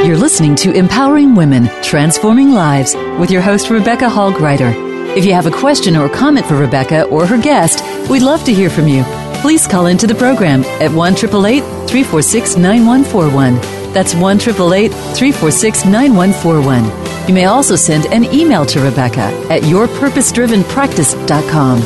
You're 0.05 0.17
listening 0.17 0.55
to 0.57 0.73
Empowering 0.73 1.35
Women, 1.35 1.67
Transforming 1.81 2.51
Lives 2.51 2.95
with 3.19 3.31
your 3.31 3.41
host, 3.41 3.69
Rebecca 3.69 4.09
Hall 4.09 4.31
Gruyter. 4.31 4.73
If 5.15 5.25
you 5.25 5.33
have 5.33 5.45
a 5.45 5.51
question 5.51 5.95
or 5.95 6.09
comment 6.09 6.45
for 6.45 6.55
Rebecca 6.55 7.03
or 7.03 7.25
her 7.25 7.37
guest, 7.37 7.83
we'd 8.09 8.21
love 8.21 8.43
to 8.45 8.53
hear 8.53 8.69
from 8.69 8.87
you. 8.87 9.03
Please 9.41 9.67
call 9.67 9.87
into 9.87 10.07
the 10.07 10.15
program 10.15 10.63
at 10.81 10.91
1 10.91 11.15
346 11.15 12.57
9141. 12.57 13.55
That's 13.93 14.15
1 14.15 14.39
346 14.39 15.85
9141. 15.85 17.00
You 17.31 17.35
may 17.35 17.45
also 17.45 17.77
send 17.77 18.07
an 18.07 18.25
email 18.25 18.65
to 18.65 18.81
Rebecca 18.81 19.21
at 19.49 19.61
yourpurposedrivenpractice.com. 19.61 21.79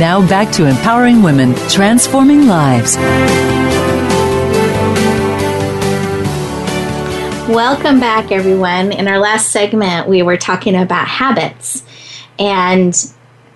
Now 0.00 0.26
back 0.26 0.50
to 0.52 0.64
empowering 0.64 1.22
women, 1.22 1.54
transforming 1.68 2.46
lives. 2.46 2.96
Welcome 7.46 8.00
back, 8.00 8.32
everyone. 8.32 8.90
In 8.90 9.06
our 9.06 9.18
last 9.18 9.50
segment, 9.50 10.08
we 10.08 10.22
were 10.22 10.38
talking 10.38 10.74
about 10.74 11.06
habits 11.06 11.84
and 12.38 12.96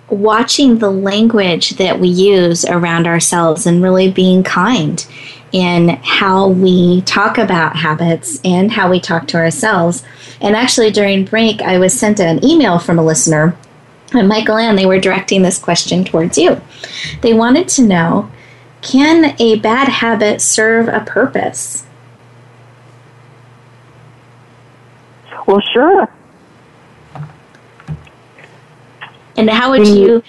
watching 0.09 0.77
the 0.77 0.91
language 0.91 1.71
that 1.71 1.99
we 1.99 2.09
use 2.09 2.65
around 2.65 3.07
ourselves 3.07 3.65
and 3.65 3.81
really 3.81 4.11
being 4.11 4.43
kind 4.43 5.07
in 5.51 5.99
how 6.03 6.47
we 6.47 7.01
talk 7.01 7.37
about 7.37 7.75
habits 7.75 8.39
and 8.43 8.71
how 8.71 8.89
we 8.89 8.99
talk 8.99 9.27
to 9.27 9.37
ourselves. 9.37 10.03
And 10.39 10.55
actually, 10.55 10.91
during 10.91 11.25
break, 11.25 11.61
I 11.61 11.77
was 11.77 11.97
sent 11.97 12.19
an 12.19 12.43
email 12.43 12.79
from 12.79 12.97
a 12.97 13.03
listener. 13.03 13.55
And 14.13 14.27
Michael 14.27 14.57
Ann, 14.57 14.75
they 14.75 14.85
were 14.85 14.99
directing 14.99 15.41
this 15.41 15.57
question 15.57 16.03
towards 16.03 16.37
you. 16.37 16.61
They 17.21 17.33
wanted 17.33 17.67
to 17.69 17.83
know 17.83 18.29
can 18.81 19.35
a 19.39 19.59
bad 19.59 19.87
habit 19.87 20.41
serve 20.41 20.87
a 20.87 21.01
purpose? 21.01 21.85
Well, 25.45 25.61
sure. 25.73 26.11
And 29.37 29.49
how 29.49 29.71
would 29.71 29.87
you, 29.87 30.23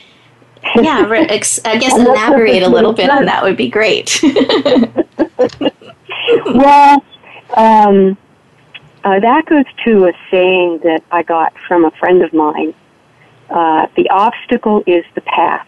yeah, 0.77 1.07
ex- 1.29 1.61
I 1.65 1.79
guess 1.79 1.93
elaborate 1.99 2.63
a 2.63 2.69
little 2.69 2.93
bit 2.93 3.11
on 3.11 3.25
that 3.27 3.43
would 3.43 3.57
be 3.57 3.69
great. 3.69 4.21
well, 6.55 7.05
um, 7.57 8.17
uh, 9.05 9.21
that 9.21 9.47
goes 9.47 9.65
to 9.85 10.07
a 10.07 10.13
saying 10.31 10.81
that 10.85 11.03
I 11.11 11.23
got 11.23 11.53
from 11.67 11.85
a 11.85 11.91
friend 11.93 12.23
of 12.23 12.33
mine. 12.33 12.75
Uh, 13.51 13.87
the 13.97 14.09
obstacle 14.11 14.83
is 14.87 15.05
the 15.15 15.21
path. 15.23 15.67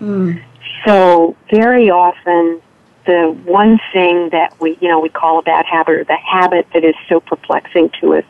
Mm. 0.00 0.42
So 0.84 1.36
very 1.50 1.90
often, 1.90 2.60
the 3.06 3.36
one 3.44 3.78
thing 3.92 4.30
that 4.30 4.58
we, 4.60 4.76
you 4.80 4.88
know, 4.88 5.00
we 5.00 5.08
call 5.08 5.38
a 5.38 5.42
bad 5.42 5.66
habit 5.66 5.94
or 5.94 6.04
the 6.04 6.16
habit 6.16 6.66
that 6.72 6.84
is 6.84 6.94
so 7.08 7.20
perplexing 7.20 7.90
to 8.00 8.16
us, 8.16 8.24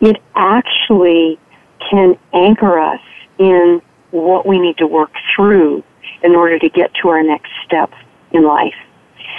it 0.00 0.20
actually 0.34 1.38
can 1.90 2.18
anchor 2.32 2.78
us 2.78 3.00
in 3.38 3.80
what 4.10 4.46
we 4.46 4.58
need 4.58 4.78
to 4.78 4.86
work 4.86 5.12
through 5.34 5.82
in 6.22 6.34
order 6.34 6.58
to 6.58 6.68
get 6.68 6.92
to 7.02 7.08
our 7.08 7.22
next 7.22 7.50
step 7.64 7.92
in 8.32 8.44
life. 8.44 8.74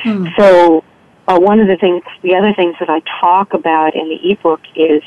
Hmm. 0.03 0.27
So, 0.37 0.83
uh, 1.27 1.39
one 1.39 1.59
of 1.59 1.67
the 1.67 1.77
things, 1.77 2.03
the 2.21 2.35
other 2.35 2.53
things 2.53 2.75
that 2.79 2.89
I 2.89 3.01
talk 3.19 3.53
about 3.53 3.95
in 3.95 4.07
the 4.07 4.31
ebook 4.31 4.61
is 4.75 5.03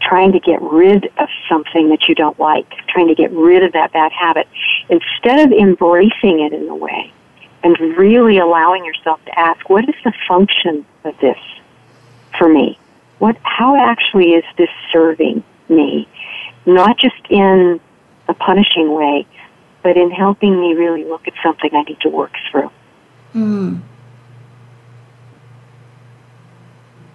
trying 0.00 0.32
to 0.32 0.40
get 0.40 0.60
rid 0.60 1.06
of 1.18 1.28
something 1.48 1.88
that 1.90 2.08
you 2.08 2.14
don't 2.14 2.38
like, 2.38 2.70
trying 2.88 3.08
to 3.08 3.14
get 3.14 3.30
rid 3.32 3.62
of 3.62 3.72
that 3.72 3.92
bad 3.92 4.12
habit, 4.12 4.48
instead 4.88 5.46
of 5.46 5.52
embracing 5.52 6.40
it 6.40 6.52
in 6.52 6.68
a 6.68 6.74
way 6.74 7.12
and 7.62 7.78
really 7.96 8.38
allowing 8.38 8.84
yourself 8.84 9.24
to 9.24 9.38
ask, 9.38 9.68
what 9.68 9.88
is 9.88 9.94
the 10.04 10.12
function 10.26 10.84
of 11.04 11.18
this 11.20 11.38
for 12.38 12.48
me? 12.48 12.78
What, 13.18 13.36
how 13.42 13.76
actually 13.76 14.34
is 14.34 14.44
this 14.56 14.70
serving 14.92 15.42
me? 15.68 16.06
Not 16.66 16.98
just 16.98 17.20
in 17.30 17.80
a 18.28 18.34
punishing 18.34 18.94
way, 18.94 19.26
but 19.82 19.96
in 19.96 20.10
helping 20.10 20.60
me 20.60 20.74
really 20.74 21.04
look 21.04 21.26
at 21.26 21.34
something 21.42 21.70
I 21.72 21.82
need 21.82 22.00
to 22.00 22.08
work 22.08 22.32
through. 22.50 22.70
Mm. 23.34 23.80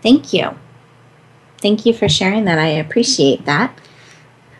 Thank 0.01 0.33
you. 0.33 0.57
Thank 1.59 1.85
you 1.85 1.93
for 1.93 2.09
sharing 2.09 2.45
that. 2.45 2.59
I 2.59 2.67
appreciate 2.67 3.45
that. 3.45 3.79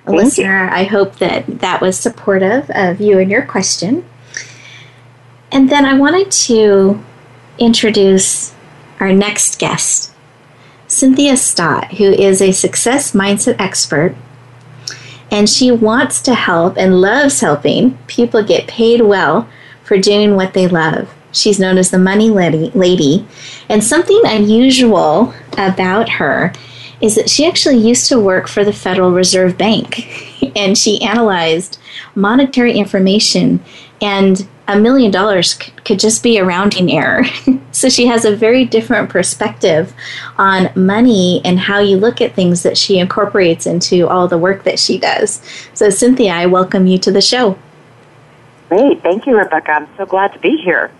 Thank 0.06 0.18
Listener, 0.18 0.70
I 0.70 0.84
hope 0.84 1.18
that 1.18 1.60
that 1.60 1.82
was 1.82 1.98
supportive 1.98 2.70
of 2.74 3.02
you 3.02 3.20
and 3.20 3.30
your 3.30 3.46
question. 3.46 4.06
And 5.52 5.70
then 5.70 5.86
I 5.86 5.98
wanted 5.98 6.32
to 6.32 7.04
introduce 7.58 8.54
our 9.00 9.14
next 9.14 9.60
guest, 9.60 10.14
Cynthia 10.88 11.38
Stott, 11.38 11.94
who 11.96 12.06
is 12.06 12.42
a 12.42 12.52
success 12.52 13.12
mindset 13.12 13.56
expert. 13.60 14.16
And 15.34 15.50
she 15.50 15.72
wants 15.72 16.22
to 16.22 16.36
help 16.36 16.78
and 16.78 17.02
loves 17.02 17.40
helping 17.40 17.98
people 18.06 18.44
get 18.44 18.68
paid 18.68 19.02
well 19.02 19.50
for 19.84 19.98
doing 19.98 20.36
what 20.36 20.54
they 20.54 20.68
love. 20.68 21.12
She's 21.32 21.60
known 21.60 21.80
as 21.80 21.90
the 21.90 21.98
Money 21.98 22.30
Lady. 22.30 23.26
And 23.68 23.84
something 23.84 24.22
unusual 24.26 25.34
about 25.58 26.08
her 26.08 26.54
is 27.02 27.16
that 27.16 27.32
she 27.32 27.48
actually 27.48 27.78
used 27.78 28.08
to 28.10 28.20
work 28.20 28.48
for 28.48 28.64
the 28.64 28.72
Federal 28.72 29.12
Reserve 29.12 29.58
Bank. 29.58 30.52
and 30.56 30.78
she 30.78 31.02
analyzed 31.02 31.80
monetary 32.14 32.74
information 32.74 33.60
and 34.02 34.48
a 34.68 34.80
million 34.80 35.12
dollars 35.12 35.56
could 35.56 36.00
just 36.00 36.24
be 36.24 36.38
a 36.38 36.46
rounding 36.46 36.92
error. 36.92 37.24
so 37.72 37.90
she 37.90 38.06
has 38.08 38.24
a 38.24 38.36
very 38.36 38.66
different 38.66 39.10
perspective 39.10 39.94
on 40.38 40.70
money 40.76 41.42
and 41.44 41.60
how 41.60 41.80
you 41.80 41.98
look 41.98 42.22
at 42.22 42.34
things 42.34 42.64
that 42.64 42.78
she 42.78 43.00
incorporates 43.00 43.66
into 43.66 44.08
all 44.08 44.28
the 44.28 44.38
work 44.38 44.64
that 44.64 44.80
she 44.80 44.98
does. 44.98 45.42
So, 45.74 45.90
Cynthia, 45.90 46.34
I 46.34 46.46
welcome 46.46 46.88
you 46.88 46.98
to 47.00 47.12
the 47.12 47.22
show. 47.22 47.58
Great. 48.70 49.04
Thank 49.04 49.26
you, 49.26 49.38
Rebecca. 49.38 49.72
I'm 49.72 49.88
so 49.98 50.06
glad 50.06 50.34
to 50.34 50.40
be 50.40 50.58
here. 50.58 50.92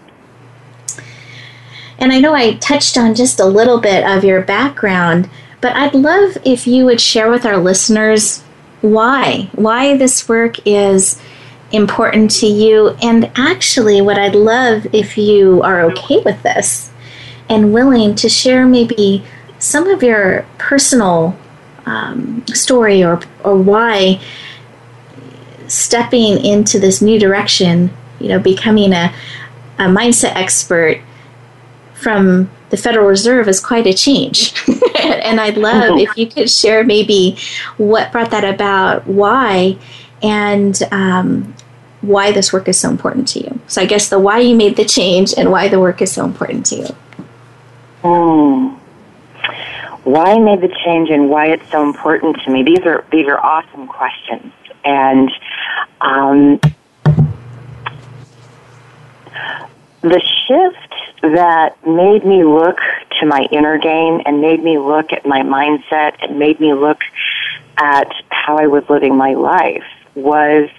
And 2.00 2.12
I 2.12 2.20
know 2.20 2.34
I 2.34 2.56
touched 2.56 2.98
on 2.98 3.16
just 3.16 3.40
a 3.40 3.46
little 3.46 3.80
bit 3.80 4.04
of 4.04 4.26
your 4.26 4.42
background, 4.42 5.30
but 5.62 5.74
I'd 5.74 5.96
love 5.96 6.38
if 6.44 6.68
you 6.68 6.86
would 6.86 7.00
share 7.00 7.32
with 7.32 7.46
our 7.46 7.58
listeners 7.58 8.42
why, 8.82 9.50
why 9.54 9.96
this 9.96 10.28
work 10.28 10.58
is 10.68 11.22
important 11.74 12.32
to 12.32 12.46
you. 12.46 12.90
And 13.02 13.32
actually, 13.36 14.02
what 14.02 14.18
I'd 14.18 14.36
love 14.36 14.88
if 14.94 15.18
you 15.18 15.62
are 15.64 15.82
okay 15.92 16.22
with 16.22 16.42
this 16.44 16.92
and 17.50 17.74
willing 17.74 18.16
to 18.16 18.30
share 18.30 18.66
maybe 18.66 19.24
some 19.60 19.90
of 19.90 20.02
your 20.02 20.46
personal 20.58 21.38
um, 21.86 22.46
story 22.48 23.04
or, 23.04 23.20
or 23.44 23.58
why 23.58 24.22
stepping 25.68 26.44
into 26.46 26.80
this 26.80 27.02
new 27.02 27.20
direction, 27.20 27.92
you 28.20 28.30
know, 28.30 28.40
becoming 28.40 28.94
a, 28.94 29.14
a 29.80 29.86
mindset 29.86 30.36
expert 30.36 31.02
from 31.94 32.50
the 32.70 32.78
Federal 32.78 33.08
Reserve 33.08 33.48
is 33.48 33.60
quite 33.60 33.88
a 33.88 33.94
change. 33.94 34.54
and 35.04 35.40
I'd 35.40 35.58
love 35.58 36.00
if 36.00 36.16
you 36.18 36.28
could 36.28 36.50
share 36.50 36.84
maybe 36.84 37.38
what 37.78 38.12
brought 38.12 38.32
that 38.32 38.44
about, 38.44 39.08
why, 39.08 39.78
and 40.22 40.82
um, 40.92 41.54
why 42.04 42.34
this 42.34 42.52
work 42.52 42.68
is 42.68 42.78
so 42.78 42.90
important 42.90 43.28
to 43.30 43.40
you. 43.40 43.60
So 43.68 43.82
I 43.82 43.86
guess 43.86 44.10
the 44.10 44.20
why 44.20 44.40
you 44.40 44.56
made 44.56 44.76
the 44.76 44.84
change 44.84 45.34
and 45.36 45.50
why 45.50 45.70
the 45.70 45.80
work 45.80 46.02
is 46.02 46.12
so 46.12 46.26
important 46.26 46.66
to 46.68 46.76
you. 46.76 46.88
Hmm. 48.04 48.76
Why 50.04 50.34
I 50.34 50.40
made 50.40 50.60
the 50.60 50.76
change 50.84 51.10
and 51.10 51.30
why 51.30 51.48
it's 51.48 51.72
so 51.72 51.82
important 51.82 52.38
to 52.44 52.52
me. 52.52 52.62
These 52.64 52.86
are 52.86 53.06
these 53.10 53.26
are 53.28 53.40
awesome 53.40 53.88
questions, 53.88 54.52
and 54.84 55.32
um, 56.02 56.60
the 60.02 60.22
shift 60.46 60.94
that 61.22 61.78
made 61.88 62.26
me 62.26 62.44
look 62.44 62.80
to 63.22 63.26
my 63.26 63.48
inner 63.50 63.78
game 63.78 64.22
and 64.26 64.42
made 64.42 64.62
me 64.62 64.78
look 64.78 65.14
at 65.14 65.26
my 65.26 65.40
mindset 65.40 66.22
and 66.22 66.38
made 66.38 66.60
me 66.60 66.74
look 66.74 67.00
at 67.78 68.12
how 68.28 68.58
I 68.58 68.68
was 68.68 68.84
living 68.90 69.16
my 69.16 69.36
life 69.36 69.86
was 70.16 70.70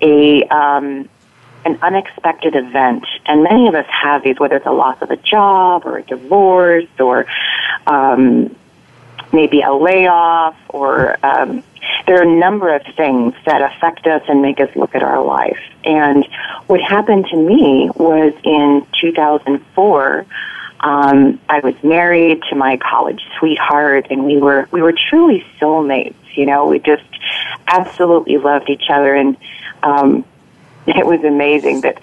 a 0.00 0.44
um, 0.44 1.08
an 1.64 1.78
unexpected 1.80 2.56
event, 2.56 3.04
and 3.26 3.44
many 3.44 3.68
of 3.68 3.74
us 3.74 3.86
have 3.88 4.24
these, 4.24 4.38
whether 4.38 4.56
it's 4.56 4.66
a 4.66 4.72
loss 4.72 5.00
of 5.00 5.10
a 5.10 5.16
job 5.16 5.82
or 5.86 5.98
a 5.98 6.02
divorce 6.02 6.88
or 6.98 7.26
um, 7.86 8.54
maybe 9.32 9.62
a 9.62 9.72
layoff, 9.72 10.56
or 10.68 11.24
um, 11.24 11.62
there 12.06 12.18
are 12.18 12.22
a 12.22 12.38
number 12.38 12.74
of 12.74 12.82
things 12.96 13.34
that 13.46 13.62
affect 13.62 14.06
us 14.06 14.22
and 14.28 14.42
make 14.42 14.60
us 14.60 14.74
look 14.76 14.94
at 14.94 15.02
our 15.02 15.22
life. 15.24 15.60
And 15.84 16.26
what 16.66 16.80
happened 16.80 17.26
to 17.30 17.36
me 17.36 17.90
was 17.94 18.32
in 18.44 18.86
2004. 19.00 20.26
Um, 20.80 21.40
I 21.48 21.60
was 21.60 21.74
married 21.84 22.42
to 22.50 22.56
my 22.56 22.76
college 22.78 23.22
sweetheart, 23.38 24.08
and 24.10 24.24
we 24.24 24.38
were 24.38 24.68
we 24.72 24.82
were 24.82 24.92
truly 24.92 25.44
soulmates. 25.60 26.14
You 26.34 26.46
know, 26.46 26.66
we 26.66 26.78
just 26.78 27.04
absolutely 27.66 28.38
loved 28.38 28.68
each 28.70 28.88
other, 28.90 29.14
and 29.14 29.36
um, 29.82 30.24
it 30.86 31.06
was 31.06 31.22
amazing 31.24 31.82
that 31.82 32.00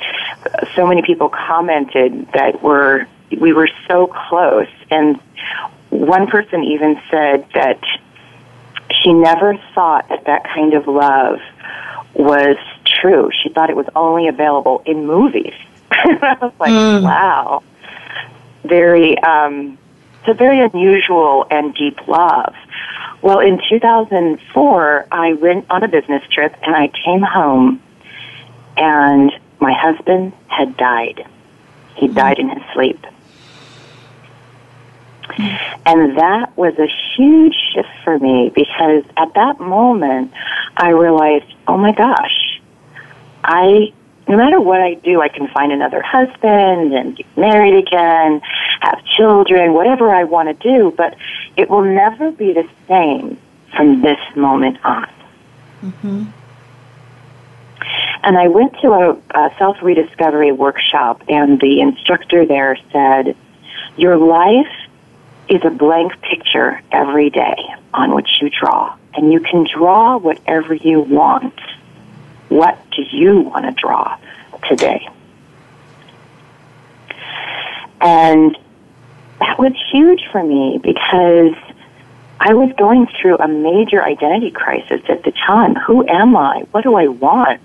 so 0.76 0.88
many 0.88 1.02
people 1.02 1.30
commented 1.30 2.32
that 2.34 2.64
we're 2.64 3.08
we 3.40 3.54
were 3.54 3.70
so 3.88 4.08
close, 4.08 4.68
and 4.90 5.20
one 5.90 6.28
person 6.28 6.64
even 6.64 7.00
said 7.10 7.46
that 7.54 7.80
she 9.04 9.14
never 9.14 9.56
thought 9.76 10.10
that 10.10 10.26
that 10.26 10.44
kind 10.44 10.74
of 10.74 10.88
love 10.88 11.40
was 12.14 12.58
true. 12.86 13.30
She 13.44 13.50
thought 13.50 13.70
it 13.70 13.76
was 13.76 13.88
only 13.96 14.28
available 14.28 14.82
in 14.86 15.06
movies. 15.06 15.54
I 15.92 16.38
was 16.42 16.54
like, 16.60 16.72
mm. 16.72 17.04
wow, 17.04 17.64
very. 18.64 19.18
Um, 19.20 19.78
it's 20.20 20.30
a 20.30 20.34
very 20.34 20.60
unusual 20.60 21.48
and 21.50 21.74
deep 21.74 22.08
love. 22.08 22.54
Well, 23.22 23.40
in 23.40 23.60
2004, 23.70 25.08
I 25.12 25.34
went 25.34 25.66
on 25.70 25.84
a 25.84 25.88
business 25.88 26.24
trip 26.32 26.56
and 26.64 26.76
I 26.76 26.88
came 26.88 27.22
home 27.22 27.82
and 28.78 29.32
my 29.60 29.74
husband 29.74 30.34
had 30.48 30.78
died. 30.78 31.26
He 31.96 32.08
mm-hmm. 32.08 32.16
died 32.16 32.40
in 32.40 32.50
his 32.50 32.64
sleep. 32.74 33.06
And 35.86 36.18
that 36.18 36.58
was 36.58 36.78
a 36.80 36.88
huge 37.16 37.56
shift 37.74 37.90
for 38.04 38.18
me 38.20 38.52
because 38.54 39.04
at 39.16 39.34
that 39.36 39.60
moment 39.60 40.34
I 40.76 40.90
realized, 40.90 41.46
oh 41.68 41.78
my 41.78 41.92
gosh, 41.92 42.62
I 43.44 43.94
no 44.30 44.38
matter 44.38 44.62
what 44.62 44.80
I 44.80 44.94
do, 44.94 45.22
I 45.22 45.28
can 45.28 45.48
find 45.48 45.72
another 45.72 46.04
husband 46.04 46.94
and 46.94 47.18
get 47.18 47.26
married 47.36 47.76
again, 47.76 48.42
have 48.80 49.04
children, 49.18 49.74
whatever 49.74 50.12
I 50.12 50.24
want 50.24 50.50
to 50.50 50.54
do, 50.54 50.94
but 50.96 51.16
it 51.58 51.68
will 51.68 51.84
never 51.84 52.32
be 52.32 52.54
the 52.54 52.70
same 52.88 53.40
from 53.76 54.04
this 54.04 54.20
moment 54.36 54.78
on. 54.86 55.10
Mm-hmm. 55.82 56.26
And 58.22 58.38
I 58.38 58.50
went 58.50 58.74
to 58.82 58.92
a, 58.92 59.12
a 59.32 59.56
self 59.58 59.82
rediscovery 59.82 60.52
workshop, 60.52 61.24
and 61.28 61.60
the 61.60 61.82
instructor 61.82 62.46
there 62.46 62.78
said, 62.92 63.36
Your 63.98 64.18
life 64.18 64.72
is 65.48 65.62
a 65.64 65.72
blank 65.72 66.22
picture 66.22 66.80
every 66.92 67.32
day 67.32 67.56
on 67.96 68.14
which 68.14 68.30
you 68.42 68.52
draw, 68.52 68.96
and 69.16 69.34
you 69.34 69.40
can 69.40 69.66
draw 69.66 70.18
whatever 70.18 70.76
you 70.76 71.00
want 71.00 71.60
what 72.50 72.78
do 72.92 73.04
you 73.04 73.40
want 73.40 73.66
to 73.66 73.72
draw 73.72 74.18
today? 74.68 75.08
And 78.02 78.58
that 79.40 79.58
was 79.60 79.74
huge 79.92 80.28
for 80.32 80.44
me 80.44 80.80
because 80.82 81.56
I 82.40 82.54
was 82.54 82.72
going 82.78 83.08
through 83.20 83.38
a 83.38 83.48
major 83.48 84.04
identity 84.04 84.52
crisis 84.52 85.02
at 85.10 85.24
the 85.24 85.32
time. 85.32 85.76
Who 85.76 86.08
am 86.08 86.36
I? 86.36 86.66
What 86.72 86.84
do 86.84 86.96
I 86.96 87.08
want? 87.08 87.62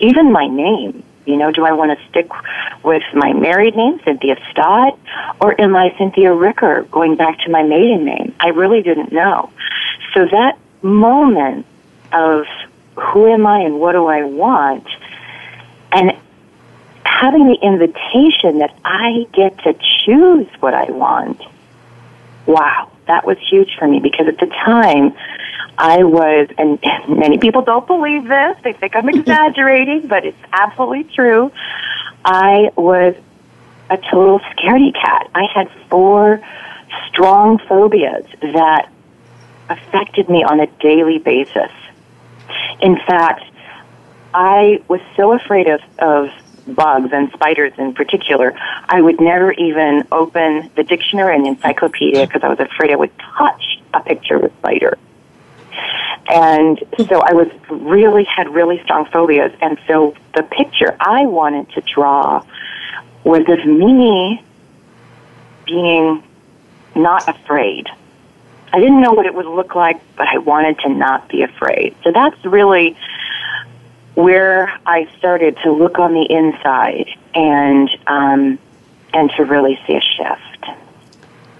Even 0.00 0.32
my 0.32 0.46
name. 0.46 1.02
You 1.26 1.36
know, 1.36 1.50
do 1.52 1.64
I 1.64 1.72
want 1.72 1.98
to 1.98 2.08
stick 2.08 2.28
with 2.84 3.02
my 3.14 3.32
married 3.32 3.76
name, 3.76 3.98
Cynthia 4.04 4.36
Stott, 4.50 4.98
or 5.40 5.58
am 5.58 5.74
I 5.74 5.94
Cynthia 5.96 6.34
Ricker, 6.34 6.82
going 6.90 7.16
back 7.16 7.38
to 7.40 7.50
my 7.50 7.62
maiden 7.62 8.04
name? 8.04 8.34
I 8.40 8.48
really 8.48 8.82
didn't 8.82 9.10
know. 9.10 9.50
So 10.12 10.26
that 10.26 10.58
moment 10.82 11.64
of 12.12 12.44
who 12.96 13.26
am 13.26 13.46
I 13.46 13.60
and 13.60 13.80
what 13.80 13.92
do 13.92 14.06
I 14.06 14.24
want? 14.24 14.86
And 15.92 16.12
having 17.04 17.46
the 17.46 17.58
invitation 17.62 18.58
that 18.58 18.76
I 18.84 19.26
get 19.32 19.58
to 19.64 19.74
choose 20.04 20.48
what 20.60 20.74
I 20.74 20.90
want. 20.90 21.40
Wow, 22.46 22.90
that 23.06 23.26
was 23.26 23.38
huge 23.38 23.76
for 23.78 23.86
me 23.86 24.00
because 24.00 24.26
at 24.28 24.38
the 24.38 24.46
time 24.46 25.14
I 25.78 26.04
was, 26.04 26.48
and 26.58 26.78
many 27.08 27.38
people 27.38 27.62
don't 27.62 27.86
believe 27.86 28.26
this, 28.28 28.56
they 28.62 28.72
think 28.72 28.96
I'm 28.96 29.08
exaggerating, 29.20 30.06
but 30.06 30.24
it's 30.24 30.38
absolutely 30.52 31.04
true. 31.04 31.52
I 32.24 32.70
was 32.76 33.14
a 33.90 33.96
total 33.96 34.40
scaredy 34.40 34.94
cat. 34.94 35.30
I 35.34 35.46
had 35.52 35.70
four 35.90 36.40
strong 37.08 37.58
phobias 37.58 38.26
that 38.40 38.88
affected 39.68 40.28
me 40.28 40.44
on 40.44 40.60
a 40.60 40.66
daily 40.80 41.18
basis. 41.18 41.70
In 42.84 42.96
fact, 42.96 43.42
I 44.34 44.82
was 44.88 45.00
so 45.16 45.32
afraid 45.32 45.68
of, 45.68 45.80
of 45.98 46.28
bugs 46.66 47.10
and 47.14 47.32
spiders 47.32 47.72
in 47.78 47.94
particular, 47.94 48.52
I 48.90 49.00
would 49.00 49.22
never 49.22 49.52
even 49.52 50.06
open 50.12 50.70
the 50.76 50.84
dictionary 50.84 51.34
and 51.34 51.46
encyclopedia 51.46 52.26
because 52.26 52.42
I 52.42 52.48
was 52.48 52.60
afraid 52.60 52.90
I 52.90 52.96
would 52.96 53.18
touch 53.38 53.80
a 53.94 54.00
picture 54.02 54.36
of 54.36 54.44
a 54.44 54.50
spider. 54.58 54.98
And 56.28 56.78
so 57.08 57.20
I 57.20 57.32
was 57.32 57.48
really 57.70 58.24
had 58.24 58.52
really 58.52 58.82
strong 58.84 59.06
phobias, 59.06 59.52
and 59.62 59.78
so 59.86 60.14
the 60.34 60.42
picture 60.42 60.94
I 61.00 61.24
wanted 61.24 61.70
to 61.70 61.80
draw 61.80 62.44
was 63.24 63.44
of 63.48 63.64
me 63.64 64.44
being 65.64 66.22
not 66.94 67.26
afraid 67.28 67.88
I 68.74 68.80
didn't 68.80 69.00
know 69.00 69.12
what 69.12 69.24
it 69.24 69.32
would 69.32 69.46
look 69.46 69.76
like, 69.76 70.00
but 70.16 70.26
I 70.26 70.38
wanted 70.38 70.80
to 70.80 70.88
not 70.88 71.28
be 71.28 71.42
afraid. 71.42 71.94
So 72.02 72.10
that's 72.10 72.44
really 72.44 72.96
where 74.16 74.76
I 74.84 75.08
started 75.16 75.56
to 75.62 75.70
look 75.70 76.00
on 76.00 76.12
the 76.12 76.26
inside 76.28 77.06
and 77.34 77.88
um, 78.08 78.58
and 79.12 79.30
to 79.36 79.44
really 79.44 79.78
see 79.86 79.94
a 79.94 80.00
shift. 80.00 80.66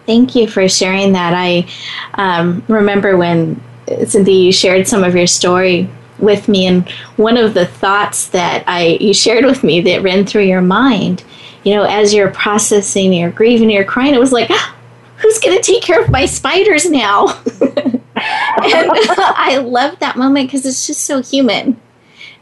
Thank 0.06 0.34
you 0.34 0.48
for 0.48 0.68
sharing 0.68 1.12
that. 1.12 1.34
I 1.36 1.68
um, 2.14 2.64
remember 2.66 3.16
when 3.16 3.62
Cynthia, 3.86 4.34
you 4.34 4.50
shared 4.50 4.88
some 4.88 5.04
of 5.04 5.14
your 5.14 5.28
story 5.28 5.88
with 6.18 6.48
me, 6.48 6.66
and 6.66 6.88
one 7.14 7.36
of 7.36 7.54
the 7.54 7.66
thoughts 7.66 8.26
that 8.30 8.64
I 8.66 8.98
you 9.00 9.14
shared 9.14 9.44
with 9.44 9.62
me 9.62 9.80
that 9.82 10.02
ran 10.02 10.26
through 10.26 10.46
your 10.46 10.62
mind, 10.62 11.22
you 11.62 11.76
know, 11.76 11.84
as 11.84 12.12
you're 12.12 12.32
processing, 12.32 13.12
you're 13.12 13.30
grieving, 13.30 13.70
you're 13.70 13.84
crying, 13.84 14.14
it 14.14 14.20
was 14.20 14.32
like, 14.32 14.50
ah, 14.50 14.74
who's 15.18 15.38
going 15.38 15.56
to 15.56 15.62
take 15.62 15.82
care 15.82 16.02
of 16.02 16.10
my 16.10 16.26
spiders 16.26 16.88
now? 16.90 17.28
and 17.60 18.00
I 18.16 19.58
love 19.64 19.98
that 20.00 20.16
moment 20.16 20.48
because 20.48 20.66
it's 20.66 20.86
just 20.86 21.04
so 21.04 21.22
human 21.22 21.80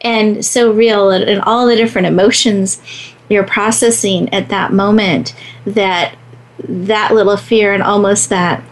and 0.01 0.45
so 0.45 0.73
real, 0.73 1.11
and, 1.11 1.25
and 1.25 1.41
all 1.43 1.67
the 1.67 1.77
different 1.77 2.09
emotions 2.09 2.83
you're 3.29 3.45
processing 3.45 4.33
at 4.35 4.49
that 4.49 4.73
moment. 4.73 5.35
That 5.65 6.17
that 6.65 7.13
little 7.13 7.37
fear 7.37 7.73
and 7.73 7.83
almost 7.83 8.29
that 8.29 8.63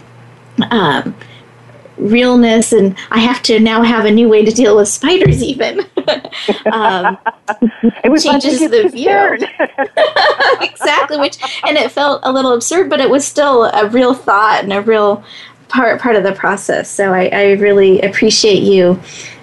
um, 0.70 1.14
realness 2.00 2.72
and 2.72 2.96
I 3.10 3.20
have 3.20 3.42
to 3.44 3.60
now 3.60 3.82
have 3.82 4.04
a 4.04 4.10
new 4.10 4.28
way 4.28 4.44
to 4.44 4.50
deal 4.50 4.76
with 4.76 4.88
spiders 4.88 5.42
even. 5.42 5.80
Um, 6.72 7.18
it 8.04 8.10
was 8.10 8.24
changes 8.24 8.60
the 8.60 8.88
view. 8.88 9.10
exactly 10.60 11.18
which 11.18 11.38
and 11.64 11.76
it 11.76 11.90
felt 11.90 12.20
a 12.24 12.32
little 12.32 12.52
absurd 12.52 12.90
but 12.90 13.00
it 13.00 13.10
was 13.10 13.26
still 13.26 13.64
a 13.64 13.88
real 13.88 14.14
thought 14.14 14.62
and 14.62 14.72
a 14.72 14.80
real 14.82 15.22
part 15.68 16.00
part 16.00 16.16
of 16.16 16.22
the 16.22 16.32
process. 16.32 16.90
So 16.90 17.12
I, 17.12 17.26
I 17.26 17.52
really 17.52 18.00
appreciate 18.00 18.62
you 18.62 19.00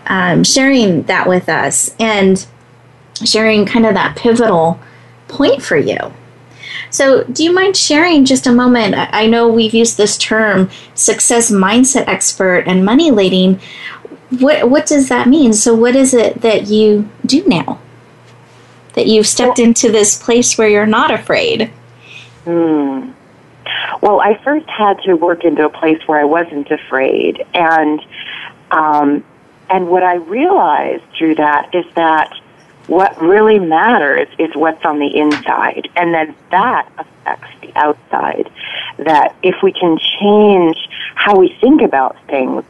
um, 0.07 0.43
sharing 0.43 1.03
that 1.03 1.27
with 1.27 1.49
us 1.49 1.95
and 1.99 2.45
sharing 3.25 3.65
kind 3.65 3.85
of 3.85 3.93
that 3.93 4.15
pivotal 4.15 4.79
point 5.27 5.61
for 5.61 5.77
you 5.77 5.97
so, 6.89 7.23
do 7.25 7.43
you 7.43 7.53
mind 7.53 7.75
sharing 7.75 8.25
just 8.25 8.47
a 8.47 8.51
moment? 8.51 8.95
I 8.97 9.27
know 9.27 9.47
we've 9.47 9.73
used 9.73 9.97
this 9.97 10.17
term 10.17 10.69
success 10.95 11.51
mindset 11.51 12.07
expert 12.07 12.63
and 12.67 12.85
money 12.85 13.11
leading. 13.11 13.59
What 14.39 14.69
what 14.69 14.85
does 14.85 15.09
that 15.09 15.27
mean? 15.27 15.53
So, 15.53 15.75
what 15.75 15.95
is 15.95 16.13
it 16.13 16.41
that 16.41 16.67
you 16.67 17.09
do 17.25 17.45
now? 17.45 17.79
That 18.93 19.07
you've 19.07 19.27
stepped 19.27 19.57
well, 19.57 19.67
into 19.67 19.91
this 19.91 20.21
place 20.21 20.57
where 20.57 20.69
you're 20.69 20.85
not 20.85 21.11
afraid? 21.11 21.71
Hmm. 22.45 23.11
Well, 24.01 24.21
I 24.21 24.39
first 24.43 24.67
had 24.69 24.99
to 25.03 25.15
work 25.15 25.43
into 25.43 25.65
a 25.65 25.69
place 25.69 26.01
where 26.07 26.19
I 26.19 26.23
wasn't 26.23 26.71
afraid, 26.71 27.45
and 27.53 28.01
um, 28.71 29.23
and 29.69 29.89
what 29.89 30.03
I 30.03 30.15
realized 30.15 31.03
through 31.17 31.35
that 31.35 31.73
is 31.73 31.85
that 31.95 32.33
what 32.87 33.21
really 33.21 33.59
matters 33.59 34.27
is 34.39 34.55
what's 34.55 34.83
on 34.85 34.99
the 34.99 35.17
inside, 35.17 35.89
and 35.95 36.13
then 36.13 36.35
that 36.51 36.89
affects 36.97 37.49
the 37.61 37.71
outside. 37.75 38.49
That 38.97 39.35
if 39.43 39.55
we 39.61 39.73
can 39.73 39.97
change 40.19 40.77
how 41.15 41.37
we 41.37 41.55
think 41.59 41.81
about 41.81 42.17
things, 42.27 42.63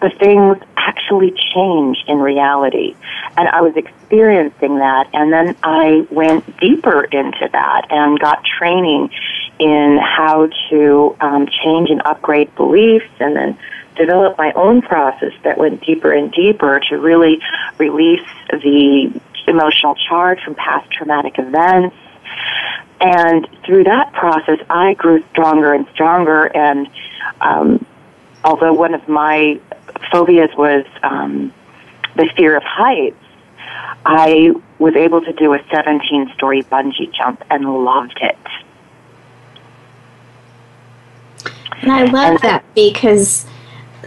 the 0.00 0.10
things 0.10 0.58
actually 0.76 1.32
change 1.54 1.98
in 2.06 2.18
reality. 2.18 2.94
And 3.36 3.48
I 3.48 3.60
was 3.62 3.76
experiencing 3.76 4.78
that, 4.78 5.08
and 5.12 5.32
then 5.32 5.56
I 5.62 6.06
went 6.10 6.58
deeper 6.60 7.04
into 7.04 7.48
that 7.52 7.86
and 7.90 8.18
got 8.18 8.44
training 8.44 9.10
in 9.58 9.98
how 10.00 10.48
to 10.70 11.16
um, 11.20 11.46
change 11.46 11.90
and 11.90 12.00
upgrade 12.04 12.54
beliefs, 12.54 13.10
and 13.18 13.34
then 13.34 13.58
develop 13.96 14.36
my 14.38 14.52
own 14.52 14.82
process 14.82 15.32
that 15.42 15.58
went 15.58 15.84
deeper 15.84 16.12
and 16.12 16.32
deeper 16.32 16.80
to 16.88 16.96
really 16.96 17.40
release 17.78 18.28
the 18.50 19.20
emotional 19.46 19.94
charge 19.94 20.42
from 20.42 20.54
past 20.54 20.90
traumatic 20.90 21.38
events. 21.38 21.96
And 23.00 23.46
through 23.64 23.84
that 23.84 24.12
process, 24.12 24.58
I 24.70 24.94
grew 24.94 25.22
stronger 25.32 25.72
and 25.72 25.86
stronger. 25.92 26.44
And 26.44 26.88
um, 27.40 27.84
although 28.44 28.72
one 28.72 28.94
of 28.94 29.06
my 29.08 29.60
phobias 30.10 30.50
was 30.56 30.84
um, 31.02 31.52
the 32.16 32.28
fear 32.36 32.56
of 32.56 32.62
heights, 32.62 33.16
I 34.06 34.52
was 34.78 34.94
able 34.96 35.22
to 35.22 35.32
do 35.32 35.54
a 35.54 35.64
17 35.70 36.32
story 36.34 36.62
bungee 36.62 37.12
jump 37.12 37.42
and 37.50 37.84
loved 37.84 38.18
it. 38.20 38.38
And 41.82 41.92
I 41.92 42.04
love 42.04 42.32
and, 42.32 42.38
that 42.40 42.64
because 42.74 43.46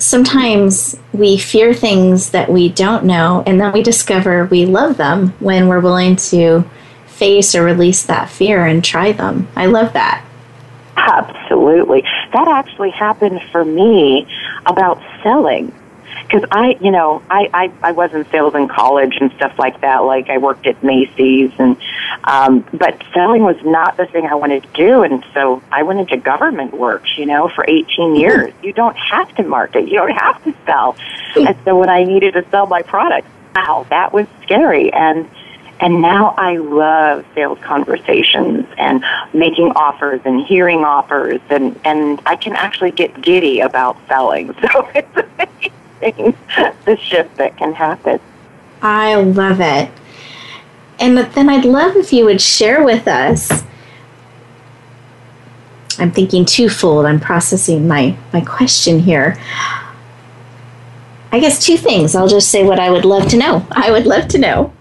sometimes 0.02 0.98
we 1.14 1.38
fear 1.38 1.74
things 1.74 2.32
that 2.32 2.50
we 2.50 2.70
don't 2.70 3.04
know, 3.04 3.44
and 3.46 3.60
then 3.60 3.72
we 3.74 3.84
discover 3.84 4.46
we 4.46 4.66
love 4.66 4.98
them 4.98 5.30
when 5.40 5.68
we're 5.68 5.80
willing 5.80 6.16
to 6.16 6.64
face 7.08 7.56
or 7.56 7.64
release 7.64 8.06
that 8.06 8.30
fear 8.30 8.66
and 8.66 8.84
try 8.84 9.12
them. 9.12 9.48
I 9.56 9.66
love 9.66 9.94
that. 9.94 10.24
Absolutely. 10.96 12.04
That 12.34 12.48
actually 12.48 12.92
happened 12.92 13.42
for 13.52 13.64
me 13.64 14.28
about 14.66 15.02
selling 15.24 15.74
because 16.28 16.44
I, 16.52 16.78
you 16.82 16.92
know, 16.92 17.24
I, 17.30 17.50
I 17.54 17.90
I 17.90 17.92
was 17.94 18.14
in 18.14 18.26
sales 18.30 18.54
in 18.54 18.68
college 18.68 19.18
and 19.20 19.32
stuff 19.34 19.58
like 19.58 19.82
that. 19.82 20.00
Like 20.00 20.30
I 20.30 20.38
worked 20.38 20.68
at 20.68 20.84
Macy's, 20.84 21.52
and 21.58 21.78
um, 22.24 22.66
but 22.74 23.02
selling 23.14 23.44
was 23.44 23.58
not 23.64 23.98
the 23.98 24.06
thing 24.06 24.26
I 24.26 24.36
wanted 24.36 24.64
to 24.64 24.70
do, 24.74 25.04
and 25.04 25.26
so 25.34 25.64
I 25.72 25.84
went 25.84 26.00
into 26.00 26.18
government 26.18 26.74
work. 26.74 27.06
You 27.18 27.26
know, 27.26 27.48
for 27.48 27.66
18 27.68 28.16
years, 28.16 28.54
you 28.62 28.74
don't 28.74 28.98
have 28.98 29.34
to 29.36 29.44
market, 29.44 29.88
you 29.88 29.98
don't 29.98 30.16
have 30.16 30.44
to 30.44 30.54
sell, 30.66 30.96
and 31.36 31.56
so 31.64 31.78
when 31.78 31.90
I 31.90 32.04
needed 32.04 32.34
to 32.34 32.46
sell 32.50 32.68
my 32.68 32.82
product, 32.82 33.28
wow, 33.56 33.86
that 33.90 34.14
was 34.14 34.28
scary, 34.44 34.92
and 34.92 35.30
and 35.80 36.02
now 36.02 36.34
I 36.38 36.58
love 36.58 37.26
sales 37.36 37.60
conversations 37.62 38.66
and 38.78 39.04
making 39.34 39.72
offers 39.76 40.22
and 40.26 40.44
hearing 40.46 40.84
offers 40.84 41.40
and, 41.50 41.80
and 41.86 42.20
I 42.26 42.36
can 42.36 42.56
actually 42.56 42.92
get 42.92 43.22
giddy 43.22 43.60
about 43.60 43.98
selling. 44.08 44.56
So 44.68 44.90
it's 44.96 45.16
amazing. 45.16 45.72
the 46.86 46.98
shift 47.02 47.36
that 47.38 47.58
can 47.58 47.74
happen. 47.74 48.20
I 48.82 49.16
love 49.16 49.60
it. 49.62 49.92
And 51.00 51.18
then 51.18 51.50
I'd 51.50 51.66
love 51.66 51.96
if 51.96 52.12
you 52.12 52.26
would 52.26 52.42
share 52.42 52.84
with 52.84 53.08
us. 53.08 53.64
I'm 56.00 56.12
thinking 56.12 56.46
twofold. 56.46 57.06
I'm 57.06 57.20
processing 57.20 57.88
my, 57.88 58.16
my 58.34 58.42
question 58.42 59.00
here. 59.00 59.38
I 61.32 61.40
guess 61.40 61.64
two 61.66 61.78
things. 61.78 62.16
I'll 62.16 62.28
just 62.28 62.50
say 62.50 62.64
what 62.64 62.80
I 62.80 62.90
would 62.90 63.06
love 63.06 63.28
to 63.30 63.38
know. 63.38 63.66
I 63.72 63.92
would 63.92 64.06
love 64.06 64.28
to 64.30 64.38
know. 64.38 64.74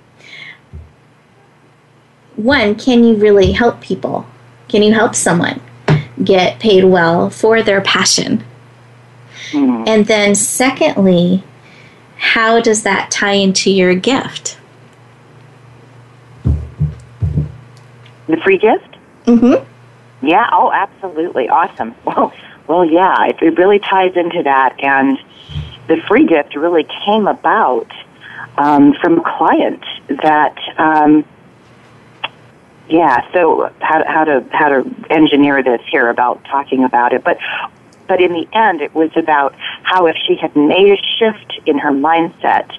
One, 2.37 2.75
can 2.75 3.03
you 3.03 3.15
really 3.15 3.53
help 3.53 3.81
people? 3.81 4.27
Can 4.69 4.83
you 4.83 4.93
help 4.93 5.15
someone 5.15 5.61
get 6.23 6.61
paid 6.61 6.85
well 6.85 7.31
for 7.31 7.63
their 7.63 7.81
passion? 7.81 8.45
Mm-hmm. 9.53 9.85
And 9.87 10.07
then, 10.07 10.35
secondly, 10.35 11.45
how 12.17 12.61
does 12.61 12.83
that 12.83 13.11
tie 13.11 13.33
into 13.33 13.71
your 13.71 13.95
gift? 13.95 14.59
The 18.27 18.37
free 18.43 18.59
gift? 18.59 18.97
Mm-hmm. 19.27 20.27
Yeah. 20.27 20.49
Oh, 20.53 20.73
absolutely. 20.73 21.49
Awesome. 21.49 21.95
Well, 22.05 22.33
well, 22.67 22.85
yeah. 22.85 23.27
It, 23.27 23.41
it 23.43 23.59
really 23.59 23.79
ties 23.79 24.17
into 24.17 24.43
that, 24.43 24.75
and 24.83 25.19
the 25.87 25.99
free 26.09 26.27
gift 26.27 26.57
really 26.57 26.85
came 27.05 27.29
about 27.29 27.89
um, 28.59 28.95
from 28.95 29.21
a 29.21 29.37
client 29.39 29.85
that. 30.23 30.57
Um, 30.79 31.25
yeah, 32.89 33.31
so 33.33 33.73
how, 33.81 34.05
how 34.07 34.25
to 34.25 34.47
how 34.53 34.69
to 34.69 34.95
engineer 35.11 35.63
this 35.63 35.81
here 35.91 36.09
about 36.09 36.45
talking 36.45 36.85
about 36.85 37.13
it, 37.13 37.25
but 37.25 37.39
but 38.09 38.21
in 38.21 38.33
the 38.33 38.47
end, 38.53 38.81
it 38.81 38.95
was 38.95 39.11
about 39.17 39.55
how 39.83 40.07
if 40.07 40.17
she 40.27 40.37
had 40.37 40.55
made 40.57 40.93
a 40.93 41.03
shift 41.19 41.61
in 41.67 41.79
her 41.79 41.91
mindset, 41.91 42.71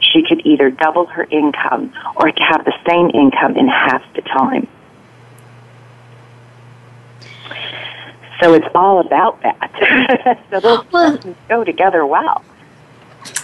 she 0.00 0.22
could 0.22 0.44
either 0.44 0.70
double 0.70 1.06
her 1.06 1.24
income 1.30 1.92
or 2.16 2.26
have 2.36 2.64
the 2.64 2.74
same 2.88 3.10
income 3.10 3.56
in 3.56 3.68
half 3.68 4.02
the 4.14 4.22
time. 4.22 4.68
So 8.42 8.52
it's 8.52 8.66
all 8.74 9.00
about 9.00 9.40
that. 9.42 10.38
so 10.50 10.60
those 10.60 10.92
well, 10.92 11.18
go 11.48 11.64
together 11.64 12.04
well. 12.04 12.44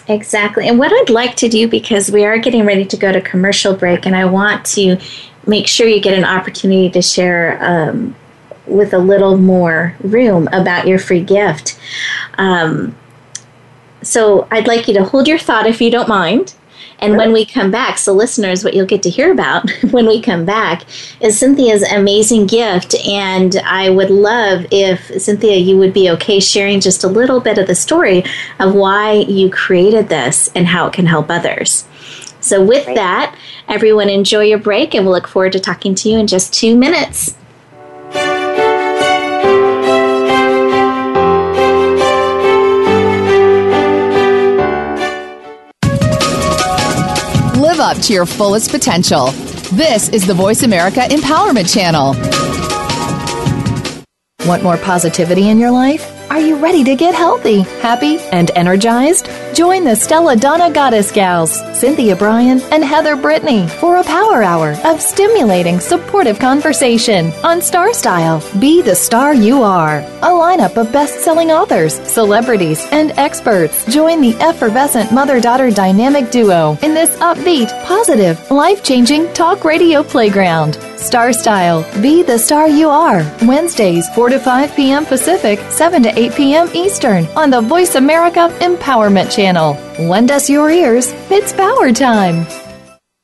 Exactly. 0.08 0.68
And 0.68 0.78
what 0.78 0.92
I'd 0.92 1.10
like 1.10 1.36
to 1.36 1.48
do, 1.48 1.68
because 1.68 2.10
we 2.10 2.24
are 2.24 2.38
getting 2.38 2.66
ready 2.66 2.84
to 2.84 2.96
go 2.96 3.12
to 3.12 3.20
commercial 3.20 3.74
break, 3.74 4.04
and 4.04 4.14
I 4.14 4.24
want 4.24 4.64
to 4.66 4.98
make 5.46 5.66
sure 5.66 5.86
you 5.86 6.00
get 6.00 6.16
an 6.16 6.24
opportunity 6.24 6.90
to 6.90 7.02
share 7.02 7.58
um, 7.62 8.14
with 8.66 8.94
a 8.94 8.98
little 8.98 9.36
more 9.36 9.96
room 10.00 10.48
about 10.52 10.86
your 10.86 10.98
free 10.98 11.22
gift. 11.22 11.78
Um, 12.38 12.96
so 14.02 14.46
I'd 14.50 14.66
like 14.66 14.88
you 14.88 14.94
to 14.94 15.04
hold 15.04 15.28
your 15.28 15.38
thought 15.38 15.66
if 15.66 15.80
you 15.80 15.90
don't 15.90 16.08
mind. 16.08 16.54
And 16.98 17.16
when 17.16 17.32
we 17.32 17.44
come 17.44 17.72
back, 17.72 17.98
so 17.98 18.12
listeners, 18.12 18.62
what 18.62 18.74
you'll 18.74 18.86
get 18.86 19.02
to 19.02 19.10
hear 19.10 19.32
about 19.32 19.68
when 19.90 20.06
we 20.06 20.22
come 20.22 20.44
back 20.44 20.84
is 21.20 21.36
Cynthia's 21.36 21.82
amazing 21.82 22.46
gift. 22.46 22.94
And 23.06 23.56
I 23.64 23.90
would 23.90 24.10
love 24.10 24.66
if, 24.70 25.20
Cynthia, 25.20 25.56
you 25.56 25.76
would 25.78 25.92
be 25.92 26.10
okay 26.10 26.38
sharing 26.38 26.80
just 26.80 27.02
a 27.02 27.08
little 27.08 27.40
bit 27.40 27.58
of 27.58 27.66
the 27.66 27.74
story 27.74 28.22
of 28.60 28.74
why 28.74 29.14
you 29.14 29.50
created 29.50 30.08
this 30.08 30.48
and 30.54 30.68
how 30.68 30.86
it 30.86 30.92
can 30.92 31.06
help 31.06 31.28
others. 31.28 31.88
So, 32.38 32.64
with 32.64 32.86
that, 32.86 33.36
everyone 33.68 34.08
enjoy 34.08 34.44
your 34.44 34.58
break, 34.58 34.94
and 34.94 35.04
we'll 35.04 35.14
look 35.14 35.28
forward 35.28 35.52
to 35.52 35.60
talking 35.60 35.94
to 35.96 36.08
you 36.08 36.18
in 36.18 36.26
just 36.26 36.52
two 36.52 36.76
minutes. 36.76 37.36
Up 47.82 47.98
to 47.98 48.12
your 48.12 48.26
fullest 48.26 48.70
potential. 48.70 49.32
This 49.72 50.08
is 50.10 50.24
the 50.24 50.34
Voice 50.34 50.62
America 50.62 51.00
Empowerment 51.00 51.72
Channel. 51.72 52.14
Want 54.46 54.62
more 54.62 54.76
positivity 54.76 55.48
in 55.48 55.58
your 55.58 55.72
life? 55.72 56.21
Are 56.32 56.40
you 56.40 56.56
ready 56.56 56.82
to 56.84 56.96
get 56.96 57.14
healthy, 57.14 57.60
happy, 57.82 58.16
and 58.32 58.50
energized? 58.54 59.28
Join 59.52 59.84
the 59.84 59.94
Stella 59.94 60.34
Donna 60.34 60.70
Goddess 60.72 61.12
Gals, 61.12 61.60
Cynthia 61.78 62.16
Brian 62.16 62.62
and 62.72 62.82
Heather 62.82 63.16
Brittany, 63.16 63.68
for 63.68 63.96
a 63.96 64.04
power 64.04 64.42
hour 64.42 64.70
of 64.82 65.02
stimulating, 65.02 65.78
supportive 65.78 66.38
conversation 66.38 67.32
on 67.44 67.60
Star 67.60 67.92
Style. 67.92 68.42
Be 68.58 68.80
the 68.80 68.94
star 68.94 69.34
you 69.34 69.62
are. 69.62 69.98
A 69.98 70.30
lineup 70.30 70.78
of 70.78 70.90
best 70.90 71.20
selling 71.20 71.50
authors, 71.50 72.00
celebrities, 72.10 72.82
and 72.92 73.10
experts 73.18 73.84
join 73.92 74.22
the 74.22 74.34
effervescent 74.36 75.12
mother 75.12 75.38
daughter 75.38 75.70
dynamic 75.70 76.30
duo 76.30 76.78
in 76.80 76.94
this 76.94 77.14
upbeat, 77.18 77.68
positive, 77.84 78.50
life 78.50 78.82
changing 78.82 79.30
talk 79.34 79.66
radio 79.66 80.02
playground. 80.02 80.78
Star 81.02 81.32
Style. 81.32 81.82
Be 82.00 82.22
the 82.22 82.38
star 82.38 82.68
you 82.68 82.88
are. 82.88 83.22
Wednesdays, 83.42 84.08
4 84.14 84.30
to 84.30 84.38
5 84.38 84.76
p.m. 84.76 85.04
Pacific, 85.04 85.58
7 85.70 86.02
to 86.04 86.18
8 86.18 86.34
p.m. 86.34 86.68
Eastern 86.74 87.26
on 87.36 87.50
the 87.50 87.60
Voice 87.60 87.96
America 87.96 88.48
Empowerment 88.60 89.30
Channel. 89.34 89.76
Lend 89.98 90.30
us 90.30 90.48
your 90.48 90.70
ears. 90.70 91.12
It's 91.30 91.52
power 91.52 91.92
time. 91.92 92.46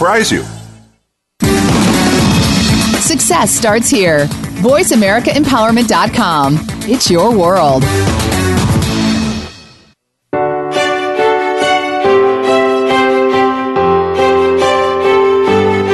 surprise 0.00 0.32
you. 0.32 0.42
Success 3.02 3.50
starts 3.50 3.90
here. 3.90 4.26
VoiceAmericaEmpowerment.com. 4.64 6.56
It's 6.84 7.10
your 7.10 7.36
world. 7.36 7.82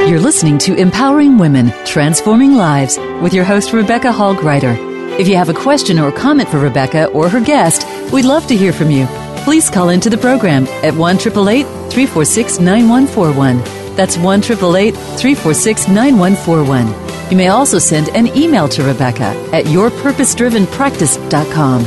You're 0.09 0.21
listening 0.21 0.57
to 0.59 0.75
Empowering 0.75 1.37
Women, 1.37 1.73
Transforming 1.85 2.55
Lives 2.55 2.97
with 3.21 3.33
your 3.33 3.43
host, 3.43 3.73
Rebecca 3.73 4.13
Hall 4.13 4.33
Gruyter. 4.33 4.77
If 5.19 5.27
you 5.27 5.35
have 5.35 5.49
a 5.49 5.53
question 5.53 5.99
or 5.99 6.13
comment 6.13 6.47
for 6.47 6.59
Rebecca 6.59 7.07
or 7.07 7.27
her 7.27 7.41
guest, 7.41 7.85
we'd 8.13 8.23
love 8.23 8.47
to 8.47 8.55
hear 8.55 8.71
from 8.71 8.89
you. 8.89 9.05
Please 9.43 9.69
call 9.69 9.89
into 9.89 10.09
the 10.09 10.17
program 10.17 10.65
at 10.83 10.93
1 10.93 11.17
346 11.17 12.59
9141. 12.59 13.76
That's 13.97 14.17
1 14.17 14.41
346 14.43 15.87
9141. 15.87 17.31
You 17.31 17.35
may 17.35 17.47
also 17.47 17.79
send 17.79 18.09
an 18.09 18.27
email 18.37 18.67
to 18.69 18.83
Rebecca 18.83 19.33
at 19.51 19.65
yourpurposedrivenpractice.com. 19.65 21.81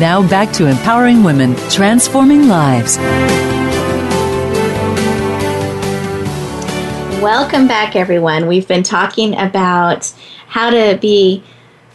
Now 0.00 0.26
back 0.28 0.52
to 0.54 0.66
empowering 0.66 1.22
women, 1.22 1.54
transforming 1.68 2.48
lives. 2.48 2.96
Welcome 7.22 7.68
back, 7.68 7.94
everyone. 7.94 8.46
We've 8.46 8.66
been 8.66 8.82
talking 8.82 9.38
about 9.38 10.10
how 10.48 10.70
to 10.70 10.96
be 10.98 11.44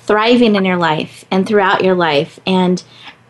thriving 0.05 0.55
in 0.55 0.63
your 0.63 0.77
life 0.77 1.25
and 1.31 1.47
throughout 1.47 1.83
your 1.83 1.95
life 1.95 2.39
and 2.45 2.83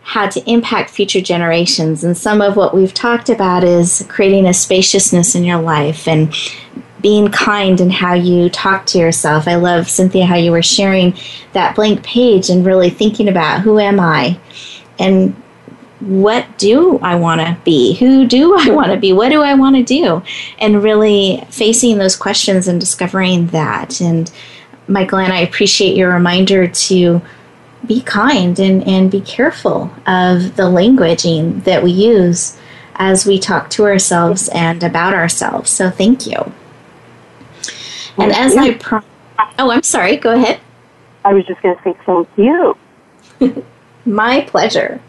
how 0.06 0.30
to 0.30 0.50
impact 0.50 0.92
future 0.92 1.20
generations. 1.20 2.04
And 2.04 2.16
some 2.16 2.40
of 2.40 2.56
what 2.56 2.76
we've 2.76 2.94
talked 2.94 3.28
about 3.28 3.64
is 3.64 4.06
creating 4.08 4.46
a 4.46 4.54
spaciousness 4.54 5.34
in 5.34 5.44
your 5.44 5.60
life 5.60 6.08
and 6.08 6.32
being 7.02 7.30
kind 7.30 7.82
in 7.82 7.90
how 7.90 8.14
you 8.14 8.48
talk 8.52 8.86
to 8.86 9.00
yourself. 9.00 9.48
I 9.48 9.56
love, 9.56 9.90
Cynthia, 9.90 10.28
how 10.28 10.36
you 10.36 10.52
were 10.52 10.62
sharing 10.62 11.16
that 11.54 11.76
blank 11.76 12.04
page 12.04 12.52
and 12.52 12.64
really 12.64 12.92
thinking 12.92 13.28
about 13.28 13.62
who 13.62 13.80
am 13.80 14.00
I 14.00 14.40
and 15.00 15.34
what 16.02 16.46
do 16.60 17.00
I 17.00 17.16
want 17.16 17.42
to 17.42 17.58
be? 17.66 17.96
Who 17.96 18.28
do 18.28 18.56
I 18.60 18.70
want 18.70 18.92
to 18.92 18.98
be? 18.98 19.12
What 19.12 19.30
do 19.30 19.42
I 19.42 19.56
want 19.56 19.76
to 19.76 19.84
do? 19.84 20.22
And 20.60 20.84
really 20.84 21.44
facing 21.50 21.98
those 21.98 22.16
questions 22.16 22.68
and 22.68 22.80
discovering 22.80 23.48
that. 23.48 24.00
And 24.02 24.32
Michael 24.88 25.18
and 25.18 25.34
I 25.34 25.40
appreciate 25.40 25.98
your 25.98 26.14
reminder 26.14 26.68
to 26.68 27.22
be 27.88 28.02
kind 28.02 28.60
and, 28.60 28.88
and 28.88 29.10
be 29.12 29.22
careful 29.22 29.84
of 30.08 30.56
the 30.56 30.64
languaging 30.64 31.64
that 31.64 31.84
we 31.84 31.92
use 31.92 32.58
as 32.96 33.26
we 33.26 33.40
talk 33.40 33.70
to 33.72 33.86
ourselves 33.86 34.50
and 34.50 34.84
about 34.84 35.14
ourselves. 35.14 35.70
So 35.70 35.90
thank 35.90 36.26
you. 36.26 36.52
And 38.18 38.32
as 38.32 38.56
I 38.56 38.74
pro- 38.76 39.02
oh, 39.60 39.72
I'm 39.72 39.84
sorry. 39.84 40.18
Go 40.18 40.34
ahead. 40.34 40.60
I 41.24 41.34
was 41.34 41.46
just 41.46 41.62
going 41.62 41.76
to 41.76 41.84
say 41.84 41.96
thank 42.06 42.28
you. 42.38 42.78
My 44.06 44.42
pleasure. 44.42 45.02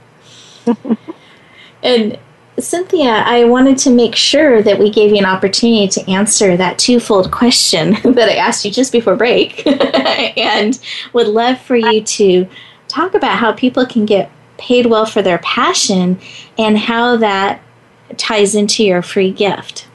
and 1.82 2.18
Cynthia, 2.58 3.22
I 3.26 3.44
wanted 3.44 3.76
to 3.78 3.90
make 3.90 4.16
sure 4.16 4.62
that 4.62 4.78
we 4.78 4.90
gave 4.90 5.10
you 5.10 5.18
an 5.18 5.26
opportunity 5.26 5.88
to 5.88 6.10
answer 6.10 6.56
that 6.56 6.78
twofold 6.78 7.30
question 7.30 7.90
that 8.14 8.28
I 8.28 8.36
asked 8.36 8.64
you 8.64 8.70
just 8.70 8.92
before 8.92 9.16
break, 9.16 9.66
and 10.36 10.78
would 11.12 11.28
love 11.28 11.60
for 11.60 11.76
you 11.76 12.02
to 12.02 12.48
talk 12.88 13.14
about 13.14 13.38
how 13.38 13.52
people 13.52 13.84
can 13.84 14.06
get 14.06 14.30
paid 14.56 14.86
well 14.86 15.04
for 15.04 15.20
their 15.20 15.38
passion 15.38 16.18
and 16.56 16.78
how 16.78 17.16
that 17.16 17.60
ties 18.16 18.54
into 18.54 18.84
your 18.84 19.02
free 19.02 19.30
gift. 19.30 19.86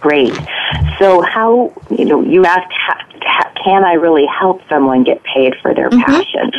Great. 0.00 0.34
So, 0.98 1.22
how, 1.22 1.72
you 1.90 2.04
know, 2.04 2.22
you 2.22 2.44
asked, 2.44 2.72
can 3.64 3.84
I 3.84 3.94
really 3.94 4.26
help 4.26 4.60
someone 4.68 5.04
get 5.04 5.22
paid 5.22 5.54
for 5.62 5.72
their 5.74 5.88
mm-hmm. 5.88 6.02
passion 6.02 6.50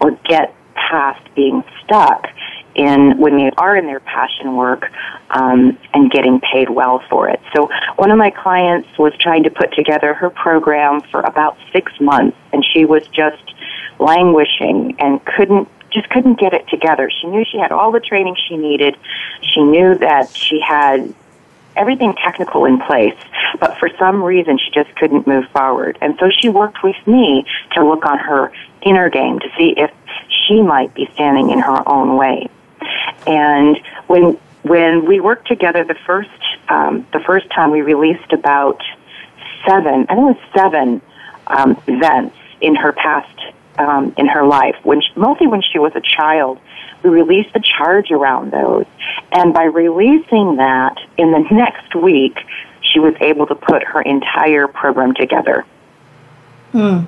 or 0.00 0.12
get 0.24 0.54
past 0.74 1.22
being 1.34 1.64
stuck? 1.82 2.26
In 2.74 3.18
when 3.18 3.36
they 3.36 3.50
are 3.56 3.76
in 3.76 3.86
their 3.86 4.00
passion 4.00 4.56
work 4.56 4.90
um, 5.30 5.78
and 5.92 6.10
getting 6.10 6.40
paid 6.40 6.70
well 6.70 7.02
for 7.10 7.28
it. 7.28 7.40
So 7.54 7.70
one 7.96 8.10
of 8.10 8.18
my 8.18 8.30
clients 8.30 8.88
was 8.98 9.12
trying 9.18 9.42
to 9.44 9.50
put 9.50 9.72
together 9.74 10.14
her 10.14 10.30
program 10.30 11.02
for 11.02 11.20
about 11.20 11.56
six 11.72 11.92
months, 12.00 12.36
and 12.52 12.64
she 12.64 12.84
was 12.84 13.06
just 13.08 13.42
languishing 13.98 14.96
and 14.98 15.24
couldn't 15.24 15.68
just 15.90 16.08
couldn't 16.08 16.40
get 16.40 16.54
it 16.54 16.66
together. 16.68 17.10
She 17.10 17.26
knew 17.26 17.44
she 17.44 17.58
had 17.58 17.70
all 17.70 17.92
the 17.92 18.00
training 18.00 18.36
she 18.48 18.56
needed. 18.56 18.96
She 19.42 19.62
knew 19.62 19.94
that 19.98 20.34
she 20.34 20.60
had 20.60 21.14
everything 21.76 22.14
technical 22.14 22.64
in 22.64 22.78
place, 22.80 23.16
but 23.60 23.78
for 23.78 23.88
some 23.98 24.22
reason 24.22 24.58
she 24.58 24.70
just 24.70 24.94
couldn't 24.96 25.26
move 25.26 25.44
forward. 25.50 25.98
And 26.00 26.16
so 26.18 26.30
she 26.30 26.48
worked 26.48 26.82
with 26.82 26.96
me 27.06 27.44
to 27.72 27.84
look 27.84 28.04
on 28.06 28.18
her 28.18 28.52
inner 28.82 29.08
game 29.10 29.38
to 29.38 29.48
see 29.56 29.74
if 29.76 29.90
she 30.28 30.60
might 30.62 30.94
be 30.94 31.08
standing 31.14 31.50
in 31.50 31.58
her 31.58 31.88
own 31.88 32.16
way. 32.16 32.48
And 33.26 33.78
when 34.06 34.38
when 34.62 35.06
we 35.06 35.20
worked 35.20 35.48
together 35.48 35.84
the 35.84 35.96
first 36.06 36.30
um, 36.68 37.06
the 37.12 37.20
first 37.20 37.50
time, 37.50 37.70
we 37.70 37.82
released 37.82 38.32
about 38.32 38.80
seven, 39.66 40.06
I 40.08 40.14
think 40.14 40.36
it 40.36 40.36
was 40.36 40.50
seven 40.54 41.00
um, 41.46 41.82
events 41.86 42.36
in 42.60 42.74
her 42.76 42.92
past 42.92 43.40
um, 43.78 44.14
in 44.16 44.26
her 44.26 44.44
life. 44.44 44.76
When 44.82 45.00
she, 45.00 45.08
mostly 45.16 45.46
when 45.46 45.62
she 45.62 45.78
was 45.78 45.92
a 45.94 46.00
child, 46.00 46.58
we 47.02 47.10
released 47.10 47.52
the 47.52 47.60
charge 47.60 48.10
around 48.10 48.52
those, 48.52 48.86
and 49.32 49.52
by 49.52 49.64
releasing 49.64 50.56
that 50.56 50.96
in 51.16 51.32
the 51.32 51.40
next 51.50 51.94
week, 51.94 52.36
she 52.80 52.98
was 52.98 53.14
able 53.20 53.46
to 53.46 53.54
put 53.54 53.82
her 53.82 54.02
entire 54.02 54.68
program 54.68 55.14
together. 55.14 55.64
Hmm. 56.72 57.04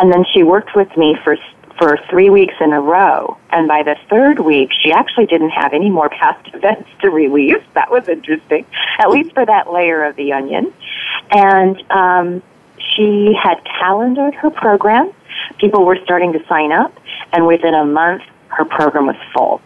And 0.00 0.12
then 0.12 0.24
she 0.32 0.42
worked 0.42 0.76
with 0.76 0.94
me 0.96 1.16
for 1.24 1.36
for 1.78 1.98
three 2.10 2.28
weeks 2.28 2.54
in 2.60 2.72
a 2.72 2.80
row. 2.80 3.38
And 3.50 3.68
by 3.68 3.82
the 3.82 3.96
third 4.10 4.40
week, 4.40 4.70
she 4.82 4.92
actually 4.92 5.26
didn't 5.26 5.50
have 5.50 5.72
any 5.72 5.90
more 5.90 6.08
past 6.08 6.48
events 6.54 6.88
to 7.00 7.10
release. 7.10 7.62
That 7.74 7.90
was 7.90 8.08
interesting, 8.08 8.66
at 8.98 9.10
least 9.10 9.32
for 9.32 9.46
that 9.46 9.72
layer 9.72 10.04
of 10.04 10.16
the 10.16 10.32
onion. 10.32 10.72
And 11.30 11.82
um, 11.90 12.42
she 12.94 13.34
had 13.40 13.62
calendared 13.64 14.34
her 14.34 14.50
program. 14.50 15.12
People 15.58 15.84
were 15.84 15.98
starting 16.02 16.32
to 16.32 16.44
sign 16.46 16.72
up, 16.72 16.92
and 17.32 17.46
within 17.46 17.74
a 17.74 17.84
month, 17.84 18.22
her 18.48 18.64
program 18.64 19.06
was 19.06 19.16
full. 19.32 19.60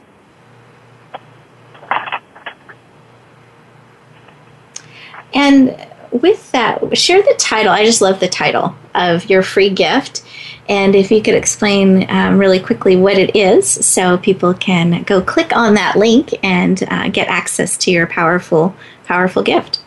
And 5.35 5.71
with 6.13 6.51
that, 6.53 6.97
share 6.97 7.23
the 7.23 7.35
title. 7.39 7.73
I 7.73 7.85
just 7.85 8.01
love 8.01 8.21
the 8.21 8.29
title 8.29 8.75
of 8.95 9.29
your 9.29 9.43
free 9.43 9.71
gift. 9.71 10.25
And 10.69 10.95
if 10.95 11.11
you 11.11 11.23
could 11.23 11.35
explain 11.35 12.09
um, 12.09 12.39
really 12.39 12.61
quickly 12.61 12.97
what 12.97 13.19
it 13.19 13.35
is 13.35 13.69
so 13.69 14.17
people 14.19 14.55
can 14.55 15.03
go 15.03 15.21
click 15.21 15.55
on 15.57 15.75
that 15.75 15.97
link 15.97 16.31
and 16.45 16.83
uh, 16.89 17.09
get 17.09 17.29
access 17.29 17.77
to 17.79 17.91
your 17.91 18.07
powerful, 18.07 18.75
powerful 19.05 19.43
gift. 19.43 19.81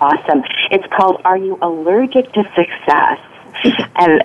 Awesome. 0.00 0.42
It's 0.70 0.86
called 0.96 1.20
Are 1.24 1.36
You 1.36 1.58
Allergic 1.60 2.32
to 2.32 2.42
Success? 2.56 3.18
and 3.96 4.24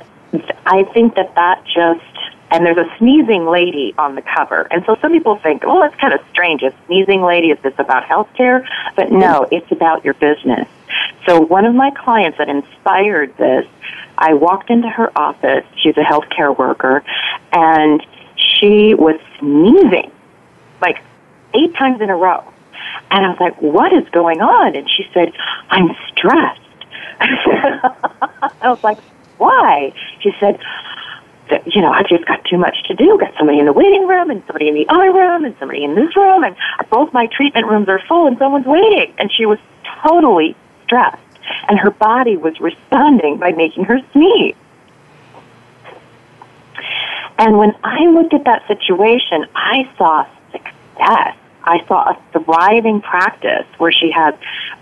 I 0.66 0.84
think 0.94 1.16
that 1.16 1.36
that 1.36 1.64
just 1.66 2.17
and 2.50 2.66
there's 2.66 2.78
a 2.78 2.98
sneezing 2.98 3.46
lady 3.46 3.94
on 3.98 4.16
the 4.16 4.22
cover. 4.22 4.68
And 4.72 4.84
so 4.86 4.96
some 5.02 5.12
people 5.12 5.38
think, 5.38 5.66
well, 5.66 5.84
it's 5.84 5.96
kind 5.96 6.14
of 6.14 6.22
strange. 6.32 6.64
A 6.64 6.74
sneezing 6.86 7.22
lady, 7.22 7.48
is 7.48 7.60
this 7.62 7.74
about 7.78 8.04
healthcare? 8.04 8.66
But 8.96 9.12
no, 9.12 9.48
it's 9.52 9.72
about 9.72 10.06
your 10.06 10.14
business. 10.14 10.68
So 11.26 11.42
one 11.42 11.66
of 11.66 11.76
my 11.76 11.92
clients 11.92 12.38
that 12.38 12.48
inspired 12.48 13.36
this, 13.38 13.66
I 14.18 14.34
walked 14.34 14.70
into 14.70 14.90
her 14.90 15.12
office. 15.18 15.66
She's 15.76 15.98
a 15.98 16.04
healthcare 16.04 16.58
worker, 16.58 17.04
and 17.52 18.06
she 18.38 18.94
was 18.94 19.20
sneezing 19.40 20.12
like 20.82 20.98
eight 21.54 21.76
times 21.76 22.02
in 22.02 22.10
a 22.10 22.16
row. 22.16 22.44
And 23.12 23.26
I 23.26 23.30
was 23.30 23.40
like, 23.40 23.62
what 23.62 23.94
is 23.94 24.08
going 24.10 24.42
on? 24.42 24.76
And 24.76 24.90
she 24.90 25.06
said, 25.14 25.34
I'm 25.70 25.96
stressed. 26.10 26.62
I 27.20 28.70
was 28.70 28.84
like, 28.84 29.00
why? 29.38 29.94
She 30.20 30.32
said, 30.40 30.60
you 31.66 31.82
know, 31.82 31.92
I 31.92 32.04
just 32.04 32.26
got 32.26 32.44
too 32.46 32.58
much 32.58 32.84
to 32.88 32.94
do. 32.94 33.18
Got 33.18 33.34
somebody 33.38 33.60
in 33.60 33.66
the 33.66 33.74
waiting 33.74 34.08
room 34.08 34.30
and 34.30 34.44
somebody 34.48 34.68
in 34.68 34.76
the 34.76 34.88
other 34.90 35.12
room 35.12 35.46
and 35.46 35.56
somebody 35.60 35.84
in 35.84 35.96
this 35.96 36.16
room 36.16 36.44
and 36.44 36.56
both 36.90 37.14
my 37.14 37.28
treatment 37.28 37.68
rooms 37.68 37.88
are 37.88 38.02
full 38.08 38.28
and 38.28 38.38
someone's 38.38 38.66
waiting. 38.66 39.14
And 39.18 39.32
she 39.32 39.46
was 39.46 39.60
totally 40.04 40.56
stressed 40.84 41.22
and 41.70 41.80
her 41.80 41.92
body 41.92 42.38
was 42.38 42.60
responding 42.60 43.38
by 43.38 43.52
making 43.52 43.86
her 43.86 44.00
sneeze. 44.12 44.56
And 47.38 47.58
when 47.58 47.76
I 47.84 48.06
looked 48.08 48.34
at 48.34 48.46
that 48.46 48.68
situation, 48.68 49.46
I 49.56 49.90
saw 49.98 50.26
success. 50.52 51.36
I 51.64 51.84
saw 51.88 52.12
a 52.12 52.40
thriving 52.40 53.02
practice 53.02 53.68
where 53.78 53.92
she 53.92 54.12
had 54.12 54.38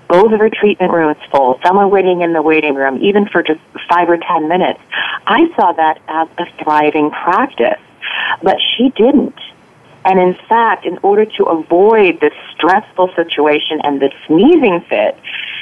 both 0.07 0.31
of 0.31 0.39
her 0.39 0.49
treatment 0.49 0.91
rooms 0.91 1.17
full, 1.31 1.59
someone 1.63 1.89
waiting 1.89 2.21
in 2.21 2.33
the 2.33 2.41
waiting 2.41 2.75
room, 2.75 3.01
even 3.01 3.27
for 3.27 3.41
just 3.41 3.59
five 3.89 4.09
or 4.09 4.17
ten 4.17 4.47
minutes. 4.47 4.79
I 5.25 5.49
saw 5.55 5.71
that 5.73 5.99
as 6.07 6.27
a 6.37 6.63
thriving 6.63 7.11
practice, 7.11 7.81
but 8.43 8.57
she 8.75 8.89
didn't. 8.89 9.37
And 10.05 10.19
in 10.19 10.35
fact, 10.47 10.85
in 10.85 10.99
order 11.01 11.25
to 11.25 11.45
avoid 11.45 12.19
this 12.19 12.33
stressful 12.53 13.11
situation 13.15 13.81
and 13.83 13.99
the 13.99 14.11
sneezing 14.27 14.81
fit, 14.87 15.17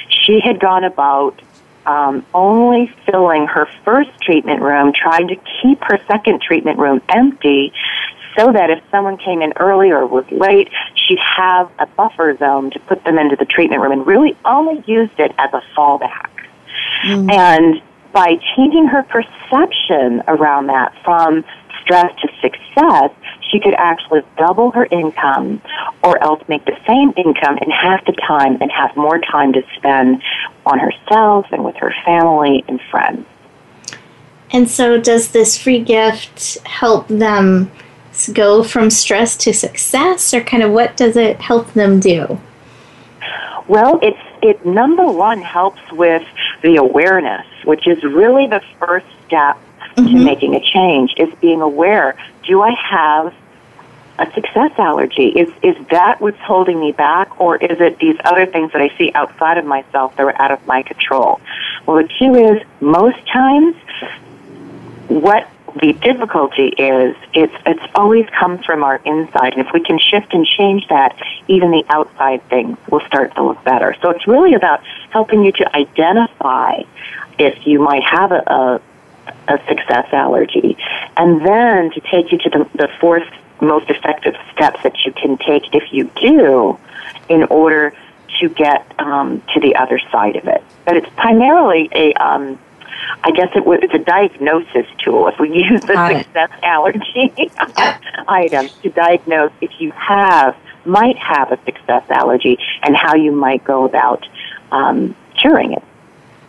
she 0.08 0.40
had 0.40 0.60
gone 0.60 0.84
about 0.84 1.40
um, 1.86 2.24
only 2.34 2.92
filling 3.06 3.46
her 3.46 3.66
first 3.84 4.10
treatment 4.20 4.60
room, 4.60 4.92
trying 4.94 5.28
to 5.28 5.36
keep 5.62 5.82
her 5.82 5.98
second 6.06 6.42
treatment 6.42 6.78
room 6.78 7.00
empty 7.08 7.72
so 8.36 8.52
that 8.52 8.70
if 8.70 8.82
someone 8.90 9.16
came 9.16 9.42
in 9.42 9.52
early 9.56 9.90
or 9.90 10.06
was 10.06 10.24
late, 10.30 10.70
she'd 10.94 11.18
have 11.18 11.70
a 11.78 11.86
buffer 11.86 12.36
zone 12.36 12.70
to 12.70 12.80
put 12.80 13.04
them 13.04 13.18
into 13.18 13.36
the 13.36 13.44
treatment 13.44 13.80
room 13.80 13.92
and 13.92 14.06
really 14.06 14.36
only 14.44 14.82
used 14.86 15.18
it 15.18 15.32
as 15.38 15.50
a 15.52 15.62
fallback. 15.76 16.30
Mm. 17.04 17.30
And 17.32 17.82
by 18.12 18.36
changing 18.56 18.86
her 18.86 19.02
perception 19.02 20.22
around 20.28 20.68
that 20.68 20.94
from 21.04 21.44
stress 21.80 22.12
to 22.20 22.28
success, 22.40 23.10
she 23.50 23.60
could 23.60 23.74
actually 23.74 24.22
double 24.38 24.70
her 24.70 24.86
income 24.86 25.60
or 26.02 26.22
else 26.22 26.42
make 26.48 26.64
the 26.64 26.76
same 26.86 27.12
income 27.16 27.58
in 27.58 27.70
half 27.70 28.04
the 28.06 28.12
time 28.12 28.56
and 28.60 28.70
have 28.70 28.96
more 28.96 29.18
time 29.18 29.52
to 29.52 29.62
spend 29.76 30.22
on 30.64 30.78
herself 30.78 31.46
and 31.52 31.64
with 31.64 31.76
her 31.76 31.94
family 32.04 32.64
and 32.68 32.80
friends. 32.90 33.26
And 34.50 34.70
so, 34.70 35.00
does 35.00 35.30
this 35.32 35.58
free 35.58 35.80
gift 35.80 36.58
help 36.64 37.08
them 37.08 37.70
go 38.32 38.62
from 38.62 38.90
stress 38.90 39.36
to 39.38 39.52
success, 39.52 40.32
or 40.34 40.40
kind 40.40 40.62
of 40.62 40.72
what 40.72 40.96
does 40.96 41.16
it 41.16 41.40
help 41.40 41.72
them 41.74 42.00
do? 42.00 42.40
Well, 43.66 43.98
it's 44.02 44.18
it 44.42 44.64
number 44.66 45.10
one 45.10 45.40
helps 45.40 45.80
with 45.92 46.26
the 46.62 46.76
awareness, 46.76 47.46
which 47.64 47.86
is 47.86 48.02
really 48.02 48.46
the 48.46 48.62
first 48.78 49.06
step 49.26 49.56
mm-hmm. 49.96 50.06
to 50.06 50.24
making 50.24 50.54
a 50.54 50.60
change. 50.60 51.14
Is 51.16 51.32
being 51.40 51.60
aware: 51.60 52.16
Do 52.46 52.62
I 52.62 52.72
have 52.72 53.34
a 54.18 54.30
success 54.32 54.72
allergy? 54.78 55.28
Is 55.28 55.50
is 55.62 55.76
that 55.88 56.20
what's 56.20 56.38
holding 56.38 56.78
me 56.78 56.92
back, 56.92 57.40
or 57.40 57.56
is 57.56 57.80
it 57.80 57.98
these 57.98 58.16
other 58.24 58.46
things 58.46 58.72
that 58.72 58.82
I 58.82 58.96
see 58.96 59.12
outside 59.14 59.58
of 59.58 59.64
myself 59.64 60.14
that 60.16 60.22
are 60.22 60.40
out 60.40 60.50
of 60.50 60.64
my 60.66 60.82
control? 60.82 61.40
Well, 61.86 61.96
the 61.96 62.08
key 62.08 62.26
is 62.26 62.62
most 62.80 63.26
times 63.28 63.76
what 65.08 65.48
the 65.80 65.92
difficulty 65.92 66.68
is 66.68 67.16
it's 67.32 67.54
it's 67.66 67.82
always 67.94 68.28
comes 68.30 68.64
from 68.64 68.84
our 68.84 68.96
inside. 69.04 69.54
And 69.54 69.66
if 69.66 69.72
we 69.72 69.80
can 69.80 69.98
shift 69.98 70.32
and 70.32 70.46
change 70.46 70.86
that 70.88 71.16
even 71.48 71.70
the 71.70 71.84
outside 71.88 72.42
things 72.48 72.78
will 72.88 73.04
start 73.06 73.34
to 73.34 73.42
look 73.42 73.62
better. 73.64 73.96
So 74.00 74.10
it's 74.10 74.26
really 74.26 74.54
about 74.54 74.84
helping 75.10 75.44
you 75.44 75.52
to 75.52 75.76
identify 75.76 76.82
if 77.38 77.66
you 77.66 77.80
might 77.80 78.04
have 78.04 78.30
a, 78.30 78.42
a, 78.46 78.80
a 79.48 79.58
success 79.66 80.06
allergy. 80.12 80.76
And 81.16 81.44
then 81.44 81.90
to 81.90 82.00
take 82.00 82.30
you 82.30 82.38
to 82.38 82.50
the, 82.50 82.70
the 82.74 82.88
fourth 83.00 83.28
most 83.60 83.90
effective 83.90 84.36
steps 84.52 84.82
that 84.82 85.04
you 85.04 85.12
can 85.12 85.38
take 85.38 85.74
if 85.74 85.92
you 85.92 86.10
do 86.20 86.78
in 87.28 87.44
order 87.44 87.94
to 88.40 88.48
get 88.48 88.86
um, 89.00 89.42
to 89.54 89.60
the 89.60 89.76
other 89.76 89.98
side 90.10 90.36
of 90.36 90.46
it. 90.46 90.62
But 90.84 90.96
it's 90.96 91.08
primarily 91.16 91.88
a 91.92 92.12
um, 92.14 92.58
I 93.22 93.30
guess 93.30 93.48
it 93.54 93.64
was 93.64 93.80
a 93.92 93.98
diagnosis 93.98 94.86
tool. 95.02 95.28
If 95.28 95.38
we 95.38 95.50
use 95.70 95.80
the 95.82 95.94
Got 95.94 96.24
success 96.24 96.50
it. 96.52 96.64
allergy 96.64 97.32
item 98.28 98.68
to 98.82 98.90
diagnose 98.90 99.52
if 99.60 99.70
you 99.78 99.92
have 99.92 100.56
might 100.86 101.16
have 101.16 101.50
a 101.50 101.58
success 101.64 102.04
allergy 102.10 102.58
and 102.82 102.94
how 102.96 103.14
you 103.14 103.32
might 103.32 103.64
go 103.64 103.84
about 103.84 104.26
um, 104.70 105.16
curing 105.40 105.72
it. 105.72 105.82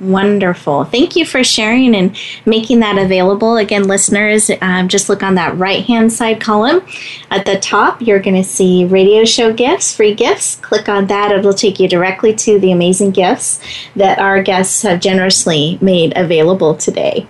Wonderful. 0.01 0.83
Thank 0.83 1.15
you 1.15 1.25
for 1.25 1.41
sharing 1.43 1.95
and 1.95 2.17
making 2.45 2.81
that 2.81 2.97
available. 2.97 3.55
Again, 3.55 3.83
listeners, 3.83 4.51
um, 4.61 4.89
just 4.89 5.07
look 5.07 5.23
on 5.23 5.35
that 5.35 5.57
right 5.57 5.85
hand 5.85 6.11
side 6.11 6.41
column. 6.41 6.85
At 7.31 7.45
the 7.45 7.57
top, 7.59 8.01
you're 8.01 8.19
going 8.19 8.35
to 8.35 8.43
see 8.43 8.83
radio 8.83 9.23
show 9.23 9.53
gifts, 9.53 9.95
free 9.95 10.13
gifts. 10.13 10.57
Click 10.57 10.89
on 10.89 11.07
that, 11.07 11.31
it'll 11.31 11.53
take 11.53 11.79
you 11.79 11.87
directly 11.87 12.33
to 12.35 12.59
the 12.59 12.73
amazing 12.73 13.11
gifts 13.11 13.61
that 13.95 14.19
our 14.19 14.43
guests 14.43 14.81
have 14.81 14.99
generously 14.99 15.77
made 15.81 16.11
available 16.17 16.75
today. 16.75 17.25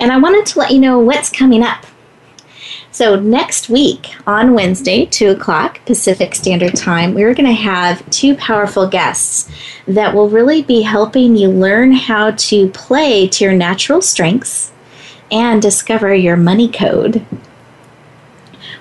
And 0.00 0.10
I 0.10 0.16
wanted 0.16 0.46
to 0.46 0.60
let 0.60 0.70
you 0.70 0.80
know 0.80 0.98
what's 0.98 1.30
coming 1.30 1.62
up. 1.62 1.84
So, 2.98 3.14
next 3.14 3.68
week 3.68 4.16
on 4.26 4.54
Wednesday, 4.54 5.06
2 5.06 5.30
o'clock 5.30 5.78
Pacific 5.86 6.34
Standard 6.34 6.74
Time, 6.74 7.14
we're 7.14 7.32
going 7.32 7.46
to 7.46 7.52
have 7.52 8.02
two 8.10 8.34
powerful 8.34 8.88
guests 8.88 9.48
that 9.86 10.12
will 10.12 10.28
really 10.28 10.64
be 10.64 10.82
helping 10.82 11.36
you 11.36 11.48
learn 11.48 11.92
how 11.92 12.32
to 12.32 12.68
play 12.70 13.28
to 13.28 13.44
your 13.44 13.52
natural 13.52 14.02
strengths 14.02 14.72
and 15.30 15.62
discover 15.62 16.12
your 16.12 16.36
money 16.36 16.68
code. 16.68 17.24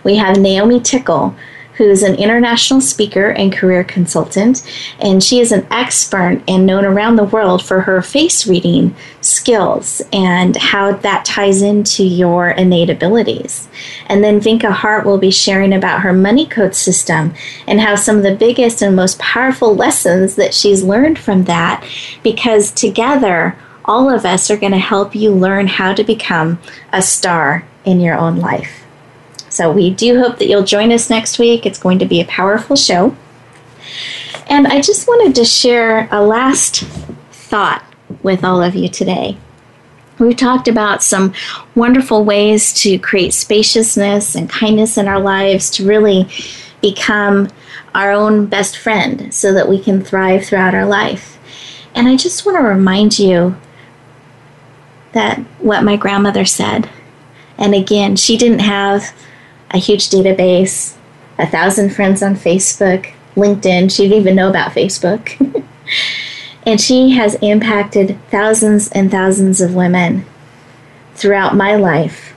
We 0.04 0.16
have 0.16 0.40
Naomi 0.40 0.80
Tickle, 0.80 1.36
who's 1.78 2.02
an 2.02 2.16
international 2.16 2.82
speaker 2.82 3.30
and 3.30 3.54
career 3.54 3.84
consultant, 3.84 4.64
and 5.00 5.24
she 5.24 5.40
is 5.40 5.52
an 5.52 5.66
expert 5.70 6.42
and 6.48 6.66
known 6.66 6.84
around 6.84 7.16
the 7.16 7.24
world 7.24 7.64
for 7.64 7.82
her 7.82 8.02
face 8.02 8.48
reading 8.48 8.96
skills 9.22 10.02
and 10.12 10.56
how 10.56 10.92
that 10.92 11.24
ties 11.24 11.62
into 11.62 12.04
your 12.04 12.50
innate 12.50 12.90
abilities. 12.90 13.68
And 14.08 14.24
then 14.24 14.40
Vinka 14.40 14.72
Hart 14.72 15.06
will 15.06 15.20
be 15.20 15.30
sharing 15.30 15.72
about 15.72 16.02
her 16.02 16.14
money 16.14 16.48
code 16.48 16.74
system 16.74 17.36
and 17.68 17.80
how 17.80 17.96
some 17.96 18.18
of 18.18 18.24
the 18.24 18.36
biggest 18.36 18.82
and 18.82 18.96
most 18.96 19.20
powerful 19.20 19.76
lessons 19.76 20.36
that 20.36 20.56
she's 20.56 20.84
learned 20.84 21.20
from 21.20 21.44
that, 21.44 21.88
because 22.24 22.72
together, 22.72 23.56
all 23.86 24.10
of 24.10 24.26
us 24.26 24.50
are 24.50 24.58
going 24.58 24.72
to 24.72 24.80
help 24.80 25.14
you 25.14 25.32
learn 25.32 25.68
how 25.68 25.94
to 25.94 26.04
become 26.04 26.60
a 26.92 27.02
star 27.02 27.66
in 27.86 28.02
your 28.02 28.18
own 28.18 28.38
life. 28.38 28.87
So 29.58 29.72
we 29.72 29.90
do 29.90 30.20
hope 30.20 30.38
that 30.38 30.48
you'll 30.48 30.62
join 30.62 30.92
us 30.92 31.10
next 31.10 31.40
week. 31.40 31.66
It's 31.66 31.80
going 31.80 31.98
to 31.98 32.06
be 32.06 32.22
a 32.22 32.26
powerful 32.26 32.76
show. 32.76 33.16
And 34.46 34.68
I 34.68 34.82
just 34.82 35.08
wanted 35.08 35.34
to 35.34 35.46
share 35.46 36.08
a 36.12 36.22
last 36.22 36.84
thought 37.32 37.84
with 38.22 38.44
all 38.44 38.62
of 38.62 38.76
you 38.76 38.88
today. 38.88 39.36
We've 40.20 40.38
talked 40.38 40.68
about 40.68 41.02
some 41.02 41.34
wonderful 41.74 42.24
ways 42.24 42.72
to 42.84 43.00
create 43.00 43.34
spaciousness 43.34 44.36
and 44.36 44.48
kindness 44.48 44.96
in 44.96 45.08
our 45.08 45.20
lives 45.20 45.72
to 45.72 45.88
really 45.88 46.30
become 46.80 47.50
our 47.96 48.12
own 48.12 48.46
best 48.46 48.78
friend 48.78 49.34
so 49.34 49.56
that 49.56 49.68
we 49.68 49.82
can 49.82 50.04
thrive 50.04 50.46
throughout 50.46 50.76
our 50.76 50.86
life. 50.86 51.40
And 51.96 52.08
I 52.08 52.16
just 52.16 52.46
want 52.46 52.60
to 52.60 52.64
remind 52.64 53.18
you 53.18 53.58
that 55.14 55.40
what 55.58 55.84
my 55.84 55.96
grandmother 55.96 56.46
said. 56.46 56.92
And 57.58 57.74
again, 57.74 58.18
she 58.18 58.38
didn't 58.38 58.60
have 58.60 59.16
a 59.72 59.78
huge 59.78 60.10
database, 60.10 60.96
a 61.38 61.48
thousand 61.48 61.96
friends 61.96 62.22
on 62.24 62.36
Facebook, 62.36 63.14
LinkedIn. 63.36 63.92
She 63.92 64.04
didn't 64.04 64.22
even 64.22 64.36
know 64.36 64.50
about 64.50 64.72
Facebook. 64.72 65.64
And 66.68 66.82
she 66.82 67.12
has 67.12 67.36
impacted 67.36 68.20
thousands 68.30 68.92
and 68.92 69.10
thousands 69.10 69.62
of 69.62 69.74
women 69.74 70.26
throughout 71.16 71.56
my 71.56 71.78
life. 71.78 72.36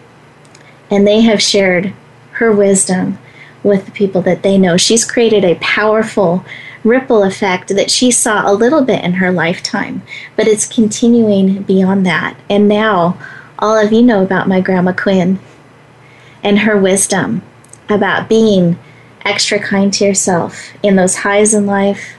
And 0.89 1.05
they 1.05 1.23
have 1.23 1.43
shared 1.43 1.93
her 2.35 2.53
wisdom 2.53 3.19
with 3.65 3.87
the 3.87 3.91
people 3.91 4.23
that 4.23 4.45
they 4.45 4.57
know. 4.57 4.77
She's 4.77 5.05
created 5.05 5.45
a 5.45 5.57
powerful 5.57 6.45
ripple 6.85 7.25
effect 7.25 7.75
that 7.75 7.91
she 7.91 8.13
saw 8.13 8.49
a 8.49 8.55
little 8.55 8.85
bit 8.85 9.03
in 9.03 9.15
her 9.15 9.33
lifetime, 9.33 10.03
but 10.37 10.47
it's 10.47 10.65
continuing 10.65 11.65
beyond 11.65 12.07
that. 12.07 12.39
And 12.49 12.69
now, 12.69 13.19
all 13.59 13.77
of 13.77 13.93
you 13.93 14.01
know 14.01 14.23
about 14.23 14.47
my 14.47 14.61
Grandma 14.61 14.93
Quinn 14.93 15.41
and 16.43 16.61
her 16.61 16.79
wisdom 16.79 17.43
about 17.89 18.29
being 18.29 18.79
extra 19.25 19.59
kind 19.59 19.93
to 19.93 20.05
yourself 20.05 20.73
in 20.83 20.97
those 20.97 21.17
highs 21.17 21.55
in 21.55 21.67
life, 21.67 22.15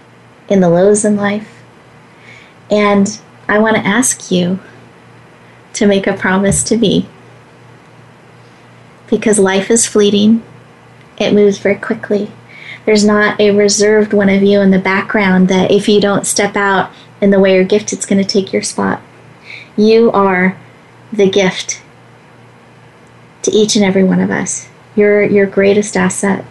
in 0.47 0.59
the 0.59 0.69
lows 0.69 1.03
in 1.05 1.15
life. 1.15 1.63
And 2.69 3.19
I 3.47 3.59
want 3.59 3.75
to 3.75 3.85
ask 3.85 4.31
you 4.31 4.59
to 5.73 5.87
make 5.87 6.07
a 6.07 6.13
promise 6.13 6.63
to 6.65 6.77
me 6.77 7.07
because 9.09 9.39
life 9.39 9.69
is 9.69 9.85
fleeting, 9.85 10.43
it 11.17 11.33
moves 11.33 11.57
very 11.57 11.75
quickly. 11.75 12.31
There's 12.85 13.05
not 13.05 13.39
a 13.39 13.51
reserved 13.51 14.13
one 14.13 14.29
of 14.29 14.41
you 14.41 14.61
in 14.61 14.71
the 14.71 14.79
background 14.79 15.47
that 15.49 15.69
if 15.69 15.87
you 15.87 16.01
don't 16.01 16.25
step 16.25 16.55
out 16.55 16.91
in 17.19 17.29
the 17.29 17.39
way 17.39 17.55
you're 17.55 17.63
gifted, 17.63 17.99
it's 17.99 18.05
going 18.05 18.23
to 18.23 18.27
take 18.27 18.51
your 18.51 18.63
spot. 18.63 19.01
You 19.77 20.11
are 20.11 20.57
the 21.13 21.29
gift 21.29 21.81
to 23.43 23.51
each 23.51 23.75
and 23.75 23.85
every 23.85 24.03
one 24.03 24.19
of 24.19 24.31
us. 24.31 24.69
You're 24.95 25.23
your 25.23 25.45
greatest 25.45 25.95
asset, 25.95 26.45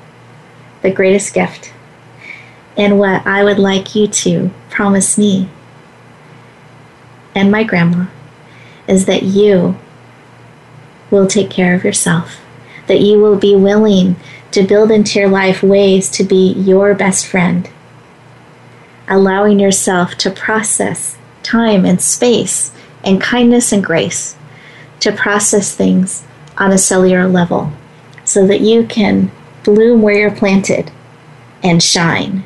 the 0.83 0.91
greatest 0.91 1.35
gift. 1.35 1.73
And 2.77 2.99
what 2.99 3.27
I 3.27 3.45
would 3.45 3.59
like 3.59 3.95
you 3.95 4.07
to 4.07 4.51
promise 4.71 5.19
me 5.19 5.49
and 7.35 7.51
my 7.51 7.63
grandma 7.63 8.07
is 8.89 9.07
that 9.07 9.23
you 9.23 9.77
will 11.11 11.27
take 11.27 11.51
care 11.51 11.75
of 11.75 11.85
yourself, 11.85 12.41
that 12.87 13.01
you 13.01 13.19
will 13.19 13.37
be 13.37 13.55
willing 13.55 14.17
to 14.51 14.63
build 14.63 14.91
into 14.91 15.19
your 15.19 15.29
life 15.29 15.63
ways 15.63 16.09
to 16.11 16.25
be 16.25 16.53
your 16.53 16.95
best 16.95 17.27
friend, 17.27 17.71
allowing 19.09 19.61
yourself 19.61 20.17
to 20.17 20.31
process 20.31 21.17
time 21.43 21.85
and 21.85 22.01
space 22.01 22.73
and 23.05 23.21
kindness 23.21 23.73
and 23.73 23.85
grace, 23.85 24.37
to 24.99 25.13
process 25.13 25.75
things 25.75 26.25
on 26.61 26.71
a 26.71 26.79
cellular 26.79 27.27
level 27.27 27.73
so 28.25 28.47
that 28.47 28.61
you 28.61 28.87
can 28.87 29.33
bloom 29.65 30.03
where 30.03 30.15
you're 30.15 30.31
planted 30.31 30.93
and 31.63 31.83
shine. 31.83 32.45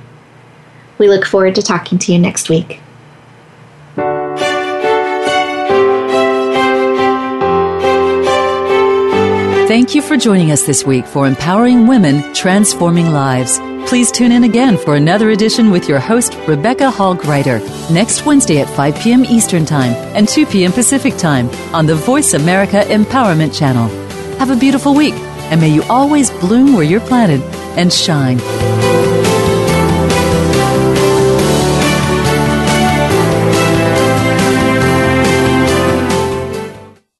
We 0.97 1.09
look 1.09 1.27
forward 1.27 1.55
to 1.57 1.63
talking 1.63 1.99
to 1.99 2.13
you 2.13 2.19
next 2.19 2.49
week. 2.49 2.81
Thank 9.67 9.95
you 9.95 10.03
for 10.03 10.17
joining 10.17 10.53
us 10.53 10.63
this 10.63 10.85
week 10.85 11.05
for 11.05 11.27
Empowering 11.27 11.89
Women, 11.89 12.33
Transforming 12.33 13.13
Lives. 13.13 13.59
Please 13.89 14.13
tune 14.13 14.31
in 14.31 14.45
again 14.45 14.79
for 14.79 14.95
another 14.95 15.31
edition 15.31 15.71
with 15.71 15.89
your 15.89 15.99
host, 15.99 16.39
Rebecca 16.47 16.91
Hall 16.91 17.15
Gruyter, 17.15 17.61
next 17.91 18.25
Wednesday 18.25 18.61
at 18.61 18.69
5 18.69 18.97
p.m. 19.01 19.25
Eastern 19.25 19.65
Time 19.65 19.93
and 20.15 20.29
2 20.29 20.47
p.m. 20.47 20.73
Pacific 20.73 21.17
Time 21.17 21.49
on 21.75 21.87
the 21.87 21.95
Voice 21.95 22.35
America 22.35 22.83
Empowerment 22.87 23.57
Channel. 23.57 24.04
Have 24.45 24.55
a 24.55 24.61
beautiful 24.61 24.95
week, 24.95 25.15
and 25.51 25.59
may 25.59 25.71
you 25.71 25.83
always 25.85 26.31
bloom 26.31 26.75
where 26.75 26.85
you're 26.85 27.01
planted 27.01 27.41
and 27.79 27.91
shine. 27.91 28.37